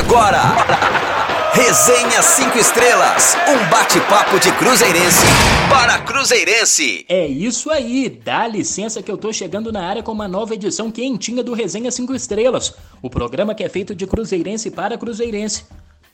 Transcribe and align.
Agora, 0.00 0.40
Resenha 1.52 2.22
5 2.22 2.56
Estrelas, 2.56 3.36
um 3.46 3.70
bate-papo 3.70 4.40
de 4.40 4.50
Cruzeirense 4.52 5.26
para 5.68 5.98
Cruzeirense. 5.98 7.04
É 7.06 7.26
isso 7.26 7.70
aí, 7.70 8.08
dá 8.08 8.48
licença 8.48 9.02
que 9.02 9.10
eu 9.10 9.18
tô 9.18 9.30
chegando 9.30 9.70
na 9.70 9.84
área 9.84 10.02
com 10.02 10.10
uma 10.10 10.26
nova 10.26 10.54
edição 10.54 10.90
quentinha 10.90 11.44
do 11.44 11.52
Resenha 11.52 11.90
5 11.90 12.14
Estrelas, 12.14 12.74
o 13.02 13.10
programa 13.10 13.54
que 13.54 13.62
é 13.62 13.68
feito 13.68 13.94
de 13.94 14.06
Cruzeirense 14.06 14.70
para 14.70 14.96
Cruzeirense. 14.96 15.66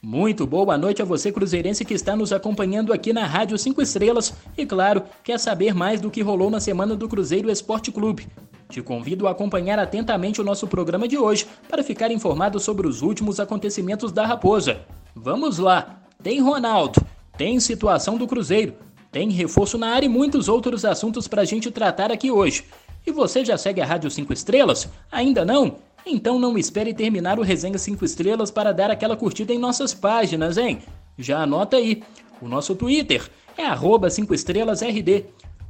Muito 0.03 0.47
boa 0.47 0.77
noite 0.77 1.01
a 1.01 1.05
você, 1.05 1.31
Cruzeirense, 1.31 1.85
que 1.85 1.95
está 1.95 2.17
nos 2.17 2.33
acompanhando 2.33 2.93
aqui 2.93 3.13
na 3.13 3.25
Rádio 3.25 3.57
5 3.57 3.81
Estrelas 3.81 4.35
e, 4.59 4.67
claro, 4.67 5.05
quer 5.23 5.39
saber 5.39 5.75
mais 5.75 6.01
do 6.01 6.11
que 6.11 6.23
rolou 6.23 6.51
na 6.51 6.59
semana 6.61 6.97
do 6.97 7.09
Cruzeiro 7.09 7.51
Esporte 7.51 7.93
Clube. 7.93 8.27
Te 8.69 8.83
convido 8.83 9.27
a 9.27 9.31
acompanhar 9.31 9.79
atentamente 9.79 10.41
o 10.41 10.45
nosso 10.45 10.67
programa 10.67 11.07
de 11.07 11.17
hoje 11.17 11.47
para 11.69 11.83
ficar 11.83 12.11
informado 12.11 12.59
sobre 12.59 12.87
os 12.87 13.03
últimos 13.03 13.39
acontecimentos 13.39 14.13
da 14.13 14.27
Raposa. 14.27 14.81
Vamos 15.15 15.59
lá! 15.59 16.03
Tem 16.23 16.41
Ronaldo, 16.41 17.01
tem 17.37 17.61
situação 17.61 18.17
do 18.17 18.27
Cruzeiro, 18.27 18.75
tem 19.13 19.31
reforço 19.31 19.79
na 19.79 19.91
área 19.91 20.07
e 20.07 20.09
muitos 20.09 20.49
outros 20.49 20.85
assuntos 20.85 21.29
para 21.29 21.43
a 21.43 21.45
gente 21.45 21.71
tratar 21.71 22.11
aqui 22.11 22.31
hoje. 22.31 22.65
E 23.07 23.13
você 23.13 23.45
já 23.45 23.57
segue 23.57 23.81
a 23.81 23.87
Rádio 23.87 24.11
5 24.11 24.33
Estrelas? 24.33 24.89
Ainda 25.13 25.45
não? 25.45 25.77
Então 26.05 26.39
não 26.39 26.59
espere 26.59 26.93
terminar 26.93 27.39
o 27.39 27.43
Resenha 27.43 27.79
5 27.79 28.05
Estrelas 28.05 28.51
para 28.51 28.73
dar 28.73 28.91
aquela 28.91 29.17
curtida 29.17 29.53
em 29.53 29.59
nossas 29.59 29.95
páginas, 29.95 30.59
hein? 30.59 30.81
Já 31.17 31.43
anota 31.43 31.77
aí. 31.77 32.03
O 32.43 32.49
nosso 32.49 32.75
Twitter 32.75 33.23
é 33.57 33.65
arroba 33.65 34.11
5 34.11 34.35
estrelasRD. 34.35 35.27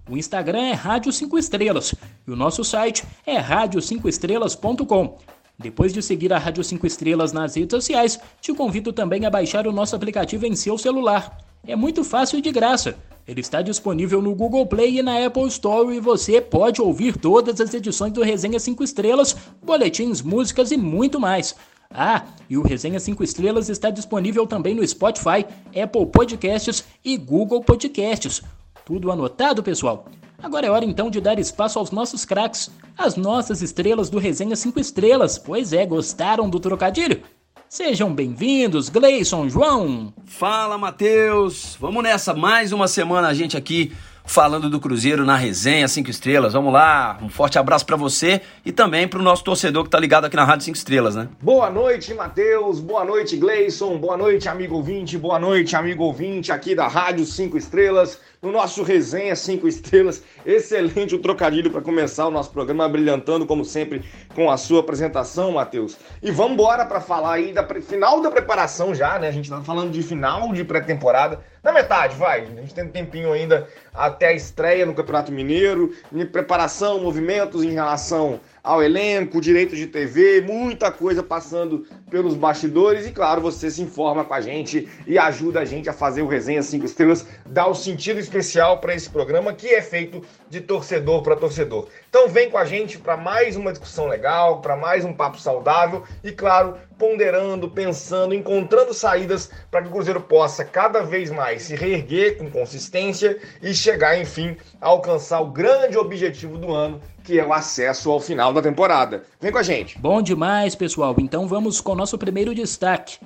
O 0.08 0.16
Instagram 0.16 0.60
é 0.60 0.72
Rádio 0.72 1.12
5 1.12 1.36
Estrelas 1.36 1.94
e 2.26 2.30
o 2.30 2.36
nosso 2.36 2.62
site 2.62 3.04
é 3.26 3.42
rádio5estrelas.com. 3.42 5.18
Depois 5.58 5.92
de 5.92 6.00
seguir 6.00 6.32
a 6.32 6.38
Rádio 6.38 6.62
5 6.62 6.86
Estrelas 6.86 7.32
nas 7.32 7.56
redes 7.56 7.74
sociais, 7.74 8.20
te 8.40 8.52
convido 8.52 8.92
também 8.92 9.26
a 9.26 9.30
baixar 9.30 9.66
o 9.66 9.72
nosso 9.72 9.96
aplicativo 9.96 10.46
em 10.46 10.54
seu 10.54 10.78
celular. 10.78 11.38
É 11.66 11.74
muito 11.74 12.04
fácil 12.04 12.38
e 12.38 12.42
de 12.42 12.52
graça. 12.52 12.96
Ele 13.26 13.40
está 13.40 13.62
disponível 13.62 14.22
no 14.22 14.34
Google 14.34 14.64
Play 14.66 14.98
e 14.98 15.02
na 15.02 15.26
Apple 15.26 15.48
Store 15.48 15.92
e 15.96 15.98
você 15.98 16.40
pode 16.40 16.80
ouvir 16.80 17.16
todas 17.16 17.60
as 17.60 17.74
edições 17.74 18.12
do 18.12 18.22
Resenha 18.22 18.60
5 18.60 18.84
Estrelas, 18.84 19.36
boletins, 19.64 20.22
músicas 20.22 20.70
e 20.70 20.76
muito 20.76 21.18
mais. 21.18 21.56
Ah, 21.90 22.26
e 22.48 22.56
o 22.56 22.62
Resenha 22.62 23.00
5 23.00 23.24
Estrelas 23.24 23.68
está 23.68 23.90
disponível 23.90 24.46
também 24.46 24.74
no 24.74 24.86
Spotify, 24.86 25.44
Apple 25.68 26.06
Podcasts 26.06 26.84
e 27.04 27.16
Google 27.16 27.62
Podcasts. 27.64 28.42
Tudo 28.86 29.10
anotado, 29.10 29.64
pessoal? 29.64 30.06
Agora 30.40 30.64
é 30.64 30.70
hora 30.70 30.84
então 30.84 31.10
de 31.10 31.20
dar 31.20 31.40
espaço 31.40 31.76
aos 31.76 31.90
nossos 31.90 32.24
craques, 32.24 32.70
as 32.96 33.16
nossas 33.16 33.60
estrelas 33.60 34.08
do 34.08 34.20
Resenha 34.20 34.54
5 34.54 34.78
Estrelas. 34.78 35.36
Pois 35.36 35.72
é, 35.72 35.84
gostaram 35.84 36.48
do 36.48 36.60
trocadilho? 36.60 37.20
Sejam 37.68 38.14
bem-vindos, 38.14 38.88
Gleison, 38.88 39.48
João. 39.48 40.14
Fala, 40.24 40.78
Matheus. 40.78 41.76
Vamos 41.80 42.00
nessa, 42.00 42.32
mais 42.32 42.70
uma 42.70 42.86
semana 42.86 43.26
a 43.26 43.34
gente 43.34 43.56
aqui 43.56 43.92
falando 44.26 44.68
do 44.68 44.80
Cruzeiro 44.80 45.24
na 45.24 45.36
resenha 45.36 45.88
5 45.88 46.10
estrelas. 46.10 46.52
Vamos 46.52 46.72
lá, 46.72 47.18
um 47.22 47.28
forte 47.28 47.58
abraço 47.58 47.86
para 47.86 47.96
você 47.96 48.40
e 48.64 48.72
também 48.72 49.08
para 49.08 49.20
o 49.20 49.22
nosso 49.22 49.42
torcedor 49.42 49.84
que 49.84 49.90
tá 49.90 49.98
ligado 49.98 50.26
aqui 50.26 50.36
na 50.36 50.44
Rádio 50.44 50.64
5 50.64 50.76
Estrelas, 50.76 51.14
né? 51.14 51.28
Boa 51.40 51.70
noite, 51.70 52.12
Matheus. 52.12 52.80
Boa 52.80 53.04
noite, 53.04 53.36
Gleison. 53.36 53.96
Boa 53.98 54.16
noite, 54.16 54.48
amigo 54.48 54.74
ouvinte. 54.76 55.16
Boa 55.16 55.38
noite, 55.38 55.74
amigo 55.74 56.04
ouvinte 56.04 56.52
aqui 56.52 56.74
da 56.74 56.88
Rádio 56.88 57.24
5 57.24 57.56
Estrelas 57.56 58.20
no 58.46 58.52
nosso 58.52 58.84
resenha 58.84 59.34
5 59.34 59.66
estrelas. 59.66 60.22
Excelente 60.44 61.16
o 61.16 61.18
trocadilho 61.18 61.68
para 61.68 61.80
começar 61.80 62.28
o 62.28 62.30
nosso 62.30 62.52
programa, 62.52 62.88
brilhantando 62.88 63.44
como 63.44 63.64
sempre 63.64 64.04
com 64.36 64.48
a 64.48 64.56
sua 64.56 64.80
apresentação, 64.80 65.50
Matheus. 65.50 65.96
E 66.22 66.30
vamos 66.30 66.52
embora 66.52 66.86
para 66.86 67.00
falar 67.00 67.34
aí 67.34 67.52
da 67.52 67.66
final 67.80 68.20
da 68.22 68.30
preparação 68.30 68.94
já, 68.94 69.18
né? 69.18 69.26
A 69.26 69.32
gente 69.32 69.50
tá 69.50 69.60
falando 69.62 69.90
de 69.90 70.00
final 70.00 70.52
de 70.52 70.62
pré-temporada. 70.62 71.40
Na 71.60 71.72
metade, 71.72 72.14
vai. 72.14 72.42
A 72.42 72.60
gente 72.60 72.72
tem 72.72 72.84
um 72.84 72.90
tempinho 72.90 73.32
ainda 73.32 73.66
até 73.92 74.28
a 74.28 74.32
estreia 74.32 74.86
no 74.86 74.94
Campeonato 74.94 75.32
Mineiro, 75.32 75.92
preparação, 76.30 77.00
movimentos 77.00 77.64
em 77.64 77.72
relação 77.72 78.38
ao 78.66 78.82
elenco, 78.82 79.40
direito 79.40 79.76
de 79.76 79.86
TV, 79.86 80.40
muita 80.40 80.90
coisa 80.90 81.22
passando 81.22 81.86
pelos 82.10 82.34
bastidores 82.34 83.06
e 83.06 83.12
claro, 83.12 83.40
você 83.40 83.70
se 83.70 83.80
informa 83.80 84.24
com 84.24 84.34
a 84.34 84.40
gente 84.40 84.88
e 85.06 85.16
ajuda 85.16 85.60
a 85.60 85.64
gente 85.64 85.88
a 85.88 85.92
fazer 85.92 86.22
o 86.22 86.26
Resenha 86.26 86.60
5 86.64 86.84
Estrelas, 86.84 87.24
dá 87.46 87.68
um 87.70 87.74
sentido 87.74 88.18
especial 88.18 88.80
para 88.80 88.92
esse 88.92 89.08
programa 89.08 89.52
que 89.52 89.68
é 89.68 89.80
feito 89.80 90.20
de 90.50 90.60
torcedor 90.60 91.22
para 91.22 91.36
torcedor. 91.36 91.86
Então 92.08 92.28
vem 92.28 92.50
com 92.50 92.58
a 92.58 92.64
gente 92.64 92.98
para 92.98 93.16
mais 93.16 93.54
uma 93.54 93.70
discussão 93.70 94.08
legal, 94.08 94.60
para 94.60 94.74
mais 94.74 95.04
um 95.04 95.12
papo 95.12 95.38
saudável 95.38 96.02
e 96.24 96.32
claro, 96.32 96.76
ponderando, 96.98 97.70
pensando, 97.70 98.34
encontrando 98.34 98.92
saídas 98.92 99.48
para 99.70 99.82
que 99.82 99.88
o 99.88 99.92
Cruzeiro 99.92 100.20
possa 100.20 100.64
cada 100.64 101.02
vez 101.02 101.30
mais 101.30 101.62
se 101.62 101.76
reerguer 101.76 102.36
com 102.36 102.50
consistência 102.50 103.38
e 103.62 103.72
chegar, 103.72 104.18
enfim, 104.18 104.56
a 104.80 104.88
alcançar 104.88 105.40
o 105.40 105.52
grande 105.52 105.96
objetivo 105.96 106.58
do 106.58 106.72
ano, 106.72 107.00
que 107.26 107.40
é 107.40 107.44
o 107.44 107.52
acesso 107.52 108.08
ao 108.08 108.20
final 108.20 108.52
da 108.52 108.62
temporada. 108.62 109.24
Vem 109.40 109.50
com 109.50 109.58
a 109.58 109.62
gente. 109.62 109.98
Bom 109.98 110.22
demais, 110.22 110.76
pessoal. 110.76 111.12
Então 111.18 111.48
vamos 111.48 111.80
com 111.80 111.90
o 111.92 111.96
nosso 111.96 112.16
primeiro 112.16 112.54
destaque. 112.54 113.18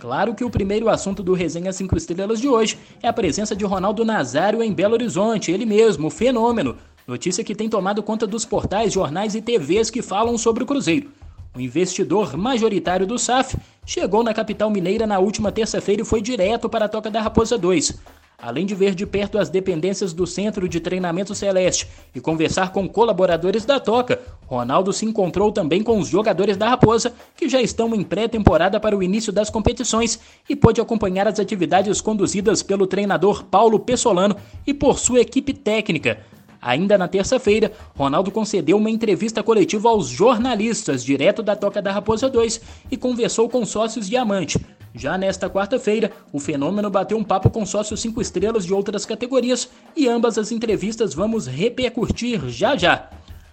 Claro 0.00 0.34
que 0.34 0.42
o 0.42 0.48
primeiro 0.48 0.88
assunto 0.88 1.22
do 1.22 1.34
Resenha 1.34 1.70
5 1.70 1.96
Estrelas 1.96 2.40
de 2.40 2.48
hoje 2.48 2.78
é 3.02 3.08
a 3.08 3.12
presença 3.12 3.54
de 3.54 3.64
Ronaldo 3.66 4.06
Nazário 4.06 4.62
em 4.62 4.72
Belo 4.72 4.94
Horizonte, 4.94 5.52
ele 5.52 5.66
mesmo, 5.66 6.06
o 6.08 6.10
fenômeno. 6.10 6.78
Notícia 7.06 7.44
que 7.44 7.54
tem 7.54 7.68
tomado 7.68 8.02
conta 8.02 8.26
dos 8.26 8.46
portais, 8.46 8.90
jornais 8.90 9.34
e 9.34 9.42
TVs 9.42 9.90
que 9.90 10.00
falam 10.00 10.38
sobre 10.38 10.64
o 10.64 10.66
Cruzeiro. 10.66 11.10
O 11.54 11.60
investidor 11.60 12.34
majoritário 12.38 13.06
do 13.06 13.18
SAF 13.18 13.58
chegou 13.84 14.22
na 14.22 14.32
capital 14.32 14.70
mineira 14.70 15.06
na 15.06 15.18
última 15.18 15.52
terça-feira 15.52 16.00
e 16.00 16.06
foi 16.06 16.22
direto 16.22 16.70
para 16.70 16.86
a 16.86 16.88
Toca 16.88 17.10
da 17.10 17.20
Raposa 17.20 17.58
2. 17.58 18.00
Além 18.42 18.66
de 18.66 18.74
ver 18.74 18.92
de 18.96 19.06
perto 19.06 19.38
as 19.38 19.48
dependências 19.48 20.12
do 20.12 20.26
Centro 20.26 20.68
de 20.68 20.80
Treinamento 20.80 21.32
Celeste 21.32 21.86
e 22.12 22.20
conversar 22.20 22.72
com 22.72 22.88
colaboradores 22.88 23.64
da 23.64 23.78
Toca, 23.78 24.20
Ronaldo 24.48 24.92
se 24.92 25.06
encontrou 25.06 25.52
também 25.52 25.80
com 25.80 25.96
os 25.96 26.08
jogadores 26.08 26.56
da 26.56 26.68
Raposa, 26.68 27.14
que 27.36 27.48
já 27.48 27.62
estão 27.62 27.94
em 27.94 28.02
pré-temporada 28.02 28.80
para 28.80 28.96
o 28.96 29.02
início 29.02 29.32
das 29.32 29.48
competições, 29.48 30.18
e 30.48 30.56
pôde 30.56 30.80
acompanhar 30.80 31.28
as 31.28 31.38
atividades 31.38 32.00
conduzidas 32.00 32.64
pelo 32.64 32.84
treinador 32.84 33.44
Paulo 33.44 33.78
Pessolano 33.78 34.34
e 34.66 34.74
por 34.74 34.98
sua 34.98 35.20
equipe 35.20 35.54
técnica. 35.54 36.18
Ainda 36.62 36.96
na 36.96 37.08
terça-feira, 37.08 37.72
Ronaldo 37.96 38.30
concedeu 38.30 38.76
uma 38.76 38.88
entrevista 38.88 39.42
coletiva 39.42 39.88
aos 39.88 40.06
jornalistas 40.06 41.04
direto 41.04 41.42
da 41.42 41.56
Toca 41.56 41.82
da 41.82 41.90
Raposa 41.90 42.28
2 42.28 42.60
e 42.88 42.96
conversou 42.96 43.48
com 43.48 43.66
sócios 43.66 44.08
Diamante. 44.08 44.64
Já 44.94 45.16
nesta 45.16 45.48
quarta-feira, 45.48 46.12
o 46.32 46.38
fenômeno 46.38 46.90
bateu 46.90 47.16
um 47.16 47.24
papo 47.24 47.48
com 47.48 47.64
sócios 47.64 48.00
5 48.00 48.20
estrelas 48.20 48.66
de 48.66 48.74
outras 48.74 49.06
categorias 49.06 49.68
e 49.96 50.06
ambas 50.06 50.36
as 50.36 50.52
entrevistas 50.52 51.14
vamos 51.14 51.46
repercutir 51.46 52.48
já 52.48 52.76
já. 52.76 53.08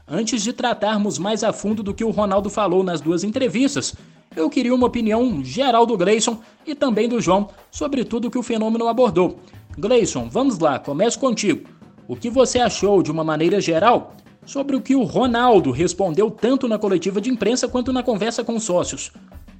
Antes 0.06 0.42
de 0.42 0.52
tratarmos 0.52 1.18
mais 1.18 1.44
a 1.44 1.54
fundo 1.54 1.82
do 1.82 1.94
que 1.94 2.04
o 2.04 2.10
Ronaldo 2.10 2.50
falou 2.50 2.84
nas 2.84 3.00
duas 3.00 3.24
entrevistas, 3.24 3.96
eu 4.36 4.50
queria 4.50 4.76
uma 4.76 4.88
opinião 4.88 5.44
geral 5.44 5.86
do 5.86 5.98
Gleison 5.98 6.40
e 6.66 6.76
também 6.76 7.08
do 7.08 7.22
João 7.22 7.50
sobre 7.72 8.04
tudo 8.04 8.30
que 8.30 8.38
o 8.38 8.44
fenômeno 8.44 8.88
abordou. 8.88 9.40
Gleison, 9.78 10.28
vamos 10.30 10.60
lá, 10.60 10.78
começo 10.78 11.20
contigo. 11.20 11.70
O 12.08 12.16
que 12.16 12.30
você 12.30 12.60
achou, 12.60 13.02
de 13.02 13.12
uma 13.12 13.24
maneira 13.24 13.62
geral, 13.62 14.14
sobre 14.46 14.76
o 14.76 14.82
que 14.82 14.96
o 14.96 15.04
Ronaldo 15.04 15.72
respondeu 15.72 16.30
tanto 16.30 16.68
na 16.68 16.78
coletiva 16.78 17.22
de 17.22 17.30
imprensa 17.30 17.68
quanto 17.68 17.94
na 17.94 18.04
conversa 18.04 18.44
com 18.44 18.60
sócios? 18.60 19.12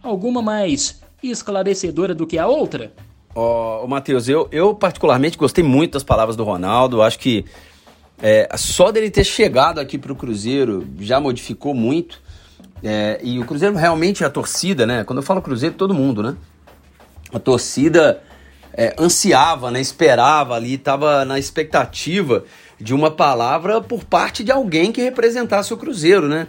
Alguma 0.02 0.42
mais 0.42 1.00
esclarecedora 1.24 2.16
do 2.16 2.26
que 2.26 2.38
a 2.38 2.48
outra? 2.48 2.92
Ó, 3.36 3.84
oh, 3.84 3.88
Matheus, 3.88 4.28
eu, 4.28 4.48
eu 4.52 4.74
particularmente 4.74 5.38
gostei 5.38 5.64
muito 5.64 5.94
das 5.94 6.04
palavras 6.04 6.36
do 6.36 6.44
Ronaldo. 6.44 7.02
Acho 7.02 7.20
que 7.20 7.46
é, 8.22 8.50
só 8.58 8.92
dele 8.92 9.10
ter 9.10 9.24
chegado 9.24 9.80
aqui 9.80 9.98
para 9.98 10.12
o 10.12 10.16
Cruzeiro 10.16 10.88
já 11.00 11.20
modificou 11.20 11.74
muito. 11.74 12.22
É, 12.84 13.20
e 13.24 13.40
o 13.40 13.46
Cruzeiro 13.46 13.76
realmente, 13.76 14.24
a 14.24 14.30
torcida, 14.30 14.86
né? 14.86 15.04
Quando 15.04 15.20
eu 15.20 15.24
falo 15.24 15.42
Cruzeiro, 15.42 15.76
todo 15.76 15.94
mundo, 15.94 16.24
né? 16.24 16.36
A 17.34 17.40
torcida 17.40 18.22
é, 18.74 18.96
ansiava, 18.98 19.70
né, 19.70 19.80
esperava 19.80 20.56
ali, 20.56 20.76
estava 20.76 21.26
na 21.26 21.38
expectativa 21.38 22.44
de 22.80 22.94
uma 22.94 23.12
palavra 23.12 23.82
por 23.82 24.04
parte 24.04 24.44
de 24.44 24.52
alguém 24.52 24.92
que 24.92 25.02
representasse 25.02 25.74
o 25.74 25.78
Cruzeiro, 25.78 26.28
né? 26.28 26.48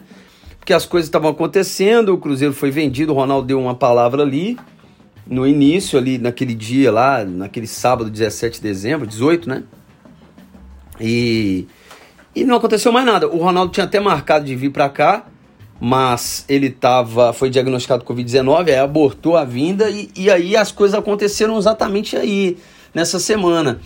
Porque 0.61 0.75
as 0.75 0.85
coisas 0.85 1.09
estavam 1.09 1.31
acontecendo, 1.31 2.15
o 2.15 2.19
Cruzeiro 2.19 2.55
foi 2.55 2.71
vendido, 2.71 3.13
o 3.13 3.17
Ronaldo 3.17 3.49
deu 3.49 3.59
uma 3.59 3.75
palavra 3.75 4.23
ali, 4.23 4.59
no 5.27 5.47
início 5.47 5.99
ali, 5.99 6.19
naquele 6.19 6.55
dia 6.55 6.93
lá, 6.93 7.25
naquele 7.25 7.67
sábado, 7.67 8.11
17 8.11 8.57
de 8.57 8.63
dezembro, 8.63 9.07
18, 9.07 9.49
né? 9.49 9.65
E, 11.01 11.67
e 12.37 12.45
não 12.45 12.57
aconteceu 12.57 12.93
mais 12.93 13.07
nada. 13.07 13.27
O 13.27 13.39
Ronaldo 13.39 13.73
tinha 13.73 13.85
até 13.85 13.99
marcado 13.99 14.45
de 14.45 14.55
vir 14.55 14.71
para 14.71 14.89
cá, 14.89 15.27
mas 15.81 16.45
ele 16.47 16.69
tava, 16.69 17.33
foi 17.33 17.49
diagnosticado 17.49 18.05
com 18.05 18.15
Covid-19, 18.15 18.69
aí 18.69 18.77
abortou 18.77 19.37
a 19.37 19.45
vinda 19.45 19.89
e, 19.89 20.11
e 20.15 20.31
aí 20.31 20.57
as 20.57 20.71
coisas 20.71 20.99
aconteceram 20.99 21.57
exatamente 21.57 22.17
aí, 22.17 22.59
nessa 22.95 23.19
semana. 23.19 23.81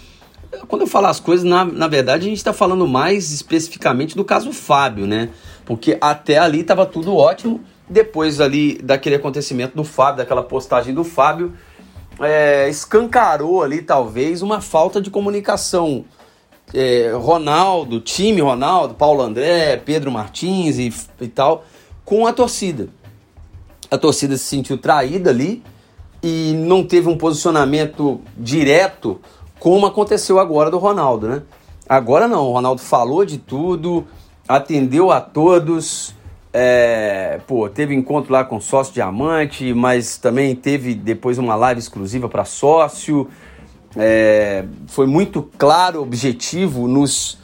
Quando 0.67 0.82
eu 0.82 0.88
falo 0.88 1.06
as 1.06 1.20
coisas, 1.20 1.44
na, 1.44 1.65
na 1.65 1.87
verdade 1.87 2.27
a 2.27 2.29
gente 2.29 2.38
está 2.38 2.53
falando 2.53 2.87
mais 2.87 3.32
especificamente 3.32 4.17
do 4.17 4.25
caso 4.25 4.53
Fábio, 4.53 5.06
né? 5.06 5.31
Porque 5.64 5.96
até 6.00 6.38
ali 6.38 6.61
estava 6.61 6.84
tudo 6.84 7.16
ótimo, 7.16 7.61
depois 7.88 8.40
ali 8.40 8.78
daquele 8.82 9.16
acontecimento 9.16 9.76
do 9.76 9.84
Fábio, 9.84 10.19
daquela 10.19 10.43
postagem 10.43 10.94
do 10.94 11.05
Fábio, 11.05 11.55
é, 12.20 12.69
escancarou 12.69 13.62
ali 13.62 13.82
talvez 13.82 14.43
uma 14.43 14.61
falta 14.61 15.00
de 15.00 15.11
comunicação. 15.11 16.05
É, 16.72 17.12
Ronaldo, 17.14 18.00
time 18.00 18.40
Ronaldo, 18.40 18.94
Paulo 18.94 19.22
André, 19.22 19.76
Pedro 19.76 20.11
Martins 20.11 20.78
e, 20.78 20.93
e 21.20 21.28
tal, 21.28 21.64
com 22.05 22.26
a 22.26 22.32
torcida. 22.32 22.88
A 23.90 23.99
torcida 23.99 24.37
se 24.37 24.44
sentiu 24.44 24.78
traída 24.78 25.31
ali 25.31 25.62
e 26.22 26.55
não 26.56 26.82
teve 26.82 27.08
um 27.08 27.19
posicionamento 27.19 28.20
direto 28.37 29.20
como 29.58 29.87
aconteceu 29.87 30.38
agora 30.38 30.70
do 30.70 30.78
Ronaldo, 30.78 31.28
né? 31.28 31.43
Agora 31.88 32.26
não, 32.26 32.49
o 32.49 32.52
Ronaldo 32.52 32.81
falou 32.81 33.25
de 33.25 33.38
tudo, 33.38 34.06
atendeu 34.49 35.11
a 35.11 35.20
todos, 35.20 36.14
é, 36.52 37.41
pô, 37.46 37.69
teve 37.69 37.94
encontro 37.94 38.32
lá 38.32 38.44
com 38.44 38.61
sócio 38.61 38.94
diamante, 38.94 39.75
mas 39.75 40.19
também 40.19 40.55
teve 40.55 40.94
depois 40.94 41.37
uma 41.38 41.56
live 41.56 41.81
exclusiva 41.81 42.29
para 42.29 42.44
sócio. 42.44 43.29
É, 43.96 44.64
foi 44.87 45.06
muito 45.06 45.43
claro, 45.58 46.00
objetivo 46.02 46.87
nos, 46.87 47.38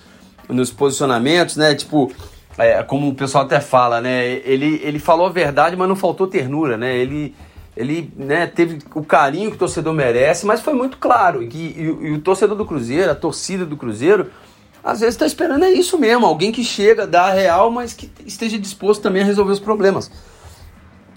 nos 0.48 0.70
posicionamentos, 0.70 1.56
né? 1.56 1.74
Tipo, 1.74 2.12
é, 2.58 2.82
como 2.82 3.08
o 3.08 3.14
pessoal 3.14 3.44
até 3.44 3.60
fala, 3.60 4.00
né? 4.00 4.26
Ele, 4.44 4.80
ele 4.84 4.98
falou 4.98 5.26
a 5.26 5.30
verdade, 5.30 5.76
mas 5.76 5.88
não 5.88 5.96
faltou 5.96 6.26
ternura, 6.26 6.76
né? 6.76 6.96
Ele, 6.96 7.34
ele 7.76 8.12
né, 8.16 8.46
teve 8.46 8.78
o 8.94 9.02
carinho 9.02 9.50
que 9.50 9.56
o 9.56 9.58
torcedor 9.58 9.92
merece, 9.92 10.44
mas 10.44 10.60
foi 10.60 10.74
muito 10.74 10.98
claro. 10.98 11.42
E, 11.42 11.46
e, 11.46 11.82
e 11.82 12.12
o 12.12 12.20
torcedor 12.20 12.56
do 12.56 12.66
Cruzeiro, 12.66 13.10
a 13.10 13.14
torcida 13.14 13.64
do 13.64 13.76
Cruzeiro, 13.76 14.30
às 14.82 15.00
vezes 15.00 15.14
está 15.14 15.26
esperando 15.26 15.64
é 15.64 15.70
isso 15.70 15.98
mesmo, 15.98 16.26
alguém 16.26 16.50
que 16.50 16.64
chega, 16.64 17.06
dá 17.06 17.26
a 17.26 17.32
real, 17.32 17.70
mas 17.70 17.92
que 17.92 18.10
esteja 18.24 18.58
disposto 18.58 19.02
também 19.02 19.22
a 19.22 19.26
resolver 19.26 19.52
os 19.52 19.60
problemas. 19.60 20.10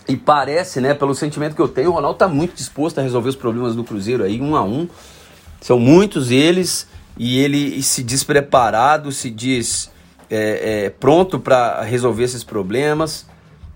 E 0.08 0.18
parece, 0.18 0.82
né, 0.82 0.94
pelo 0.94 1.16
sentimento 1.16 1.56
que 1.56 1.62
eu 1.62 1.68
tenho, 1.68 1.90
o 1.90 1.94
Ronaldo 1.94 2.16
está 2.16 2.28
muito 2.28 2.56
disposto 2.56 3.00
a 3.00 3.02
resolver 3.02 3.30
os 3.30 3.36
problemas 3.36 3.76
do 3.76 3.84
Cruzeiro 3.84 4.24
aí, 4.24 4.42
um 4.42 4.56
a 4.56 4.64
um. 4.64 4.88
São 5.62 5.80
muitos 5.80 6.30
eles, 6.30 6.88
e 7.18 7.40
ele 7.40 7.82
se 7.82 8.04
diz 8.04 8.24
preparado, 8.24 9.12
se 9.12 9.30
diz 9.30 9.90
é, 10.30 10.86
é, 10.86 10.90
pronto 10.90 11.40
para 11.40 11.82
resolver 11.84 12.24
esses 12.24 12.44
problemas. 12.44 13.26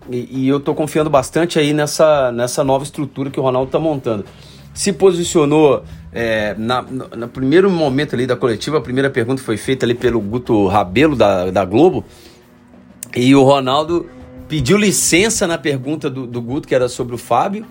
E, 0.10 0.44
e 0.44 0.48
eu 0.50 0.58
estou 0.58 0.76
confiando 0.76 1.10
bastante 1.10 1.60
aí 1.60 1.72
nessa, 1.72 2.32
nessa 2.32 2.64
nova 2.64 2.84
estrutura 2.84 3.30
que 3.30 3.40
o 3.40 3.44
Ronaldo 3.44 3.68
está 3.68 3.80
montando. 3.80 4.26
Se 4.74 4.92
posicionou 4.92 5.84
é, 6.20 6.56
na, 6.58 6.82
no, 6.82 7.28
primeiro 7.28 7.70
momento 7.70 8.16
ali 8.16 8.26
da 8.26 8.36
coletiva, 8.36 8.80
a 8.80 8.82
primeira 8.82 9.08
pergunta 9.08 9.40
foi 9.44 9.56
feita 9.56 9.86
ali 9.86 9.94
pelo 9.94 10.20
Guto 10.20 10.66
Rabelo 10.66 11.16
da, 11.16 11.52
da 11.52 11.64
Globo. 11.64 12.04
E 13.16 13.36
o 13.36 13.44
Ronaldo 13.44 14.10
pediu 14.48 14.80
licença 14.80 15.46
na 15.46 15.60
pergunta 15.60 16.10
do, 16.10 16.26
do 16.26 16.42
Guto, 16.42 16.68
que 16.68 16.74
era 16.74 16.90
sobre 16.90 17.14
o 17.14 17.20
Fábio, 17.20 17.68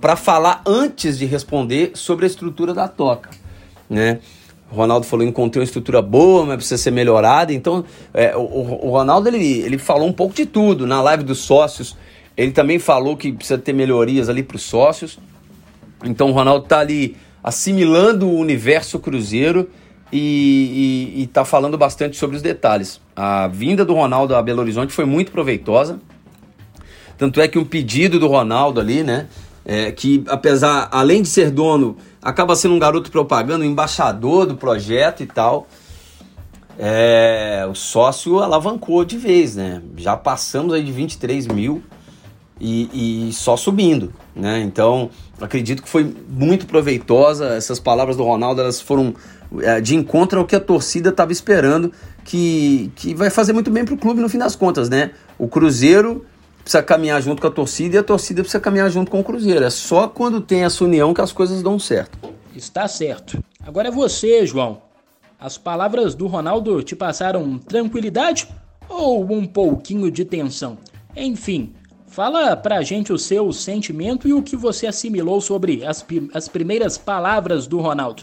para 0.00 0.14
falar 0.14 0.62
antes 0.64 1.18
de 1.18 1.24
responder 1.24 1.90
sobre 1.94 2.26
a 2.26 2.28
estrutura 2.28 2.72
da 2.72 2.86
toca. 2.86 3.30
Né? 3.90 4.20
O 4.70 4.76
Ronaldo 4.76 5.04
falou: 5.04 5.26
encontrei 5.26 5.60
uma 5.60 5.64
estrutura 5.64 6.00
boa, 6.00 6.46
mas 6.46 6.58
precisa 6.58 6.80
ser 6.80 6.92
melhorada. 6.92 7.52
Então, 7.52 7.84
é, 8.12 8.36
o, 8.36 8.40
o, 8.40 8.90
Ronaldo 8.90 9.28
ele, 9.28 9.62
ele 9.62 9.78
falou 9.78 10.06
um 10.06 10.12
pouco 10.12 10.32
de 10.32 10.46
tudo. 10.46 10.86
Na 10.86 11.02
live 11.02 11.24
dos 11.24 11.38
sócios, 11.38 11.96
ele 12.36 12.52
também 12.52 12.78
falou 12.78 13.16
que 13.16 13.32
precisa 13.32 13.58
ter 13.58 13.72
melhorias 13.72 14.28
ali 14.28 14.44
para 14.44 14.54
os 14.54 14.62
sócios. 14.62 15.18
Então, 16.04 16.30
o 16.30 16.32
Ronaldo 16.32 16.66
está 16.66 16.78
ali 16.78 17.16
assimilando 17.44 18.26
o 18.26 18.38
universo 18.38 18.98
Cruzeiro 18.98 19.68
e 20.10 21.22
está 21.22 21.44
falando 21.44 21.76
bastante 21.76 22.16
sobre 22.16 22.36
os 22.36 22.42
detalhes. 22.42 23.00
A 23.14 23.46
vinda 23.48 23.84
do 23.84 23.92
Ronaldo 23.92 24.34
a 24.34 24.42
Belo 24.42 24.62
Horizonte 24.62 24.92
foi 24.92 25.04
muito 25.04 25.30
proveitosa. 25.30 26.00
Tanto 27.18 27.40
é 27.40 27.46
que 27.46 27.58
um 27.58 27.64
pedido 27.64 28.18
do 28.18 28.26
Ronaldo 28.26 28.80
ali, 28.80 29.02
né? 29.02 29.28
É, 29.64 29.92
que 29.92 30.24
apesar, 30.28 30.88
além 30.90 31.22
de 31.22 31.28
ser 31.28 31.50
dono 31.50 31.96
acaba 32.22 32.56
sendo 32.56 32.74
um 32.74 32.78
garoto 32.78 33.10
propaganda, 33.10 33.64
um 33.64 33.68
embaixador 33.68 34.46
do 34.46 34.56
projeto 34.56 35.22
e 35.22 35.26
tal. 35.26 35.68
É, 36.78 37.64
o 37.70 37.74
sócio 37.74 38.40
alavancou 38.40 39.04
de 39.04 39.16
vez, 39.16 39.54
né? 39.54 39.80
Já 39.96 40.16
passamos 40.16 40.72
aí 40.72 40.82
de 40.82 40.90
23 40.90 41.46
mil 41.46 41.82
e, 42.60 43.28
e 43.28 43.32
só 43.32 43.56
subindo, 43.56 44.12
né? 44.34 44.60
Então, 44.60 45.10
acredito 45.40 45.82
que 45.82 45.88
foi 45.88 46.14
muito 46.28 46.66
proveitosa. 46.66 47.54
Essas 47.54 47.80
palavras 47.80 48.16
do 48.16 48.22
Ronaldo, 48.22 48.60
elas 48.60 48.80
foram 48.80 49.14
é, 49.60 49.80
de 49.80 49.94
encontro 49.94 50.40
ao 50.40 50.46
que 50.46 50.56
a 50.56 50.60
torcida 50.60 51.10
estava 51.10 51.32
esperando, 51.32 51.92
que, 52.24 52.90
que 52.96 53.14
vai 53.14 53.30
fazer 53.30 53.52
muito 53.52 53.70
bem 53.70 53.84
para 53.84 53.94
o 53.94 53.98
clube 53.98 54.20
no 54.20 54.28
fim 54.28 54.38
das 54.38 54.56
contas, 54.56 54.88
né? 54.88 55.10
O 55.38 55.48
Cruzeiro 55.48 56.24
precisa 56.62 56.82
caminhar 56.82 57.20
junto 57.20 57.42
com 57.42 57.48
a 57.48 57.50
torcida 57.50 57.96
e 57.96 57.98
a 57.98 58.02
torcida 58.02 58.42
precisa 58.42 58.60
caminhar 58.60 58.90
junto 58.90 59.10
com 59.10 59.20
o 59.20 59.24
Cruzeiro. 59.24 59.64
É 59.64 59.70
só 59.70 60.08
quando 60.08 60.40
tem 60.40 60.64
essa 60.64 60.84
união 60.84 61.12
que 61.12 61.20
as 61.20 61.32
coisas 61.32 61.62
dão 61.62 61.78
certo. 61.78 62.18
Está 62.54 62.88
certo. 62.88 63.42
Agora 63.66 63.88
é 63.88 63.90
você, 63.90 64.46
João. 64.46 64.82
As 65.38 65.58
palavras 65.58 66.14
do 66.14 66.26
Ronaldo 66.26 66.82
te 66.82 66.96
passaram 66.96 67.58
tranquilidade 67.58 68.48
ou 68.88 69.30
um 69.30 69.46
pouquinho 69.46 70.10
de 70.10 70.24
tensão? 70.24 70.78
Enfim, 71.16 71.74
fala 72.14 72.56
pra 72.56 72.80
gente 72.80 73.12
o 73.12 73.18
seu 73.18 73.52
sentimento 73.52 74.28
e 74.28 74.32
o 74.32 74.40
que 74.40 74.54
você 74.54 74.86
assimilou 74.86 75.40
sobre 75.40 75.84
as, 75.84 76.06
as 76.32 76.46
primeiras 76.46 76.96
palavras 76.96 77.66
do 77.66 77.80
Ronaldo. 77.80 78.22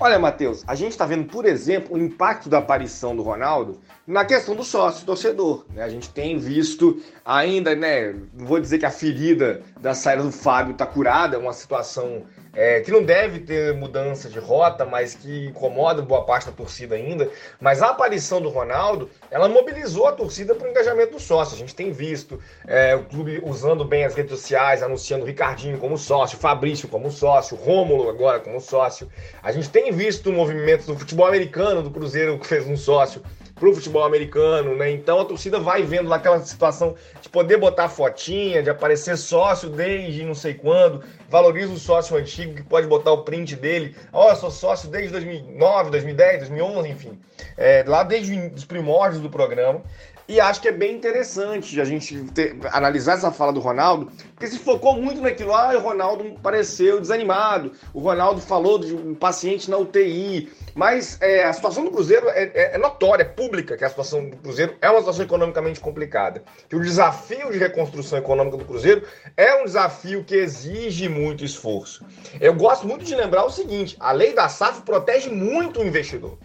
Olha, 0.00 0.18
Matheus, 0.18 0.64
a 0.66 0.74
gente 0.74 0.92
está 0.92 1.04
vendo, 1.04 1.26
por 1.26 1.44
exemplo, 1.44 1.94
o 1.94 1.98
impacto 1.98 2.48
da 2.48 2.58
aparição 2.58 3.14
do 3.14 3.22
Ronaldo 3.22 3.78
na 4.06 4.24
questão 4.24 4.56
do 4.56 4.64
sócio 4.64 5.04
torcedor. 5.04 5.66
Né? 5.74 5.82
A 5.82 5.88
gente 5.90 6.08
tem 6.08 6.38
visto 6.38 7.02
ainda, 7.24 7.74
né? 7.74 8.14
Não 8.32 8.46
vou 8.46 8.58
dizer 8.58 8.78
que 8.78 8.86
a 8.86 8.90
ferida 8.90 9.60
da 9.80 9.92
saída 9.94 10.22
do 10.22 10.32
Fábio 10.32 10.72
está 10.72 10.86
curada, 10.86 11.36
é 11.36 11.38
uma 11.38 11.52
situação 11.52 12.22
é, 12.56 12.80
que 12.80 12.90
não 12.90 13.02
deve 13.02 13.40
ter 13.40 13.74
mudança 13.74 14.30
de 14.30 14.38
rota, 14.38 14.86
mas 14.86 15.14
que 15.14 15.48
incomoda 15.48 16.00
boa 16.00 16.24
parte 16.24 16.46
da 16.46 16.52
torcida 16.52 16.94
ainda. 16.94 17.30
Mas 17.60 17.82
a 17.82 17.90
aparição 17.90 18.40
do 18.40 18.48
Ronaldo, 18.48 19.10
ela 19.30 19.48
mobilizou 19.48 20.06
a 20.06 20.12
torcida 20.12 20.54
para 20.54 20.66
o 20.66 20.70
engajamento 20.70 21.12
do 21.12 21.20
sócio. 21.20 21.54
A 21.54 21.58
gente 21.58 21.74
tem 21.74 21.92
visto 21.92 22.40
é, 22.66 22.96
o 22.96 23.04
clube 23.04 23.42
usando 23.44 23.84
bem 23.84 24.04
as 24.04 24.14
redes 24.14 24.32
sociais, 24.32 24.82
anunciando 24.82 25.24
o 25.24 25.26
Ricardinho 25.26 25.78
como 25.78 25.98
sócio, 25.98 26.38
Fabrício 26.38 26.88
como 26.88 27.10
sócio, 27.10 27.56
Rômulo 27.56 28.08
agora 28.08 28.40
como 28.40 28.58
sócio. 28.58 29.08
A 29.42 29.52
gente 29.52 29.68
tem 29.68 29.92
visto 29.92 30.32
movimentos 30.32 30.86
do 30.86 30.98
futebol 30.98 31.26
americano, 31.26 31.82
do 31.82 31.90
Cruzeiro 31.90 32.38
que 32.38 32.46
fez 32.46 32.66
um 32.66 32.76
sócio 32.76 33.22
pro 33.56 33.74
futebol 33.74 34.04
americano, 34.04 34.76
né? 34.76 34.90
Então 34.90 35.18
a 35.18 35.24
torcida 35.24 35.58
vai 35.58 35.82
vendo 35.82 36.08
lá 36.08 36.16
aquela 36.16 36.38
situação 36.40 36.94
de 37.20 37.28
poder 37.28 37.56
botar 37.56 37.88
fotinha, 37.88 38.62
de 38.62 38.68
aparecer 38.68 39.16
sócio 39.16 39.70
desde 39.70 40.24
não 40.24 40.34
sei 40.34 40.54
quando, 40.54 41.02
valoriza 41.28 41.72
o 41.72 41.78
sócio 41.78 42.16
antigo 42.16 42.54
que 42.54 42.62
pode 42.62 42.86
botar 42.86 43.12
o 43.12 43.24
print 43.24 43.56
dele. 43.56 43.96
Ó, 44.12 44.30
oh, 44.30 44.36
sou 44.36 44.50
sócio 44.50 44.88
desde 44.90 45.10
2009, 45.10 45.90
2010, 45.90 46.38
2011, 46.40 46.88
enfim, 46.88 47.18
é, 47.56 47.82
lá 47.86 48.02
desde 48.02 48.36
os 48.54 48.64
primórdios 48.64 49.22
do 49.22 49.30
programa. 49.30 49.82
E 50.28 50.40
acho 50.40 50.60
que 50.60 50.68
é 50.68 50.72
bem 50.72 50.96
interessante 50.96 51.80
a 51.80 51.84
gente 51.84 52.16
ter, 52.32 52.56
analisar 52.72 53.14
essa 53.14 53.30
fala 53.30 53.52
do 53.52 53.60
Ronaldo, 53.60 54.10
porque 54.34 54.48
se 54.48 54.58
focou 54.58 55.00
muito 55.00 55.20
naquilo, 55.20 55.54
ah, 55.54 55.72
o 55.76 55.80
Ronaldo 55.80 56.36
pareceu 56.42 57.00
desanimado, 57.00 57.72
o 57.94 58.00
Ronaldo 58.00 58.40
falou 58.40 58.76
de 58.76 58.92
um 58.92 59.14
paciente 59.14 59.70
na 59.70 59.76
UTI, 59.76 60.50
mas 60.74 61.16
é, 61.20 61.44
a 61.44 61.52
situação 61.52 61.84
do 61.84 61.92
Cruzeiro 61.92 62.28
é, 62.28 62.42
é, 62.42 62.74
é, 62.74 62.78
notória, 62.78 63.22
é 63.22 63.26
pública 63.26 63.76
que 63.76 63.84
a 63.84 63.88
situação 63.88 64.28
do 64.28 64.36
Cruzeiro 64.38 64.74
é 64.82 64.90
uma 64.90 64.98
situação 64.98 65.24
economicamente 65.24 65.78
complicada. 65.78 66.42
Que 66.68 66.74
o 66.74 66.82
desafio 66.82 67.52
de 67.52 67.58
reconstrução 67.58 68.18
econômica 68.18 68.56
do 68.56 68.64
Cruzeiro 68.64 69.06
é 69.36 69.54
um 69.62 69.64
desafio 69.64 70.24
que 70.24 70.34
exige 70.34 71.08
muito 71.08 71.44
esforço. 71.44 72.04
Eu 72.40 72.52
gosto 72.52 72.86
muito 72.86 73.04
de 73.04 73.14
lembrar 73.14 73.44
o 73.44 73.50
seguinte: 73.50 73.96
a 74.00 74.10
lei 74.10 74.34
da 74.34 74.48
SAF 74.48 74.82
protege 74.82 75.30
muito 75.30 75.80
o 75.80 75.84
investidor. 75.86 76.36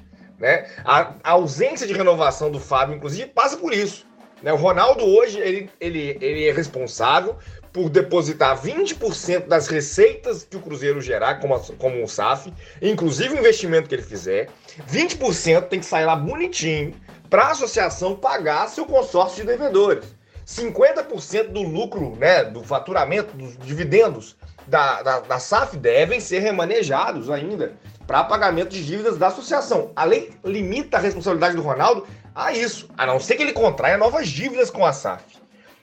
Né? 0.41 0.65
A, 0.83 1.13
a 1.23 1.31
ausência 1.33 1.85
de 1.85 1.93
renovação 1.93 2.49
do 2.49 2.59
Fábio, 2.59 2.95
inclusive, 2.95 3.29
passa 3.29 3.55
por 3.55 3.71
isso. 3.71 4.07
Né? 4.41 4.51
O 4.51 4.55
Ronaldo 4.55 5.05
hoje 5.05 5.39
ele, 5.39 5.69
ele, 5.79 6.17
ele 6.19 6.49
é 6.49 6.51
responsável 6.51 7.37
por 7.71 7.91
depositar 7.91 8.59
20% 8.59 9.45
das 9.45 9.67
receitas 9.67 10.43
que 10.43 10.57
o 10.57 10.59
Cruzeiro 10.59 10.99
gerar 10.99 11.35
como, 11.35 11.57
como 11.75 12.01
um 12.01 12.07
SAF, 12.07 12.51
inclusive 12.81 13.35
o 13.35 13.37
investimento 13.37 13.87
que 13.87 13.93
ele 13.93 14.01
fizer. 14.01 14.49
20% 14.91 15.67
tem 15.67 15.79
que 15.79 15.85
sair 15.85 16.05
lá 16.05 16.15
bonitinho 16.15 16.95
para 17.29 17.43
a 17.43 17.51
associação 17.51 18.15
pagar 18.15 18.67
seu 18.67 18.87
consórcio 18.87 19.41
de 19.41 19.47
devedores. 19.47 20.05
50% 20.43 21.49
do 21.49 21.61
lucro, 21.61 22.15
né, 22.17 22.43
do 22.45 22.63
faturamento, 22.63 23.37
dos 23.37 23.55
dividendos 23.59 24.35
da, 24.65 25.03
da, 25.03 25.19
da 25.19 25.39
SAF 25.39 25.77
devem 25.77 26.19
ser 26.19 26.39
remanejados 26.39 27.29
ainda 27.29 27.73
para 28.11 28.25
pagamento 28.25 28.71
de 28.71 28.85
dívidas 28.85 29.17
da 29.17 29.27
associação. 29.27 29.93
A 29.95 30.03
lei 30.03 30.33
limita 30.43 30.97
a 30.97 30.99
responsabilidade 30.99 31.55
do 31.55 31.61
Ronaldo 31.61 32.05
a 32.35 32.51
isso, 32.51 32.89
a 32.97 33.05
não 33.05 33.21
ser 33.21 33.37
que 33.37 33.43
ele 33.43 33.53
contraia 33.53 33.97
novas 33.97 34.27
dívidas 34.27 34.69
com 34.69 34.85
a 34.85 34.91
SAF. 34.91 35.23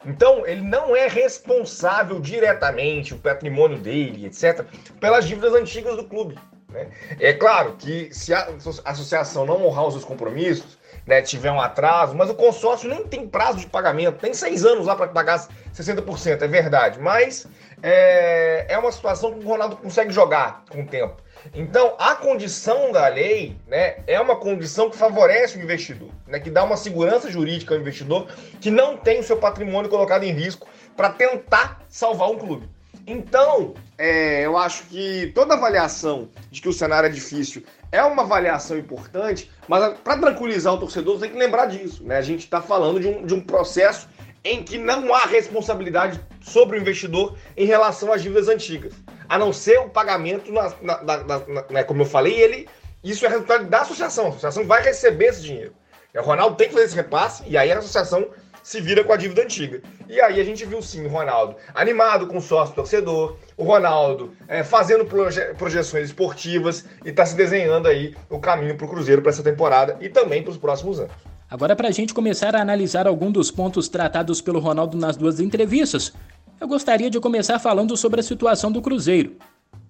Então, 0.05 0.47
ele 0.47 0.61
não 0.61 0.95
é 0.95 1.09
responsável 1.09 2.21
diretamente, 2.21 3.15
o 3.15 3.19
patrimônio 3.19 3.79
dele, 3.79 4.27
etc., 4.27 4.63
pelas 5.01 5.27
dívidas 5.27 5.55
antigas 5.55 5.97
do 5.97 6.05
clube. 6.05 6.39
Né? 6.71 6.89
É 7.19 7.33
claro 7.33 7.77
que 7.79 8.13
se 8.13 8.35
a 8.35 8.47
associação 8.85 9.47
não 9.47 9.65
honrar 9.65 9.87
os 9.87 9.95
seus 9.95 10.05
compromissos, 10.05 10.77
né, 11.07 11.23
tiver 11.23 11.51
um 11.51 11.59
atraso, 11.59 12.15
mas 12.15 12.29
o 12.29 12.35
consórcio 12.35 12.91
nem 12.91 13.07
tem 13.07 13.27
prazo 13.27 13.61
de 13.61 13.67
pagamento, 13.67 14.19
tem 14.19 14.35
seis 14.35 14.67
anos 14.67 14.85
lá 14.85 14.95
para 14.95 15.09
pagar 15.09 15.49
60%, 15.75 16.43
é 16.43 16.47
verdade. 16.47 17.01
Mas 17.01 17.47
é, 17.83 18.67
é 18.69 18.79
uma 18.79 18.93
situação 18.93 19.33
que 19.33 19.43
o 19.43 19.49
Ronaldo 19.49 19.77
consegue 19.77 20.13
jogar 20.13 20.65
com 20.69 20.83
o 20.83 20.87
tempo. 20.87 21.17
Então, 21.55 21.95
a 21.99 22.15
condição 22.15 22.93
da 22.93 23.09
lei 23.09 23.57
né, 23.67 23.99
é 24.07 24.21
uma 24.21 24.37
condição 24.37 24.91
que 24.91 24.97
favorece 24.97 25.59
o 25.59 25.63
investidor, 25.63 26.11
né, 26.27 26.39
que 26.39 26.51
dá 26.51 26.65
uma 26.65 26.77
segurança 26.77 27.31
jurídica 27.31 27.75
ao 27.75 27.81
investidor 27.81 28.29
que 28.61 28.71
não 28.71 28.97
tem 28.97 29.21
o 29.21 29.23
seu 29.23 29.37
patrimônio 29.37 29.91
colocado 29.91 30.25
em 30.25 30.33
risco 30.33 30.69
para 30.97 31.11
tentar 31.11 31.83
salvar 31.89 32.31
um 32.31 32.39
clube. 32.39 32.69
Então, 33.07 33.75
é, 33.97 34.45
eu 34.45 34.57
acho 34.59 34.85
que 34.85 35.33
toda 35.35 35.55
avaliação 35.55 36.29
de 36.51 36.61
que 36.61 36.69
o 36.69 36.73
cenário 36.73 37.07
é 37.07 37.11
difícil 37.11 37.65
é 37.91 38.03
uma 38.03 38.23
avaliação 38.23 38.77
importante, 38.77 39.51
mas 39.67 39.99
para 40.01 40.19
tranquilizar 40.19 40.75
o 40.75 40.79
torcedor, 40.79 41.19
tem 41.19 41.31
que 41.31 41.39
lembrar 41.39 41.67
disso. 41.67 42.05
Né? 42.05 42.19
A 42.19 42.23
gente 42.23 42.41
está 42.41 42.61
falando 42.61 43.01
de 43.01 43.09
um, 43.09 43.25
de 43.25 43.33
um 43.33 43.41
processo 43.41 44.09
em 44.45 44.63
que 44.63 44.79
não 44.79 45.15
há 45.15 45.25
responsabilidade 45.25 46.21
sobre 46.41 46.79
o 46.79 46.81
investidor 46.81 47.37
em 47.57 47.67
relação 47.67 48.13
às 48.13 48.23
dívidas 48.23 48.49
antigas, 48.49 48.93
a 49.29 49.39
não 49.39 49.53
ser 49.53 49.79
o 49.79 49.89
pagamento, 49.89 50.53
na, 50.53 50.73
na, 50.81 51.03
na, 51.03 51.39
né, 51.71 51.85
como 51.85 52.03
eu 52.03 52.07
falei, 52.07 52.41
ele 52.41 52.69
isso 53.03 53.25
é 53.25 53.29
resultado 53.29 53.65
da 53.67 53.81
associação. 53.81 54.27
A 54.27 54.29
associação 54.31 54.67
vai 54.67 54.83
receber 54.83 55.27
esse 55.27 55.43
dinheiro. 55.43 55.73
O 56.15 56.23
Ronaldo 56.23 56.57
tem 56.57 56.69
que 56.69 56.75
fazer 56.75 56.87
esse 56.87 56.97
repasse 56.97 57.45
e 57.47 57.57
aí 57.57 57.71
a 57.71 57.79
associação 57.79 58.29
se 58.63 58.81
vira 58.81 59.05
com 59.05 59.13
a 59.13 59.17
dívida 59.17 59.43
antiga. 59.43 59.81
E 60.09 60.21
aí 60.21 60.41
a 60.41 60.45
gente 60.45 60.65
viu 60.67 60.83
sim 60.83 61.07
o 61.07 61.09
Ronaldo 61.09 61.57
animado 61.75 62.27
com 62.27 62.39
o 62.39 62.43
sócio 62.43 62.75
torcedor, 62.75 63.37
o 63.57 63.65
Ronaldo 63.65 64.35
é, 64.49 64.65
fazendo 64.65 65.05
proje 65.05 65.41
projeções 65.55 66.07
esportivas 66.07 66.85
e 67.05 67.11
está 67.11 67.25
se 67.25 67.37
desenhando 67.37 67.89
aí 67.89 68.15
o 68.29 68.39
caminho 68.39 68.77
para 68.77 68.87
o 68.87 68.89
Cruzeiro 68.89 69.23
para 69.23 69.31
essa 69.31 69.43
temporada 69.43 69.97
e 70.01 70.09
também 70.09 70.43
para 70.43 70.51
os 70.51 70.59
próximos 70.59 70.99
anos. 70.99 71.13
Agora, 71.51 71.75
para 71.75 71.89
a 71.89 71.91
gente 71.91 72.13
começar 72.13 72.55
a 72.55 72.61
analisar 72.61 73.07
algum 73.07 73.33
dos 73.33 73.51
pontos 73.51 73.89
tratados 73.89 74.43
pelo 74.43 74.61
Ronaldo 74.61 74.99
nas 74.99 75.17
duas 75.17 75.41
entrevistas, 75.41 76.13
eu 76.61 76.67
gostaria 76.67 77.11
de 77.11 77.21
começar 77.21 77.59
falando 77.59 77.97
sobre 77.97 78.21
a 78.21 78.23
situação 78.23 78.71
do 78.73 78.83
Cruzeiro. 78.83 79.37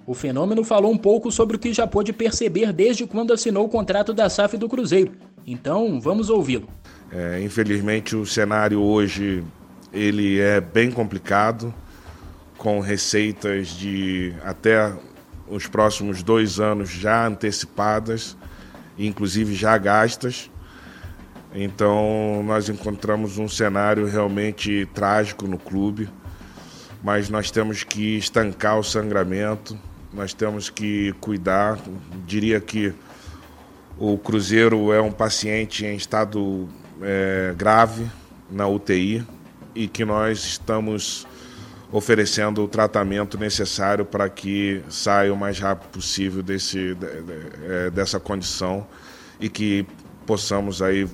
O 0.06 0.14
fenômeno 0.14 0.64
falou 0.64 0.90
um 0.92 0.98
pouco 0.98 1.30
sobre 1.30 1.56
o 1.56 1.58
que 1.58 1.72
já 1.72 1.86
pôde 1.86 2.12
perceber 2.12 2.72
desde 2.72 3.06
quando 3.06 3.32
assinou 3.32 3.66
o 3.66 3.68
contrato 3.68 4.14
da 4.14 4.28
SAF 4.28 4.56
do 4.56 4.68
Cruzeiro. 4.68 5.12
Então, 5.46 6.00
vamos 6.00 6.30
ouvi-lo. 6.30 6.68
É, 7.12 7.40
infelizmente, 7.42 8.16
o 8.16 8.24
cenário 8.26 8.80
hoje 8.80 9.44
ele 9.92 10.38
é 10.38 10.60
bem 10.60 10.90
complicado, 10.90 11.72
com 12.56 12.80
receitas 12.80 13.68
de 13.68 14.34
até 14.44 14.92
os 15.48 15.66
próximos 15.66 16.22
dois 16.22 16.60
anos 16.60 16.90
já 16.90 17.26
antecipadas, 17.26 18.36
inclusive 18.98 19.54
já 19.54 19.78
gastas. 19.78 20.50
Então, 21.54 22.42
nós 22.44 22.68
encontramos 22.68 23.38
um 23.38 23.48
cenário 23.48 24.06
realmente 24.06 24.86
trágico 24.92 25.46
no 25.46 25.58
clube, 25.58 26.08
mas 27.02 27.28
nós 27.28 27.50
temos 27.50 27.84
que 27.84 28.16
estancar 28.16 28.78
o 28.78 28.82
sangramento, 28.82 29.78
nós 30.12 30.32
temos 30.32 30.70
que 30.70 31.12
cuidar. 31.20 31.78
Diria 32.26 32.60
que 32.60 32.92
o 33.98 34.16
Cruzeiro 34.18 34.92
é 34.92 35.00
um 35.00 35.12
paciente 35.12 35.84
em 35.84 35.96
estado 35.96 36.68
é, 37.02 37.54
grave 37.56 38.06
na 38.50 38.66
UTI 38.66 39.24
e 39.74 39.86
que 39.86 40.04
nós 40.04 40.44
estamos 40.44 41.26
oferecendo 41.90 42.62
o 42.64 42.68
tratamento 42.68 43.38
necessário 43.38 44.04
para 44.04 44.28
que 44.28 44.82
saia 44.88 45.32
o 45.32 45.36
mais 45.36 45.58
rápido 45.58 45.88
possível 45.90 46.42
desse, 46.42 46.96
é, 47.64 47.90
dessa 47.90 48.20
condição 48.20 48.86
e 49.40 49.48
que 49.48 49.86
possamos 50.26 50.82
aí 50.82 51.08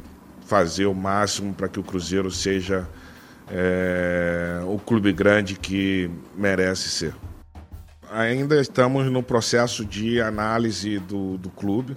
fazer 0.47 0.87
o 0.87 0.95
máximo 0.95 1.55
para 1.55 1.69
que 1.69 1.79
o 1.79 1.83
Cruzeiro 1.83 2.31
seja 2.31 2.89
é, 3.51 4.61
o 4.67 4.79
clube 4.79 5.13
grande 5.13 5.55
que 5.55 6.11
merece 6.37 6.89
ser. 6.89 7.15
Ainda 8.11 8.61
estamos 8.61 9.11
no 9.11 9.23
processo 9.23 9.85
de 9.85 10.21
análise 10.21 10.99
do, 10.99 11.37
do 11.37 11.51
clube. 11.51 11.97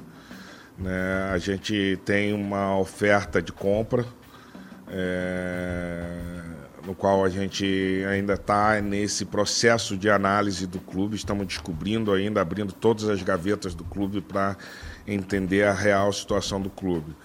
Né? 0.77 1.29
A 1.31 1.37
gente 1.37 1.99
tem 2.05 2.33
uma 2.33 2.77
oferta 2.77 3.41
de 3.41 3.51
compra, 3.51 4.05
é, 4.89 6.07
no 6.85 6.95
qual 6.95 7.25
a 7.25 7.29
gente 7.29 8.03
ainda 8.09 8.33
está 8.33 8.79
nesse 8.81 9.25
processo 9.25 9.97
de 9.97 10.09
análise 10.09 10.65
do 10.65 10.79
clube. 10.79 11.15
Estamos 11.15 11.45
descobrindo 11.45 12.11
ainda, 12.13 12.41
abrindo 12.41 12.71
todas 12.71 13.09
as 13.09 13.21
gavetas 13.21 13.75
do 13.75 13.83
clube 13.83 14.21
para 14.21 14.55
entender 15.05 15.63
a 15.63 15.73
real 15.73 16.11
situação 16.13 16.61
do 16.61 16.69
clube. 16.69 17.15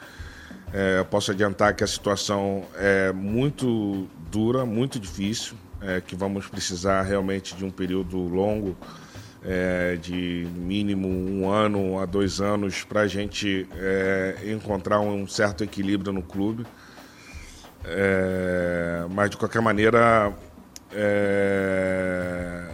É, 0.72 1.04
posso 1.04 1.30
adiantar 1.30 1.74
que 1.74 1.84
a 1.84 1.86
situação 1.86 2.64
é 2.76 3.12
muito 3.12 4.08
dura, 4.30 4.64
muito 4.64 4.98
difícil, 4.98 5.54
é, 5.82 6.00
que 6.00 6.16
vamos 6.16 6.46
precisar 6.46 7.02
realmente 7.02 7.54
de 7.54 7.62
um 7.62 7.70
período 7.70 8.16
longo, 8.16 8.74
é, 9.44 9.96
de 9.96 10.48
mínimo 10.56 11.08
um 11.08 11.50
ano 11.50 11.98
a 11.98 12.06
dois 12.06 12.40
anos, 12.40 12.84
para 12.84 13.02
a 13.02 13.06
gente 13.06 13.68
é, 13.74 14.36
encontrar 14.46 15.00
um 15.00 15.26
certo 15.26 15.62
equilíbrio 15.62 16.10
no 16.10 16.22
clube. 16.22 16.64
É, 17.84 19.04
mas, 19.10 19.28
de 19.28 19.36
qualquer 19.36 19.60
maneira, 19.60 20.32
é, 20.90 22.70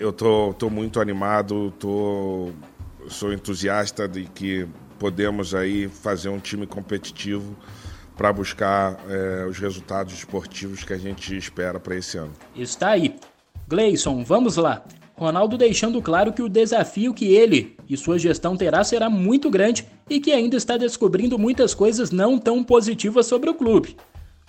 eu 0.00 0.10
tô, 0.10 0.54
tô 0.54 0.70
muito 0.70 1.00
animado, 1.00 1.70
tô, 1.72 2.50
sou 3.08 3.30
entusiasta 3.30 4.08
de 4.08 4.24
que 4.24 4.66
podemos 4.98 5.54
aí 5.54 5.88
fazer 5.88 6.28
um 6.28 6.38
time 6.38 6.66
competitivo 6.66 7.56
para 8.16 8.32
buscar 8.32 8.98
é, 9.08 9.46
os 9.46 9.58
resultados 9.58 10.14
esportivos 10.14 10.82
que 10.82 10.92
a 10.92 10.98
gente 10.98 11.36
espera 11.36 11.78
para 11.78 11.96
esse 11.96 12.16
ano. 12.16 12.32
Está 12.54 12.90
aí. 12.90 13.14
Gleison, 13.68 14.24
vamos 14.24 14.56
lá. 14.56 14.82
Ronaldo 15.16 15.56
deixando 15.56 16.00
claro 16.02 16.32
que 16.32 16.42
o 16.42 16.48
desafio 16.48 17.14
que 17.14 17.34
ele 17.34 17.76
e 17.88 17.96
sua 17.96 18.18
gestão 18.18 18.56
terá 18.56 18.84
será 18.84 19.08
muito 19.08 19.50
grande 19.50 19.86
e 20.08 20.20
que 20.20 20.30
ainda 20.32 20.56
está 20.56 20.76
descobrindo 20.76 21.38
muitas 21.38 21.74
coisas 21.74 22.10
não 22.10 22.38
tão 22.38 22.62
positivas 22.62 23.26
sobre 23.26 23.48
o 23.48 23.54
clube. 23.54 23.96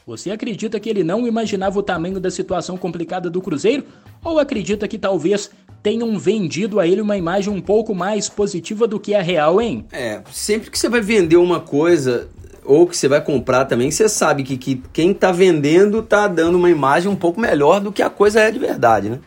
Você 0.06 0.32
acredita 0.32 0.80
que 0.80 0.90
ele 0.90 1.04
não 1.04 1.28
imaginava 1.28 1.80
o 1.80 1.84
tamanho 1.84 2.20
da 2.20 2.32
situação 2.32 2.78
complicada 2.78 3.30
do 3.30 3.42
Cruzeiro? 3.42 3.86
Ou 4.24 4.40
acredita 4.40 4.88
que 4.88 4.98
talvez 4.98 5.52
tenham 5.88 6.20
vendido 6.20 6.82
a 6.82 6.86
ele 6.86 7.00
uma 7.00 7.16
imagem 7.16 7.54
um 7.54 7.62
pouco 7.62 7.96
mais 7.96 8.28
positiva 8.28 8.86
do 8.86 9.00
que 9.00 9.16
a 9.16 9.22
real, 9.22 9.62
hein? 9.62 9.86
É, 9.90 10.20
sempre 10.34 10.70
que 10.70 10.78
você 10.78 10.90
vai 10.90 11.00
vender 11.00 11.38
uma 11.38 11.62
coisa 11.62 12.28
ou 12.66 12.86
que 12.86 12.98
você 12.98 13.08
vai 13.08 13.22
comprar 13.24 13.64
também, 13.64 13.90
você 13.90 14.10
sabe 14.10 14.44
que, 14.44 14.58
que 14.58 14.84
quem 14.92 15.12
está 15.12 15.32
vendendo 15.32 16.00
está 16.00 16.28
dando 16.28 16.58
uma 16.58 16.70
imagem 16.70 17.10
um 17.10 17.16
pouco 17.16 17.40
melhor 17.40 17.80
do 17.80 17.94
que 17.94 18.02
a 18.02 18.10
coisa 18.10 18.42
é 18.42 18.52
de 18.52 18.60
verdade, 18.60 19.10
né? 19.10 19.20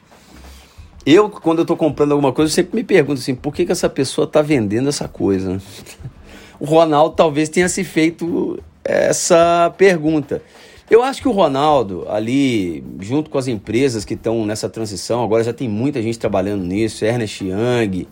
Eu, 1.06 1.30
quando 1.30 1.60
eu 1.60 1.62
estou 1.62 1.78
comprando 1.78 2.12
alguma 2.12 2.30
coisa, 2.30 2.50
eu 2.50 2.54
sempre 2.54 2.76
me 2.76 2.84
pergunto 2.84 3.22
assim, 3.22 3.34
por 3.34 3.54
que, 3.54 3.64
que 3.64 3.72
essa 3.72 3.88
pessoa 3.88 4.26
está 4.26 4.42
vendendo 4.42 4.90
essa 4.90 5.08
coisa? 5.08 5.58
o 6.60 6.66
Ronaldo 6.66 7.14
talvez 7.16 7.48
tenha 7.48 7.70
se 7.70 7.84
feito 7.84 8.62
essa 8.84 9.72
pergunta. 9.78 10.42
Eu 10.90 11.04
acho 11.04 11.22
que 11.22 11.28
o 11.28 11.30
Ronaldo, 11.30 12.04
ali, 12.08 12.82
junto 12.98 13.30
com 13.30 13.38
as 13.38 13.46
empresas 13.46 14.04
que 14.04 14.14
estão 14.14 14.44
nessa 14.44 14.68
transição, 14.68 15.22
agora 15.22 15.44
já 15.44 15.52
tem 15.52 15.68
muita 15.68 16.02
gente 16.02 16.18
trabalhando 16.18 16.64
nisso, 16.64 17.04
Ernest 17.04 17.44
Young, 17.44 18.08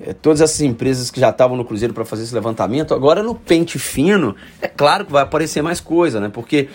é, 0.00 0.12
todas 0.12 0.40
essas 0.40 0.60
empresas 0.60 1.10
que 1.10 1.18
já 1.18 1.30
estavam 1.30 1.56
no 1.56 1.64
Cruzeiro 1.64 1.92
para 1.92 2.04
fazer 2.04 2.22
esse 2.22 2.32
levantamento, 2.32 2.94
agora 2.94 3.24
no 3.24 3.34
pente 3.34 3.76
fino, 3.76 4.36
é 4.62 4.68
claro 4.68 5.04
que 5.04 5.10
vai 5.10 5.24
aparecer 5.24 5.62
mais 5.62 5.80
coisa, 5.80 6.20
né? 6.20 6.28
Porque 6.28 6.68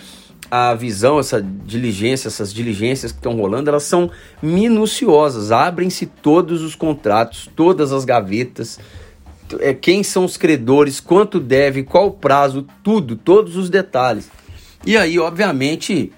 a 0.50 0.74
visão, 0.74 1.18
essa 1.18 1.40
diligência, 1.40 2.28
essas 2.28 2.52
diligências 2.52 3.10
que 3.10 3.16
estão 3.16 3.34
rolando, 3.34 3.70
elas 3.70 3.84
são 3.84 4.10
minuciosas. 4.42 5.50
Abrem-se 5.50 6.04
todos 6.04 6.60
os 6.60 6.74
contratos, 6.74 7.48
todas 7.56 7.90
as 7.90 8.04
gavetas, 8.04 8.78
é, 9.60 9.72
quem 9.72 10.02
são 10.02 10.26
os 10.26 10.36
credores, 10.36 11.00
quanto 11.00 11.40
deve, 11.40 11.84
qual 11.84 12.08
o 12.08 12.12
prazo, 12.12 12.66
tudo, 12.82 13.16
todos 13.16 13.56
os 13.56 13.70
detalhes. 13.70 14.30
E 14.84 14.96
aí, 14.96 15.18
obviamente, 15.18 16.12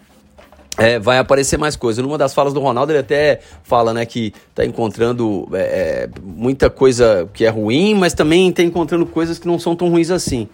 é, 0.77 0.99
vai 0.99 1.19
aparecer 1.19 1.59
mais 1.59 1.77
coisa. 1.77 2.03
Numa 2.03 2.19
das 2.19 2.35
falas 2.35 2.53
do 2.53 2.61
Ronaldo, 2.61 2.93
ele 2.93 2.99
até 2.99 3.41
fala 3.63 3.93
né, 3.93 4.05
que 4.05 4.33
está 4.51 4.65
encontrando 4.65 5.49
é, 5.53 5.59
é, 5.59 6.09
muita 6.23 6.69
coisa 6.69 7.29
que 7.33 7.45
é 7.45 7.49
ruim, 7.49 7.95
mas 7.95 8.15
também 8.15 8.49
está 8.49 8.63
encontrando 8.63 9.07
coisas 9.07 9.39
que 9.39 9.47
não 9.47 9.59
são 9.59 9.77
tão 9.77 9.89
ruins 9.89 10.11
assim. 10.11 10.49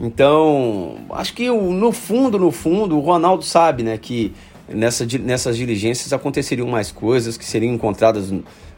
Então, 0.00 0.96
acho 1.10 1.34
que 1.34 1.48
no 1.48 1.92
fundo, 1.92 2.38
no 2.38 2.50
fundo, 2.50 2.96
o 2.96 3.00
Ronaldo 3.00 3.44
sabe 3.44 3.84
né, 3.84 3.96
que 3.96 4.32
nessa, 4.68 5.06
nessas 5.20 5.56
diligências 5.56 6.12
aconteceriam 6.12 6.66
mais 6.66 6.90
coisas, 6.90 7.36
que 7.36 7.44
seriam 7.44 7.72
encontradas 7.72 8.32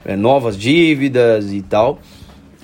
é, 0.04 0.14
novas 0.14 0.58
dívidas 0.58 1.52
e 1.52 1.62
tal. 1.62 1.98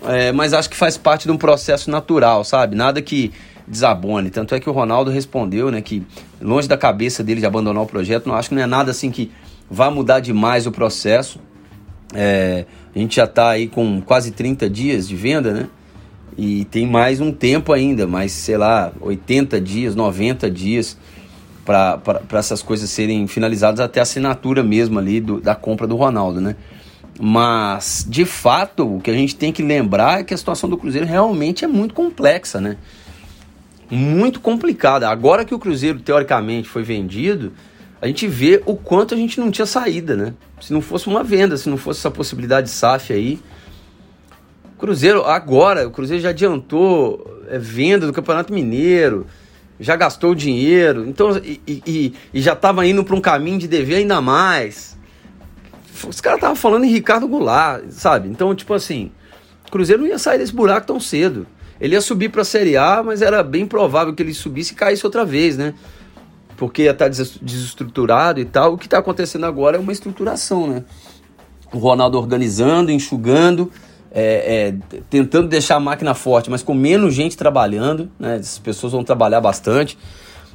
É, 0.04 0.32
mas 0.32 0.52
acho 0.52 0.68
que 0.68 0.76
faz 0.76 0.98
parte 0.98 1.24
de 1.24 1.30
um 1.30 1.38
processo 1.38 1.90
natural, 1.90 2.44
sabe? 2.44 2.74
Nada 2.74 3.00
que 3.00 3.32
desabone. 3.66 4.30
Tanto 4.30 4.54
é 4.54 4.60
que 4.60 4.68
o 4.68 4.72
Ronaldo 4.72 5.10
respondeu, 5.10 5.70
né, 5.70 5.80
que 5.80 6.02
longe 6.40 6.68
da 6.68 6.76
cabeça 6.76 7.22
dele 7.22 7.40
de 7.40 7.46
abandonar 7.46 7.82
o 7.82 7.86
projeto, 7.86 8.26
não 8.26 8.34
acho 8.34 8.48
que 8.48 8.54
não 8.54 8.62
é 8.62 8.66
nada 8.66 8.90
assim 8.90 9.10
que 9.10 9.30
vá 9.70 9.90
mudar 9.90 10.20
demais 10.20 10.66
o 10.66 10.72
processo. 10.72 11.40
É, 12.14 12.66
a 12.94 12.98
gente 12.98 13.16
já 13.16 13.24
está 13.24 13.50
aí 13.50 13.68
com 13.68 14.00
quase 14.02 14.32
30 14.32 14.68
dias 14.68 15.08
de 15.08 15.16
venda, 15.16 15.52
né? 15.52 15.68
E 16.36 16.64
tem 16.66 16.86
mais 16.86 17.20
um 17.20 17.30
tempo 17.30 17.72
ainda, 17.72 18.06
mais, 18.06 18.32
sei 18.32 18.56
lá, 18.56 18.92
80 19.00 19.60
dias, 19.60 19.94
90 19.94 20.50
dias 20.50 20.96
para 21.64 22.00
essas 22.32 22.62
coisas 22.62 22.90
serem 22.90 23.26
finalizadas 23.26 23.80
até 23.80 24.00
a 24.00 24.02
assinatura 24.02 24.62
mesmo 24.62 24.98
ali 24.98 25.20
do, 25.20 25.40
da 25.40 25.54
compra 25.54 25.86
do 25.86 25.96
Ronaldo, 25.96 26.40
né? 26.40 26.56
Mas, 27.20 28.06
de 28.08 28.24
fato, 28.24 28.96
o 28.96 29.00
que 29.00 29.10
a 29.10 29.14
gente 29.14 29.36
tem 29.36 29.52
que 29.52 29.62
lembrar 29.62 30.20
é 30.20 30.24
que 30.24 30.32
a 30.32 30.36
situação 30.36 30.68
do 30.68 30.76
Cruzeiro 30.76 31.06
realmente 31.06 31.64
é 31.64 31.68
muito 31.68 31.94
complexa, 31.94 32.60
né? 32.60 32.76
Muito 33.94 34.40
complicada. 34.40 35.06
Agora 35.06 35.44
que 35.44 35.54
o 35.54 35.58
Cruzeiro, 35.58 36.00
teoricamente, 36.00 36.66
foi 36.66 36.82
vendido, 36.82 37.52
a 38.00 38.06
gente 38.06 38.26
vê 38.26 38.62
o 38.64 38.74
quanto 38.74 39.12
a 39.12 39.16
gente 39.18 39.38
não 39.38 39.50
tinha 39.50 39.66
saída, 39.66 40.16
né? 40.16 40.32
Se 40.62 40.72
não 40.72 40.80
fosse 40.80 41.08
uma 41.08 41.22
venda, 41.22 41.58
se 41.58 41.68
não 41.68 41.76
fosse 41.76 42.00
essa 42.00 42.10
possibilidade 42.10 42.68
de 42.68 42.72
SAF 42.72 43.12
aí. 43.12 43.38
Cruzeiro, 44.78 45.26
agora, 45.26 45.86
o 45.86 45.90
Cruzeiro 45.90 46.22
já 46.22 46.30
adiantou 46.30 47.44
é, 47.50 47.58
venda 47.58 48.06
do 48.06 48.14
Campeonato 48.14 48.50
Mineiro, 48.50 49.26
já 49.78 49.94
gastou 49.94 50.34
dinheiro, 50.34 51.06
então, 51.06 51.36
e, 51.44 51.60
e, 51.68 52.14
e 52.32 52.40
já 52.40 52.54
estava 52.54 52.86
indo 52.86 53.04
para 53.04 53.14
um 53.14 53.20
caminho 53.20 53.58
de 53.58 53.68
dever 53.68 53.96
ainda 53.96 54.22
mais. 54.22 54.96
Os 56.08 56.18
caras 56.18 56.38
estavam 56.38 56.56
falando 56.56 56.84
em 56.84 56.90
Ricardo 56.90 57.28
Goulart, 57.28 57.84
sabe? 57.90 58.30
Então, 58.30 58.54
tipo 58.54 58.72
assim, 58.72 59.12
o 59.68 59.70
Cruzeiro 59.70 60.00
não 60.00 60.08
ia 60.08 60.18
sair 60.18 60.38
desse 60.38 60.54
buraco 60.54 60.86
tão 60.86 60.98
cedo. 60.98 61.46
Ele 61.82 61.96
ia 61.96 62.00
subir 62.00 62.28
para 62.28 62.42
a 62.42 62.44
Série 62.44 62.76
A, 62.76 63.02
mas 63.02 63.22
era 63.22 63.42
bem 63.42 63.66
provável 63.66 64.14
que 64.14 64.22
ele 64.22 64.32
subisse 64.32 64.72
e 64.72 64.76
caísse 64.76 65.04
outra 65.04 65.24
vez, 65.24 65.56
né? 65.56 65.74
Porque 66.56 66.82
ia 66.82 66.92
estar 66.92 67.10
tá 67.10 67.24
desestruturado 67.42 68.38
e 68.38 68.44
tal. 68.44 68.74
O 68.74 68.78
que 68.78 68.86
está 68.86 68.98
acontecendo 68.98 69.46
agora 69.46 69.78
é 69.78 69.80
uma 69.80 69.90
estruturação, 69.90 70.68
né? 70.68 70.84
O 71.72 71.78
Ronaldo 71.78 72.16
organizando, 72.16 72.92
enxugando, 72.92 73.68
é, 74.12 74.68
é, 74.68 75.00
tentando 75.10 75.48
deixar 75.48 75.74
a 75.74 75.80
máquina 75.80 76.14
forte, 76.14 76.48
mas 76.48 76.62
com 76.62 76.72
menos 76.72 77.14
gente 77.14 77.36
trabalhando, 77.36 78.08
né? 78.16 78.36
As 78.36 78.60
pessoas 78.60 78.92
vão 78.92 79.02
trabalhar 79.02 79.40
bastante, 79.40 79.98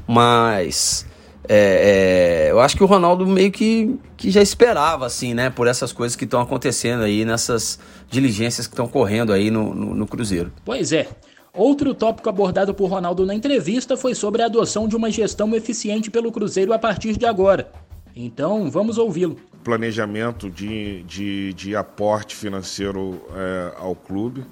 mas 0.08 1.06
é, 1.50 2.48
é, 2.48 2.52
eu 2.52 2.60
acho 2.60 2.76
que 2.76 2.84
o 2.84 2.86
Ronaldo 2.86 3.26
meio 3.26 3.52
que, 3.52 3.98
que 4.18 4.30
já 4.30 4.42
esperava, 4.42 5.06
assim, 5.06 5.34
né? 5.34 5.50
Por 5.50 5.68
essas 5.68 5.94
coisas 5.94 6.16
que 6.16 6.26
estão 6.26 6.42
acontecendo 6.42 7.04
aí, 7.04 7.24
nessas 7.24 7.80
diligências 8.10 8.68
que 8.68 8.74
estão 8.74 8.88
correndo 8.88 9.32
aí 9.32 9.50
no, 9.50 9.74
no, 9.74 9.96
no, 9.96 10.08
Cruzeiro. 10.08 10.52
Pois 10.66 10.92
é. 10.92 11.08
Outro 11.54 11.94
tópico 11.94 12.30
abordado 12.30 12.74
por 12.74 12.90
Ronaldo 12.90 13.26
na 13.26 13.34
entrevista 13.34 13.96
foi 13.98 14.14
sobre 14.14 14.44
a 14.44 14.46
adoção 14.46 14.88
de 14.88 14.96
uma 14.96 15.10
gestão 15.10 15.56
eficiente 15.56 16.12
pelo 16.12 16.32
Cruzeiro 16.32 16.74
a 16.74 16.78
partir 16.78 17.18
de 17.18 17.26
agora. 17.26 17.72
Então, 18.16 18.70
vamos 18.70 18.98
ouvi-lo. 18.98 19.38
Planejamento 19.64 20.50
de, 20.50 21.04
de, 21.04 21.54
de 21.54 21.76
aporte 21.76 22.36
financeiro 22.36 23.22
é, 23.34 23.74
ao 23.80 23.96
clube. 23.96 24.44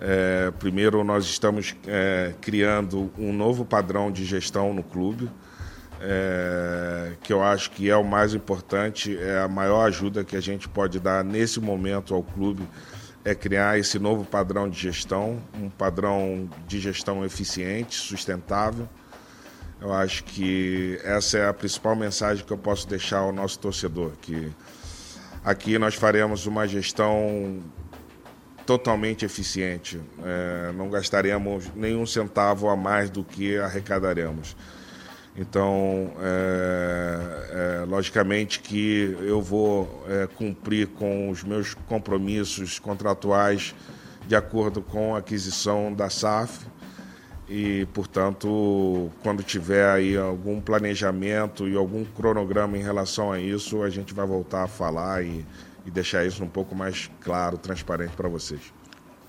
É, 0.00 0.52
primeiro, 0.58 1.02
nós 1.02 1.24
estamos 1.24 1.74
é, 1.86 2.34
criando 2.40 3.10
um 3.18 3.32
novo 3.32 3.64
padrão 3.64 4.12
de 4.12 4.24
gestão 4.24 4.72
no 4.72 4.82
clube 4.82 5.28
é, 6.00 7.12
que 7.22 7.32
eu 7.32 7.42
acho 7.42 7.70
que 7.70 7.90
é 7.90 7.96
o 7.96 8.04
mais 8.04 8.34
importante, 8.34 9.16
é 9.18 9.40
a 9.40 9.48
maior 9.48 9.86
ajuda 9.86 10.24
que 10.24 10.36
a 10.36 10.40
gente 10.40 10.68
pode 10.68 11.00
dar 11.00 11.24
nesse 11.24 11.60
momento 11.60 12.14
ao 12.14 12.22
clube, 12.22 12.62
é 13.24 13.34
criar 13.34 13.78
esse 13.78 13.98
novo 13.98 14.24
padrão 14.24 14.68
de 14.68 14.78
gestão, 14.78 15.42
um 15.54 15.68
padrão 15.68 16.48
de 16.66 16.80
gestão 16.80 17.24
eficiente, 17.24 17.96
sustentável. 17.96 18.88
Eu 19.80 19.92
acho 19.92 20.24
que 20.24 20.98
essa 21.04 21.38
é 21.38 21.48
a 21.48 21.54
principal 21.54 21.94
mensagem 21.94 22.44
que 22.44 22.52
eu 22.52 22.58
posso 22.58 22.88
deixar 22.88 23.18
ao 23.18 23.32
nosso 23.32 23.58
torcedor, 23.58 24.12
que 24.20 24.52
aqui 25.44 25.78
nós 25.78 25.94
faremos 25.94 26.46
uma 26.46 26.66
gestão 26.66 27.62
totalmente 28.66 29.24
eficiente, 29.24 30.00
é, 30.22 30.72
não 30.72 30.90
gastaremos 30.90 31.70
nenhum 31.74 32.04
centavo 32.04 32.68
a 32.68 32.76
mais 32.76 33.08
do 33.08 33.24
que 33.24 33.56
arrecadaremos. 33.56 34.54
Então, 35.38 36.10
é, 36.20 37.80
é, 37.82 37.84
logicamente 37.84 38.58
que 38.58 39.16
eu 39.20 39.40
vou 39.40 40.04
é, 40.08 40.26
cumprir 40.26 40.88
com 40.88 41.30
os 41.30 41.44
meus 41.44 41.74
compromissos 41.74 42.80
contratuais 42.80 43.72
de 44.26 44.34
acordo 44.34 44.82
com 44.82 45.14
a 45.14 45.18
aquisição 45.18 45.94
da 45.94 46.10
SAF 46.10 46.66
e, 47.48 47.86
portanto, 47.94 49.12
quando 49.22 49.44
tiver 49.44 49.88
aí 49.88 50.16
algum 50.16 50.60
planejamento 50.60 51.68
e 51.68 51.76
algum 51.76 52.04
cronograma 52.04 52.76
em 52.76 52.82
relação 52.82 53.30
a 53.30 53.38
isso, 53.38 53.82
a 53.84 53.88
gente 53.88 54.12
vai 54.12 54.26
voltar 54.26 54.64
a 54.64 54.68
falar 54.68 55.24
e, 55.24 55.46
e 55.86 55.90
deixar 55.90 56.26
isso 56.26 56.42
um 56.42 56.48
pouco 56.48 56.74
mais 56.74 57.08
claro, 57.20 57.56
transparente 57.56 58.14
para 58.16 58.28
vocês. 58.28 58.60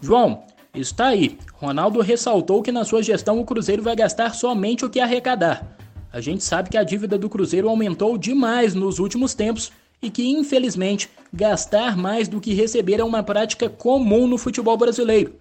João, 0.02 0.44
está 0.74 1.10
aí. 1.10 1.38
Ronaldo 1.54 2.02
ressaltou 2.02 2.64
que 2.64 2.72
na 2.72 2.84
sua 2.84 3.04
gestão 3.04 3.40
o 3.40 3.46
Cruzeiro 3.46 3.84
vai 3.84 3.96
gastar 3.96 4.34
somente 4.34 4.84
o 4.84 4.90
que 4.90 5.00
arrecadar. 5.00 5.79
A 6.12 6.20
gente 6.20 6.44
sabe 6.44 6.70
que 6.70 6.78
a 6.78 6.84
dívida 6.84 7.20
do 7.20 7.30
Cruzeiro 7.30 7.70
aumentou 7.70 8.18
demais 8.18 8.74
nos 8.74 8.98
últimos 8.98 9.36
tempos 9.36 9.72
e 10.02 10.10
que, 10.10 10.28
infelizmente, 10.28 11.10
gastar 11.32 11.96
mais 11.96 12.28
do 12.28 12.42
que 12.42 12.54
receber 12.54 13.00
é 13.00 13.04
uma 13.04 13.22
prática 13.22 13.70
comum 13.70 14.26
no 14.26 14.38
futebol 14.38 14.76
brasileiro. 14.76 15.36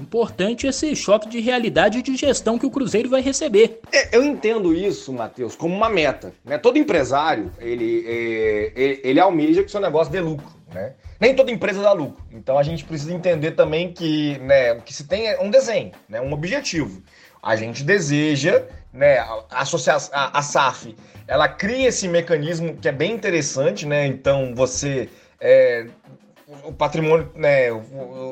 Importante 0.00 0.66
esse 0.66 0.94
choque 0.94 1.28
de 1.28 1.40
realidade 1.40 2.02
de 2.02 2.16
gestão 2.16 2.58
que 2.58 2.66
o 2.66 2.70
Cruzeiro 2.70 3.08
vai 3.08 3.22
receber. 3.22 3.80
É, 3.92 4.16
eu 4.16 4.24
entendo 4.24 4.72
isso, 4.74 5.12
Matheus, 5.12 5.56
como 5.56 5.74
uma 5.74 5.88
meta. 5.88 6.32
Né? 6.44 6.58
Todo 6.58 6.78
empresário, 6.78 7.50
ele, 7.58 8.04
é, 8.06 8.72
ele, 8.76 9.00
ele 9.02 9.20
almeja 9.20 9.64
que 9.64 9.70
seu 9.70 9.80
negócio 9.80 10.12
dê 10.12 10.20
lucro. 10.20 10.46
Né? 10.72 10.94
Nem 11.20 11.34
toda 11.34 11.50
empresa 11.50 11.80
dá 11.82 11.92
lucro. 11.92 12.24
Então 12.32 12.58
a 12.58 12.62
gente 12.62 12.84
precisa 12.84 13.12
entender 13.12 13.52
também 13.52 13.92
que, 13.92 14.38
né, 14.38 14.76
que 14.80 14.92
se 14.92 15.04
tem 15.04 15.40
um 15.40 15.50
desenho, 15.50 15.92
né, 16.08 16.20
um 16.20 16.32
objetivo. 16.32 17.02
A 17.42 17.56
gente 17.56 17.84
deseja 17.84 18.64
né, 18.94 19.18
a, 19.18 19.44
a, 19.50 20.38
a 20.38 20.42
SAF, 20.42 20.96
ela 21.26 21.48
cria 21.48 21.88
esse 21.88 22.06
mecanismo 22.06 22.76
que 22.76 22.88
é 22.88 22.92
bem 22.92 23.12
interessante, 23.12 23.84
né? 23.86 24.06
Então 24.06 24.54
você 24.54 25.08
é, 25.40 25.86
o 26.62 26.72
patrimônio 26.72 27.30
né, 27.34 27.68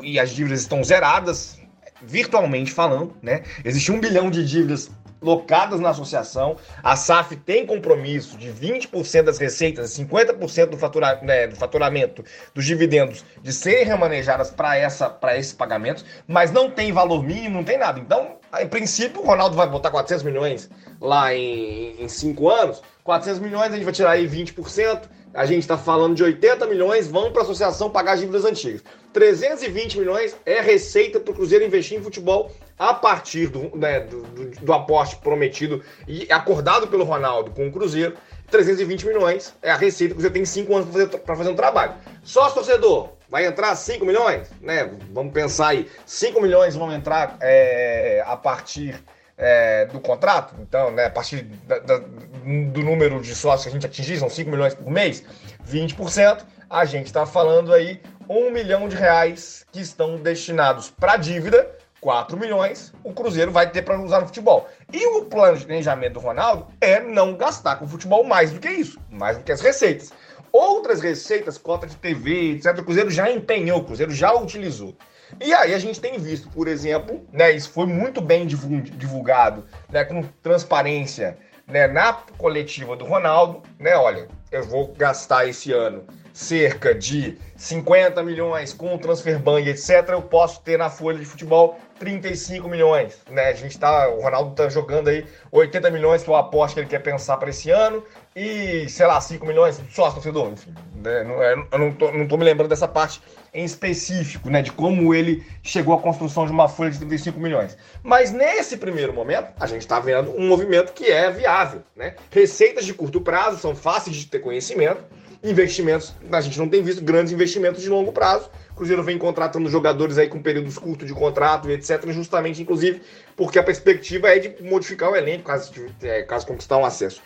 e 0.03 0.18
as 0.20 0.31
dívidas 0.31 0.61
estão 0.61 0.83
zeradas, 0.85 1.59
virtualmente 2.01 2.70
falando, 2.70 3.16
né? 3.20 3.42
Existe 3.64 3.90
um 3.90 4.01
bilhão 4.01 4.31
de 4.31 4.44
dívidas 4.44 4.90
locadas 5.20 5.81
na 5.81 5.90
associação. 5.90 6.57
A 6.83 6.96
SAF 6.96 7.37
tem 7.37 7.64
compromisso 7.64 8.37
de 8.37 8.48
20% 8.53 9.22
das 9.22 9.38
receitas, 9.38 9.96
50% 9.96 10.66
do, 10.66 10.77
fatura, 10.77 11.20
né, 11.22 11.46
do 11.46 11.57
faturamento 11.57 12.25
dos 12.53 12.64
dividendos 12.64 13.25
de 13.40 13.53
serem 13.53 13.85
remanejadas 13.85 14.51
para 14.51 15.38
esses 15.38 15.53
pagamentos, 15.53 16.05
mas 16.27 16.51
não 16.51 16.70
tem 16.70 16.92
valor 16.92 17.22
mínimo, 17.22 17.57
não 17.57 17.64
tem 17.64 17.79
nada. 17.79 18.01
Então, 18.01 18.37
em 18.60 18.68
princípio, 18.68 19.22
o 19.22 19.24
Ronaldo 19.24 19.56
vai 19.56 19.66
botar 19.66 19.90
400 19.90 20.24
milhões 20.24 20.68
lá 21.00 21.34
em 21.34 22.06
5 22.06 22.50
anos. 22.50 22.82
400 23.02 23.40
milhões, 23.40 23.72
a 23.72 23.76
gente 23.76 23.84
vai 23.84 23.92
tirar 23.92 24.10
aí 24.10 24.28
20%. 24.28 25.02
A 25.34 25.46
gente 25.46 25.60
está 25.60 25.78
falando 25.78 26.14
de 26.14 26.22
80 26.22 26.66
milhões, 26.66 27.08
vão 27.08 27.32
para 27.32 27.40
a 27.40 27.44
associação 27.44 27.88
pagar 27.88 28.12
as 28.12 28.20
dívidas 28.20 28.44
antigas. 28.44 28.82
320 29.14 29.98
milhões 29.98 30.36
é 30.44 30.60
receita 30.60 31.18
para 31.18 31.32
o 31.32 31.34
Cruzeiro 31.34 31.64
investir 31.64 31.98
em 31.98 32.02
futebol 32.02 32.50
a 32.78 32.92
partir 32.92 33.46
do, 33.46 33.74
né, 33.76 34.00
do, 34.00 34.22
do, 34.22 34.50
do, 34.50 34.72
aporte 34.72 35.16
prometido 35.16 35.82
e 36.06 36.26
acordado 36.30 36.86
pelo 36.88 37.04
Ronaldo 37.04 37.50
com 37.50 37.66
o 37.66 37.72
Cruzeiro. 37.72 38.14
320 38.50 39.06
milhões 39.06 39.54
é 39.62 39.70
a 39.70 39.76
receita 39.76 40.14
que 40.14 40.20
o 40.20 40.22
Cruzeiro 40.22 40.34
tem 40.34 40.44
5 40.44 40.74
anos 40.74 40.88
para 40.90 41.08
fazer, 41.08 41.22
fazer 41.24 41.50
um 41.50 41.56
trabalho. 41.56 41.94
Sócio 42.22 42.54
torcedor, 42.54 43.10
vai 43.33 43.47
entrar 43.47 43.75
5 43.75 44.05
milhões? 44.05 44.51
Né? 44.61 44.90
Vamos 45.11 45.33
pensar 45.33 45.68
aí. 45.68 45.90
5 46.05 46.38
milhões 46.38 46.77
vão 46.77 46.92
entrar 46.92 47.38
é, 47.40 48.23
a 48.27 48.37
partir 48.37 49.03
é, 49.38 49.87
do 49.87 49.99
contrato, 49.99 50.55
então, 50.61 50.90
né, 50.90 51.07
a 51.07 51.11
partir 51.11 51.42
da, 51.66 51.79
da, 51.79 51.99
do 51.99 52.83
número 52.83 53.21
de 53.23 53.35
sócios 53.35 53.62
que 53.62 53.68
a 53.71 53.73
gente 53.73 53.87
atingir, 53.87 54.18
são 54.18 54.29
5 54.29 54.51
milhões 54.51 54.75
por 54.75 54.88
mês, 54.90 55.25
20%, 55.66 56.45
a 56.68 56.85
gente 56.85 57.07
está 57.07 57.25
falando 57.25 57.73
aí 57.73 58.01
1 58.29 58.51
milhão 58.53 58.87
de 58.87 58.95
reais 58.95 59.66
que 59.73 59.81
estão 59.81 60.16
destinados 60.16 60.90
para 60.90 61.16
dívida, 61.16 61.68
4 62.01 62.37
milhões, 62.37 62.92
o 63.03 63.12
Cruzeiro 63.12 63.51
vai 63.51 63.71
ter 63.71 63.83
para 63.83 63.99
usar 63.99 64.21
no 64.21 64.27
futebol. 64.27 64.68
E 64.92 65.07
o 65.07 65.25
planejamento 65.25 66.14
do 66.14 66.21
Ronaldo 66.21 66.66
é 66.81 67.01
não 67.01 67.37
gastar 67.37 67.77
com 67.77 67.85
o 67.85 67.88
futebol 67.88 68.25
mais 68.25 68.51
do 68.51 68.61
que 68.61 68.68
isso, 68.68 69.01
mais 69.09 69.38
do 69.38 69.45
que 69.45 69.53
as 69.53 69.61
receitas. 69.61 70.12
Outras 70.52 71.00
receitas, 71.00 71.56
cota 71.56 71.86
de 71.86 71.96
TV, 71.96 72.52
etc., 72.52 72.78
o 72.78 72.84
Cruzeiro 72.84 73.10
já 73.10 73.30
empenhou, 73.30 73.80
o 73.80 73.84
Cruzeiro 73.84 74.12
já 74.12 74.34
utilizou. 74.34 74.94
E 75.40 75.54
aí 75.54 75.72
a 75.72 75.78
gente 75.78 75.98
tem 75.98 76.18
visto, 76.18 76.50
por 76.50 76.68
exemplo, 76.68 77.26
né, 77.32 77.50
isso 77.52 77.70
foi 77.70 77.86
muito 77.86 78.20
bem 78.20 78.46
divulgado, 78.46 79.64
né, 79.90 80.04
com 80.04 80.22
transparência, 80.42 81.38
né, 81.66 81.86
na 81.86 82.12
coletiva 82.12 82.94
do 82.94 83.06
Ronaldo, 83.06 83.62
né, 83.78 83.96
olha, 83.96 84.28
eu 84.50 84.62
vou 84.62 84.92
gastar 84.92 85.48
esse 85.48 85.72
ano 85.72 86.04
cerca 86.34 86.94
de 86.94 87.38
50 87.56 88.22
milhões 88.22 88.72
com 88.72 88.96
transfer 88.98 89.38
ban 89.38 89.60
etc, 89.60 90.08
eu 90.10 90.22
posso 90.22 90.60
ter 90.62 90.78
na 90.78 90.90
folha 90.90 91.18
de 91.18 91.24
futebol 91.24 91.78
35 92.02 92.68
milhões, 92.68 93.16
né? 93.30 93.50
A 93.50 93.54
gente 93.54 93.78
tá, 93.78 94.08
o 94.08 94.20
Ronaldo 94.20 94.56
tá 94.56 94.68
jogando 94.68 95.06
aí 95.06 95.24
80 95.52 95.88
milhões 95.92 96.24
que 96.24 96.28
eu 96.28 96.34
aposto 96.34 96.74
que 96.74 96.80
ele 96.80 96.88
quer 96.88 96.98
pensar 96.98 97.36
para 97.36 97.48
esse 97.48 97.70
ano 97.70 98.02
e, 98.34 98.88
sei 98.88 99.06
lá, 99.06 99.20
5 99.20 99.46
milhões 99.46 99.80
só 99.92 100.10
torcedor, 100.10 100.50
enfim, 100.50 100.74
Né? 100.96 101.20
É, 101.20 101.54
eu 101.70 101.78
não 101.78 101.92
tô, 101.92 102.10
não 102.10 102.26
tô 102.26 102.36
me 102.36 102.44
lembrando 102.44 102.68
dessa 102.70 102.88
parte 102.88 103.22
em 103.54 103.64
específico, 103.64 104.50
né? 104.50 104.62
De 104.62 104.72
como 104.72 105.14
ele 105.14 105.46
chegou 105.62 105.94
à 105.94 106.00
construção 106.00 106.44
de 106.44 106.50
uma 106.50 106.68
folha 106.68 106.90
de 106.90 106.98
35 106.98 107.38
milhões. 107.38 107.78
Mas 108.02 108.32
nesse 108.32 108.76
primeiro 108.76 109.12
momento, 109.12 109.52
a 109.60 109.66
gente 109.68 109.82
está 109.82 110.00
vendo 110.00 110.32
um 110.36 110.48
movimento 110.48 110.92
que 110.92 111.04
é 111.04 111.30
viável, 111.30 111.82
né? 111.94 112.16
Receitas 112.32 112.84
de 112.84 112.92
curto 112.92 113.20
prazo 113.20 113.58
são 113.58 113.76
fáceis 113.76 114.16
de 114.16 114.26
ter 114.26 114.40
conhecimento. 114.40 115.04
Investimentos, 115.44 116.14
a 116.30 116.40
gente 116.40 116.58
não 116.58 116.68
tem 116.68 116.82
visto 116.82 117.02
grandes 117.02 117.32
investimentos 117.32 117.80
de 117.80 117.88
longo 117.88 118.12
prazo. 118.12 118.50
O 118.72 118.74
Cruzeiro 118.74 119.02
vem 119.02 119.18
contratando 119.18 119.68
jogadores 119.68 120.16
aí 120.16 120.28
com 120.28 120.40
períodos 120.40 120.78
curtos 120.78 121.06
de 121.06 121.12
contrato 121.12 121.68
e 121.68 121.74
etc. 121.74 122.11
Justamente, 122.11 122.62
inclusive, 122.62 123.02
porque 123.37 123.58
a 123.58 123.62
perspectiva 123.62 124.28
é 124.28 124.38
de 124.38 124.62
modificar 124.62 125.11
o 125.11 125.16
elenco 125.16 125.44
caso, 125.44 125.72
é, 126.02 126.22
caso 126.22 126.46
conquistar 126.46 126.78
um 126.78 126.85
acesso. 126.85 127.22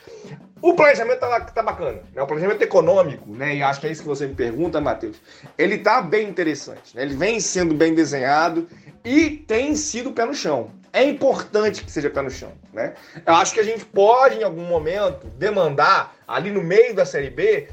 O 0.60 0.74
planejamento 0.74 1.20
tá, 1.20 1.40
tá 1.40 1.62
bacana, 1.62 2.00
né? 2.12 2.20
O 2.20 2.26
planejamento 2.26 2.62
econômico, 2.62 3.30
né? 3.30 3.56
E 3.56 3.62
acho 3.62 3.80
que 3.80 3.86
é 3.86 3.92
isso 3.92 4.02
que 4.02 4.08
você 4.08 4.26
me 4.26 4.34
pergunta, 4.34 4.80
Matheus. 4.80 5.16
Ele 5.56 5.78
tá 5.78 6.02
bem 6.02 6.28
interessante, 6.28 6.96
né? 6.96 7.02
Ele 7.02 7.14
vem 7.14 7.38
sendo 7.38 7.74
bem 7.74 7.94
desenhado 7.94 8.66
e 9.04 9.30
tem 9.30 9.76
sido 9.76 10.12
pé 10.12 10.24
no 10.24 10.34
chão. 10.34 10.72
É 10.92 11.04
importante 11.04 11.84
que 11.84 11.92
seja 11.92 12.10
pé 12.10 12.22
no 12.22 12.30
chão, 12.30 12.52
né? 12.72 12.94
Eu 13.24 13.34
acho 13.34 13.54
que 13.54 13.60
a 13.60 13.64
gente 13.64 13.84
pode, 13.84 14.40
em 14.40 14.42
algum 14.42 14.64
momento, 14.64 15.28
demandar, 15.38 16.16
ali 16.26 16.50
no 16.50 16.62
meio 16.62 16.94
da 16.94 17.04
Série 17.04 17.30
B, 17.30 17.68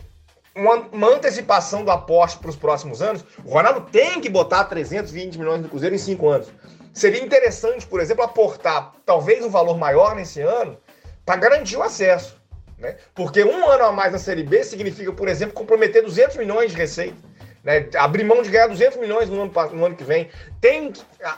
uma, 0.55 0.75
uma 0.91 1.07
antecipação 1.07 1.83
do 1.83 1.91
aporte 1.91 2.37
para 2.37 2.49
os 2.49 2.55
próximos 2.55 3.01
anos. 3.01 3.23
O 3.43 3.51
Ronaldo 3.51 3.81
tem 3.91 4.21
que 4.21 4.29
botar 4.29 4.65
320 4.65 5.37
milhões 5.37 5.61
no 5.61 5.69
Cruzeiro 5.69 5.95
em 5.95 5.99
cinco 5.99 6.29
anos. 6.29 6.47
Seria 6.93 7.23
interessante, 7.23 7.87
por 7.87 7.99
exemplo, 7.99 8.23
aportar 8.23 8.93
talvez 9.05 9.43
um 9.43 9.49
valor 9.49 9.77
maior 9.77 10.15
nesse 10.15 10.41
ano 10.41 10.77
para 11.25 11.37
garantir 11.37 11.75
o 11.75 11.83
acesso. 11.83 12.37
Né? 12.77 12.97
Porque 13.15 13.43
um 13.43 13.67
ano 13.67 13.85
a 13.85 13.91
mais 13.91 14.11
na 14.11 14.19
Série 14.19 14.43
B 14.43 14.63
significa, 14.63 15.11
por 15.11 15.27
exemplo, 15.27 15.55
comprometer 15.55 16.03
200 16.03 16.37
milhões 16.37 16.71
de 16.71 16.77
receita. 16.77 17.17
Né? 17.63 17.88
Abrir 17.95 18.26
mão 18.26 18.41
de 18.41 18.49
ganhar 18.49 18.67
200 18.67 18.99
milhões 18.99 19.30
no 19.30 19.41
ano, 19.41 19.52
no 19.71 19.86
ano 19.86 19.95
que 19.95 20.04
vem. 20.04 20.30
Tem, 20.60 20.91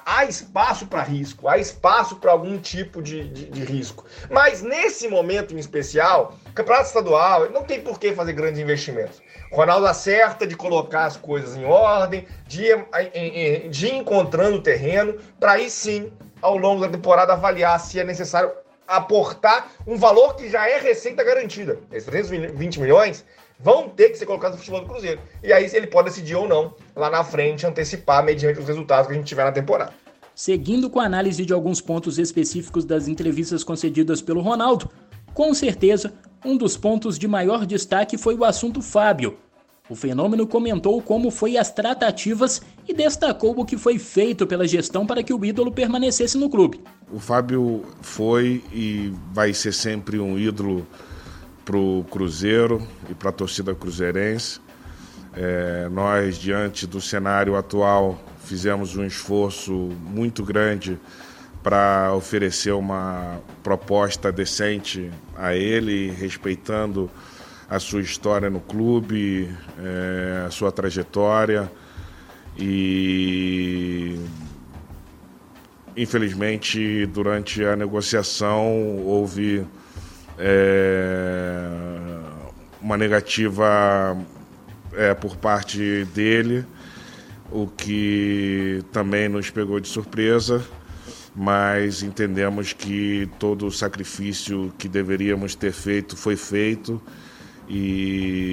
há 0.06 0.26
espaço 0.26 0.88
para 0.88 1.04
risco, 1.04 1.48
há 1.48 1.58
espaço 1.58 2.16
para 2.16 2.32
algum 2.32 2.58
tipo 2.58 3.02
de, 3.02 3.30
de, 3.30 3.46
de, 3.46 3.64
risco. 3.64 4.06
Mas 4.30 4.64
nesse 4.64 5.08
momento 5.08 5.54
em 5.54 5.60
especial, 5.60 6.36
campeonato 6.56 6.88
estadual, 6.88 7.50
não 7.52 7.64
tem 7.64 7.80
por 7.80 8.00
que 8.00 8.12
fazer 8.14 8.34
grandes 8.34 8.60
investimentos. 8.60 9.22
Ronaldo 9.52 9.86
acerta 9.86 10.48
de 10.48 10.56
colocar 10.56 11.06
as 11.06 11.16
coisas 11.16 11.56
em 11.56 11.64
ordem, 11.64 12.28
de, 12.48 12.70
de 13.70 13.88
ir 13.88 13.94
encontrando 13.94 14.58
o 14.58 14.62
terreno, 14.62 15.20
para 15.40 15.54
aí 15.54 15.70
sim, 15.70 16.12
ao 16.42 16.58
longo 16.58 16.82
da 16.82 16.90
temporada, 16.90 17.34
avaliar 17.34 17.80
se 17.80 18.00
é 18.00 18.04
necessário 18.04 18.52
aportar 18.88 19.72
um 19.86 19.98
valor 19.98 20.36
que 20.36 20.50
já 20.50 20.68
é 20.68 20.80
receita 20.80 21.24
garantida. 21.24 21.80
Esses 21.92 22.06
320 22.06 22.80
milhões 22.80 23.26
vão 23.60 23.89
ter 23.89 24.10
que 24.10 24.18
ser 24.18 24.26
colocados 24.26 24.58
no 24.58 24.60
futebol 24.60 24.82
do 24.82 24.88
Cruzeiro. 24.88 25.22
E 25.44 25.52
aí 25.52 25.70
ele 25.74 25.88
pode 25.88 26.10
decidir 26.10 26.36
ou 26.36 26.48
não, 26.48 26.74
lá 26.96 27.10
na 27.10 27.24
frente, 27.24 27.65
antecipar 27.65 28.24
mediante 28.24 28.60
os 28.60 28.68
resultados 28.68 29.08
que 29.08 29.13
a 29.13 29.15
gente 29.15 29.28
tiver 29.28 29.44
na 29.44 29.52
temporada. 29.52 29.94
Seguindo 30.34 30.89
com 30.89 31.00
a 31.00 31.06
análise 31.06 31.46
de 31.46 31.54
alguns 31.54 31.80
pontos 31.80 32.20
específicos 32.20 32.84
das 32.84 33.08
entrevistas 33.08 33.63
concedidas 33.63 34.22
pelo 34.22 34.41
Ronaldo, 34.41 34.89
com 35.34 35.54
certeza, 35.54 36.13
um 36.44 36.58
dos 36.58 36.76
pontos 36.76 37.18
de 37.18 37.28
maior 37.28 37.65
destaque 37.65 38.18
foi 38.18 38.36
o 38.36 38.44
assunto 38.44 38.82
Fábio, 38.82 39.38
o 39.88 39.94
fenômeno 39.94 40.48
comentou 40.48 41.00
como 41.00 41.30
foi 41.30 41.58
as 41.58 41.72
tratativas 41.72 42.62
e 42.88 42.94
destacou 42.94 43.54
o 43.56 43.63
que 43.63 43.78
foi 43.78 44.00
feito 44.00 44.48
pela 44.48 44.68
gestão 44.68 45.06
para 45.06 45.22
que 45.22 45.32
o 45.32 45.46
ídolo 45.46 45.72
permanecesse 45.72 46.39
no 46.39 46.50
clube. 46.50 46.82
O 47.12 47.20
Fábio 47.20 47.84
foi 48.02 48.63
e 48.74 49.13
vai 49.32 49.54
ser 49.54 49.74
sempre 49.74 50.18
um 50.18 50.39
ídolo 50.39 50.88
para 51.65 51.75
o 51.75 52.06
Cruzeiro 52.10 52.88
e 53.10 53.15
para 53.15 53.30
a 53.30 53.34
torcida 53.34 53.73
cruzeirense. 53.73 54.62
É, 55.34 55.89
nós, 55.91 56.38
diante 56.38 56.86
do 56.88 57.01
cenário 57.01 57.58
atual, 57.58 58.23
fizemos 58.45 58.95
um 58.95 59.04
esforço 59.04 59.73
muito 59.73 60.43
grande 60.43 60.99
para 61.63 62.13
oferecer 62.13 62.71
uma 62.71 63.39
proposta 63.63 64.32
decente 64.32 65.12
a 65.36 65.56
ele, 65.56 66.12
respeitando 66.12 67.10
a 67.67 67.80
sua 67.80 68.01
história 68.01 68.49
no 68.49 68.60
clube, 68.60 69.49
é, 69.80 70.45
a 70.45 70.51
sua 70.51 70.71
trajetória 70.71 71.69
e 72.58 74.19
infelizmente 75.97 77.06
durante 77.08 77.65
a 77.65 77.75
negociação 77.75 78.97
houve 78.99 79.65
é, 80.38 81.67
uma 82.82 82.98
negativa 82.98 84.17
é, 84.93 85.13
por 85.13 85.36
parte 85.38 86.06
dele, 86.13 86.65
o 87.52 87.67
que 87.67 88.84
também 88.91 89.30
nos 89.30 89.50
pegou 89.50 89.80
de 89.80 89.88
surpresa, 89.88 90.65
mas 91.36 92.02
entendemos 92.02 92.74
que 92.74 93.30
todo 93.39 93.67
o 93.67 93.71
sacrifício 93.71 94.74
que 94.78 94.88
deveríamos 94.88 95.54
ter 95.56 95.71
feito 95.71 96.15
foi 96.15 96.36
feito 96.36 97.02
e, 97.67 98.50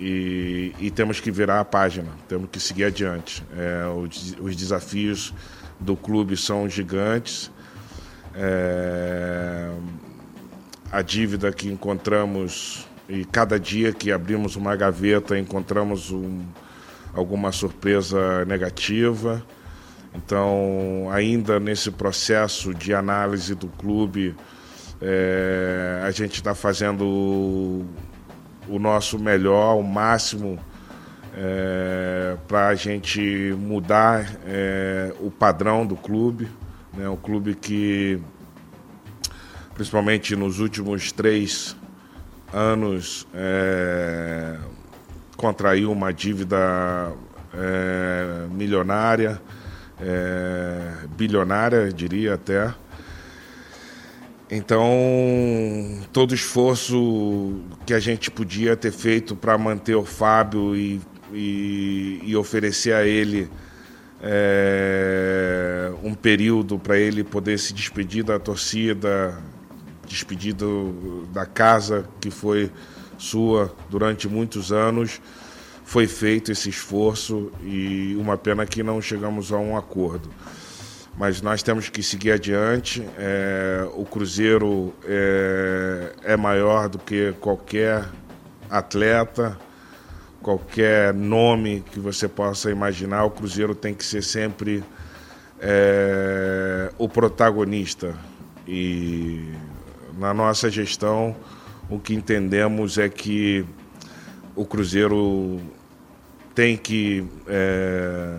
e, 0.00 0.72
e, 0.78 0.90
temos 0.90 1.20
que 1.20 1.30
virar 1.30 1.60
a 1.60 1.64
página, 1.64 2.10
temos 2.28 2.48
que 2.50 2.60
seguir 2.60 2.84
adiante. 2.84 3.42
É, 3.56 3.86
os, 3.88 4.36
os, 4.38 4.54
desafios 4.54 5.32
do 5.80 5.96
clube 5.96 6.36
são 6.36 6.68
gigantes. 6.68 7.50
É, 8.36 9.70
a 10.90 11.02
dívida 11.02 11.52
que 11.52 11.68
encontramos 11.68 12.86
e 13.08 13.24
cada 13.24 13.58
dia 13.58 13.92
que 13.92 14.10
abrimos 14.10 14.56
uma 14.56 14.74
gaveta 14.74 15.38
encontramos 15.38 16.10
um, 16.10 16.42
alguma 17.12 17.52
surpresa 17.52 18.44
negativa. 18.44 19.44
Então, 20.14 21.08
ainda 21.10 21.58
nesse 21.58 21.90
processo 21.90 22.72
de 22.72 22.94
análise 22.94 23.54
do 23.54 23.66
clube, 23.66 24.34
é, 25.02 26.00
a 26.04 26.10
gente 26.10 26.34
está 26.34 26.54
fazendo 26.54 27.04
o, 27.04 27.86
o, 28.68 28.78
nosso 28.78 29.18
melhor, 29.18 29.74
o 29.74 29.82
máximo, 29.82 30.58
é, 31.36 32.36
para 32.46 32.68
a 32.68 32.74
gente 32.76 33.20
mudar 33.58 34.24
é, 34.46 35.12
o 35.20 35.30
padrão 35.30 35.84
do 35.84 35.96
clube. 35.96 36.48
Né? 36.96 37.08
Um 37.08 37.16
clube 37.16 37.54
que, 37.54 38.20
principalmente 39.74 40.36
nos 40.36 40.60
últimos 40.60 41.12
três 41.12 41.76
anos, 42.52 43.26
é, 43.34 44.56
contraiu 45.36 45.90
uma 45.90 46.12
dívida 46.12 47.12
é, 47.52 48.46
milionária, 48.50 49.40
é, 50.00 51.06
bilionária, 51.16 51.92
diria 51.92 52.34
até. 52.34 52.72
Então, 54.50 54.88
todo 56.12 56.34
esforço 56.34 57.60
que 57.84 57.94
a 57.94 57.98
gente 57.98 58.30
podia 58.30 58.76
ter 58.76 58.92
feito 58.92 59.34
para 59.34 59.56
manter 59.58 59.94
o 59.96 60.04
Fábio 60.04 60.76
e, 60.76 61.00
e, 61.32 62.20
e 62.22 62.36
oferecer 62.36 62.94
a 62.94 63.04
ele 63.04 63.50
é, 64.26 65.92
um 66.02 66.14
período 66.14 66.78
para 66.78 66.96
ele 66.96 67.22
poder 67.22 67.58
se 67.58 67.74
despedir 67.74 68.24
da 68.24 68.38
torcida, 68.38 69.38
despedir 70.06 70.56
da 71.30 71.44
casa 71.44 72.08
que 72.20 72.30
foi 72.30 72.70
sua 73.18 73.74
durante 73.90 74.26
muitos 74.26 74.72
anos, 74.72 75.20
foi 75.84 76.06
feito 76.06 76.50
esse 76.50 76.70
esforço 76.70 77.52
e 77.62 78.16
uma 78.18 78.38
pena 78.38 78.64
que 78.64 78.82
não 78.82 79.00
chegamos 79.02 79.52
a 79.52 79.58
um 79.58 79.76
acordo. 79.76 80.30
Mas 81.16 81.42
nós 81.42 81.62
temos 81.62 81.90
que 81.90 82.02
seguir 82.02 82.32
adiante. 82.32 83.06
É, 83.18 83.86
o 83.94 84.04
Cruzeiro 84.04 84.92
é, 85.04 86.12
é, 86.24 86.36
maior 86.36 86.88
do 86.88 86.98
que 86.98 87.32
qualquer 87.40 88.08
atleta, 88.70 89.56
qualquer 90.44 91.14
nome 91.14 91.82
que 91.90 91.98
você 91.98 92.28
possa 92.28 92.70
imaginar. 92.70 93.24
O 93.24 93.30
Cruzeiro 93.30 93.74
tem 93.74 93.94
que 93.94 94.04
ser 94.04 94.22
sempre 94.22 94.84
é, 95.58 96.92
o 96.98 97.08
protagonista. 97.08 98.14
E 98.68 99.54
na 100.18 100.34
nossa 100.34 100.70
gestão, 100.70 101.34
o 101.88 101.98
que 101.98 102.14
entendemos 102.14 102.98
é 102.98 103.08
que 103.08 103.64
o 104.54 104.66
Cruzeiro 104.66 105.60
tem 106.54 106.76
que 106.76 107.26
é, 107.48 108.36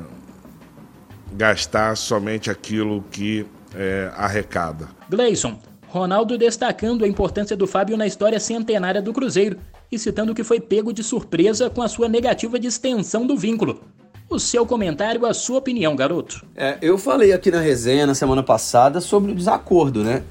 gastar 1.34 1.98
somente 1.98 2.52
aquilo 2.52 3.04
que 3.12 3.48
é, 3.74 4.12
arrecada. 4.16 4.88
Gleison, 5.10 5.60
Ronaldo 5.88 6.38
destacando 6.38 7.04
a 7.04 7.08
importância 7.08 7.58
do 7.58 7.66
Fábio 7.66 7.98
na 7.98 8.06
história 8.06 8.40
centenária 8.40 9.02
do 9.02 9.12
Cruzeiro 9.12 9.58
e 9.96 10.00
citando 10.00 10.36
que 10.36 10.44
foi 10.44 10.60
pego 10.60 10.94
de 10.94 11.04
surpresa 11.04 11.70
com 11.70 11.82
a 11.82 11.88
sua 11.88 12.08
negativa 12.08 12.60
de 12.60 12.68
extensão 12.68 13.26
do 13.26 13.38
vínculo. 13.38 13.82
O 14.30 14.40
seu 14.40 14.66
comentário, 14.66 15.26
a 15.26 15.34
sua 15.34 15.60
opinião, 15.60 15.96
garoto. 15.96 16.46
É, 16.56 16.78
eu 16.82 16.98
falei 16.98 17.32
aqui 17.32 17.52
na 17.52 17.60
resenha 17.60 18.08
na 18.08 18.16
semana 18.16 18.42
passada 18.42 19.00
sobre 19.00 19.32
o 19.32 19.36
desacordo, 19.36 20.04
né? 20.04 20.24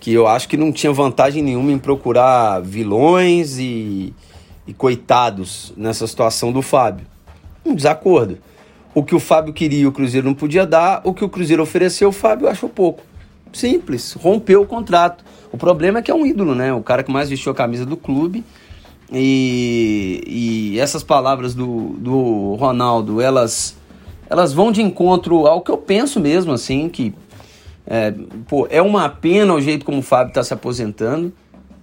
Que 0.00 0.12
eu 0.12 0.26
acho 0.26 0.48
que 0.48 0.56
não 0.56 0.72
tinha 0.72 0.92
vantagem 0.92 1.42
nenhuma 1.42 1.70
em 1.70 1.78
procurar 1.78 2.60
vilões 2.60 3.58
e 3.58 4.14
e 4.66 4.72
coitados 4.72 5.72
nessa 5.76 6.06
situação 6.06 6.52
do 6.52 6.62
Fábio? 6.62 7.06
Um 7.64 7.74
desacordo. 7.74 8.38
O 8.94 9.02
que 9.02 9.14
o 9.14 9.20
Fábio 9.20 9.52
queria 9.52 9.88
o 9.88 9.92
Cruzeiro 9.92 10.26
não 10.26 10.34
podia 10.34 10.66
dar, 10.66 11.00
o 11.04 11.14
que 11.14 11.24
o 11.24 11.28
Cruzeiro 11.28 11.62
ofereceu 11.62 12.10
o 12.10 12.12
Fábio 12.12 12.48
achou 12.48 12.68
pouco. 12.68 13.02
Simples, 13.52 14.12
rompeu 14.14 14.62
o 14.62 14.66
contrato. 14.66 15.24
O 15.50 15.58
problema 15.58 15.98
é 15.98 16.02
que 16.02 16.10
é 16.10 16.14
um 16.14 16.24
ídolo, 16.24 16.54
né? 16.54 16.72
O 16.72 16.82
cara 16.82 17.02
que 17.02 17.10
mais 17.10 17.28
vestiu 17.28 17.52
a 17.52 17.54
camisa 17.54 17.84
do 17.84 17.96
clube. 17.96 18.44
E, 19.12 20.22
e 20.74 20.80
essas 20.80 21.02
palavras 21.02 21.54
do, 21.54 21.90
do 21.98 22.54
Ronaldo, 22.54 23.20
elas, 23.20 23.76
elas 24.28 24.52
vão 24.52 24.72
de 24.72 24.80
encontro 24.80 25.46
ao 25.46 25.60
que 25.60 25.70
eu 25.70 25.76
penso 25.76 26.18
mesmo, 26.18 26.52
assim, 26.52 26.88
que 26.88 27.14
é, 27.86 28.14
pô, 28.48 28.66
é 28.70 28.80
uma 28.80 29.08
pena 29.08 29.54
o 29.54 29.60
jeito 29.60 29.84
como 29.84 29.98
o 29.98 30.02
Fábio 30.02 30.30
está 30.30 30.42
se 30.42 30.54
aposentando. 30.54 31.32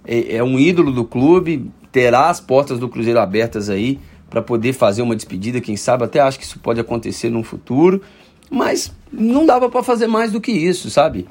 É, 0.04 0.36
é, 0.36 0.42
um 0.42 0.58
ídolo 0.58 0.90
do 0.90 1.04
clube, 1.04 1.70
terá 1.92 2.30
as 2.30 2.40
portas 2.40 2.78
do 2.78 2.88
Cruzeiro 2.88 3.20
abertas 3.20 3.68
aí 3.68 3.98
para 4.28 4.40
poder 4.40 4.72
fazer 4.72 5.02
uma 5.02 5.14
despedida, 5.14 5.60
quem 5.60 5.76
sabe. 5.76 6.04
Até 6.04 6.20
acho 6.20 6.38
que 6.38 6.44
isso 6.44 6.58
pode 6.58 6.80
acontecer 6.80 7.30
no 7.30 7.42
futuro, 7.42 8.00
mas 8.50 8.92
não 9.12 9.44
dava 9.44 9.68
para 9.68 9.82
fazer 9.82 10.06
mais 10.06 10.32
do 10.32 10.40
que 10.40 10.52
isso, 10.52 10.90
sabe? 10.90 11.28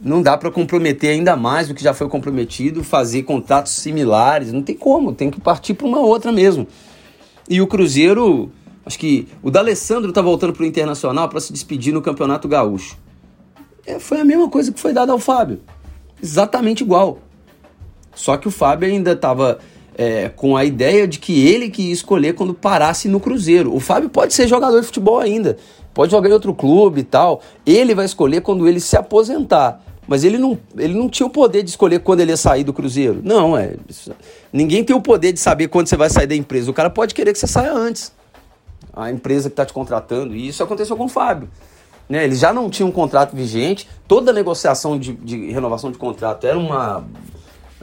Não 0.00 0.22
dá 0.22 0.36
para 0.36 0.50
comprometer 0.50 1.10
ainda 1.10 1.34
mais 1.36 1.68
do 1.68 1.74
que 1.74 1.82
já 1.82 1.92
foi 1.92 2.08
comprometido, 2.08 2.84
fazer 2.84 3.24
contratos 3.24 3.72
similares, 3.72 4.52
não 4.52 4.62
tem 4.62 4.76
como, 4.76 5.12
tem 5.12 5.30
que 5.30 5.40
partir 5.40 5.74
para 5.74 5.86
uma 5.86 5.98
outra 5.98 6.30
mesmo. 6.30 6.66
E 7.48 7.60
o 7.60 7.66
Cruzeiro, 7.66 8.50
acho 8.86 8.98
que 8.98 9.26
o 9.42 9.50
D'Alessandro 9.50 10.12
tá 10.12 10.22
voltando 10.22 10.52
para 10.52 10.62
o 10.62 10.66
Internacional 10.66 11.28
para 11.28 11.40
se 11.40 11.52
despedir 11.52 11.92
no 11.92 12.00
Campeonato 12.00 12.46
Gaúcho. 12.46 12.96
É, 13.84 13.98
foi 13.98 14.20
a 14.20 14.24
mesma 14.24 14.48
coisa 14.48 14.70
que 14.70 14.78
foi 14.78 14.92
dada 14.92 15.12
ao 15.12 15.18
Fábio. 15.18 15.60
Exatamente 16.22 16.82
igual. 16.82 17.18
Só 18.14 18.36
que 18.36 18.46
o 18.46 18.50
Fábio 18.50 18.88
ainda 18.88 19.12
estava 19.12 19.58
é, 19.96 20.28
com 20.28 20.56
a 20.56 20.64
ideia 20.64 21.08
de 21.08 21.18
que 21.18 21.46
ele 21.46 21.70
que 21.70 21.82
ia 21.82 21.92
escolher 21.92 22.34
quando 22.34 22.54
parasse 22.54 23.08
no 23.08 23.18
Cruzeiro. 23.18 23.74
O 23.74 23.80
Fábio 23.80 24.08
pode 24.08 24.34
ser 24.34 24.46
jogador 24.46 24.80
de 24.80 24.86
futebol 24.86 25.18
ainda, 25.18 25.56
pode 25.92 26.12
jogar 26.12 26.28
em 26.28 26.32
outro 26.32 26.54
clube 26.54 27.00
e 27.00 27.04
tal. 27.04 27.40
Ele 27.66 27.94
vai 27.94 28.04
escolher 28.04 28.42
quando 28.42 28.68
ele 28.68 28.78
se 28.78 28.96
aposentar. 28.96 29.82
Mas 30.08 30.24
ele 30.24 30.38
não, 30.38 30.58
ele 30.76 30.94
não 30.94 31.06
tinha 31.06 31.26
o 31.26 31.30
poder 31.30 31.62
de 31.62 31.68
escolher 31.68 32.00
quando 32.00 32.20
ele 32.20 32.30
ia 32.30 32.36
sair 32.36 32.64
do 32.64 32.72
Cruzeiro. 32.72 33.20
Não, 33.22 33.56
é. 33.56 33.74
Ninguém 34.50 34.82
tem 34.82 34.96
o 34.96 35.02
poder 35.02 35.32
de 35.32 35.38
saber 35.38 35.68
quando 35.68 35.86
você 35.86 35.96
vai 35.98 36.08
sair 36.08 36.26
da 36.26 36.34
empresa. 36.34 36.70
O 36.70 36.74
cara 36.74 36.88
pode 36.88 37.14
querer 37.14 37.34
que 37.34 37.38
você 37.38 37.46
saia 37.46 37.74
antes. 37.74 38.10
A 38.90 39.10
empresa 39.10 39.50
que 39.50 39.52
está 39.52 39.66
te 39.66 39.72
contratando. 39.72 40.34
E 40.34 40.48
isso 40.48 40.62
aconteceu 40.62 40.96
com 40.96 41.04
o 41.04 41.08
Fábio. 41.08 41.50
Né? 42.08 42.24
Eles 42.24 42.38
já 42.38 42.54
não 42.54 42.70
tinham 42.70 42.88
um 42.88 42.92
contrato 42.92 43.36
vigente, 43.36 43.86
toda 44.08 44.32
negociação 44.32 44.98
de, 44.98 45.12
de 45.12 45.50
renovação 45.50 45.92
de 45.92 45.98
contrato 45.98 46.46
era 46.46 46.58
uma 46.58 47.04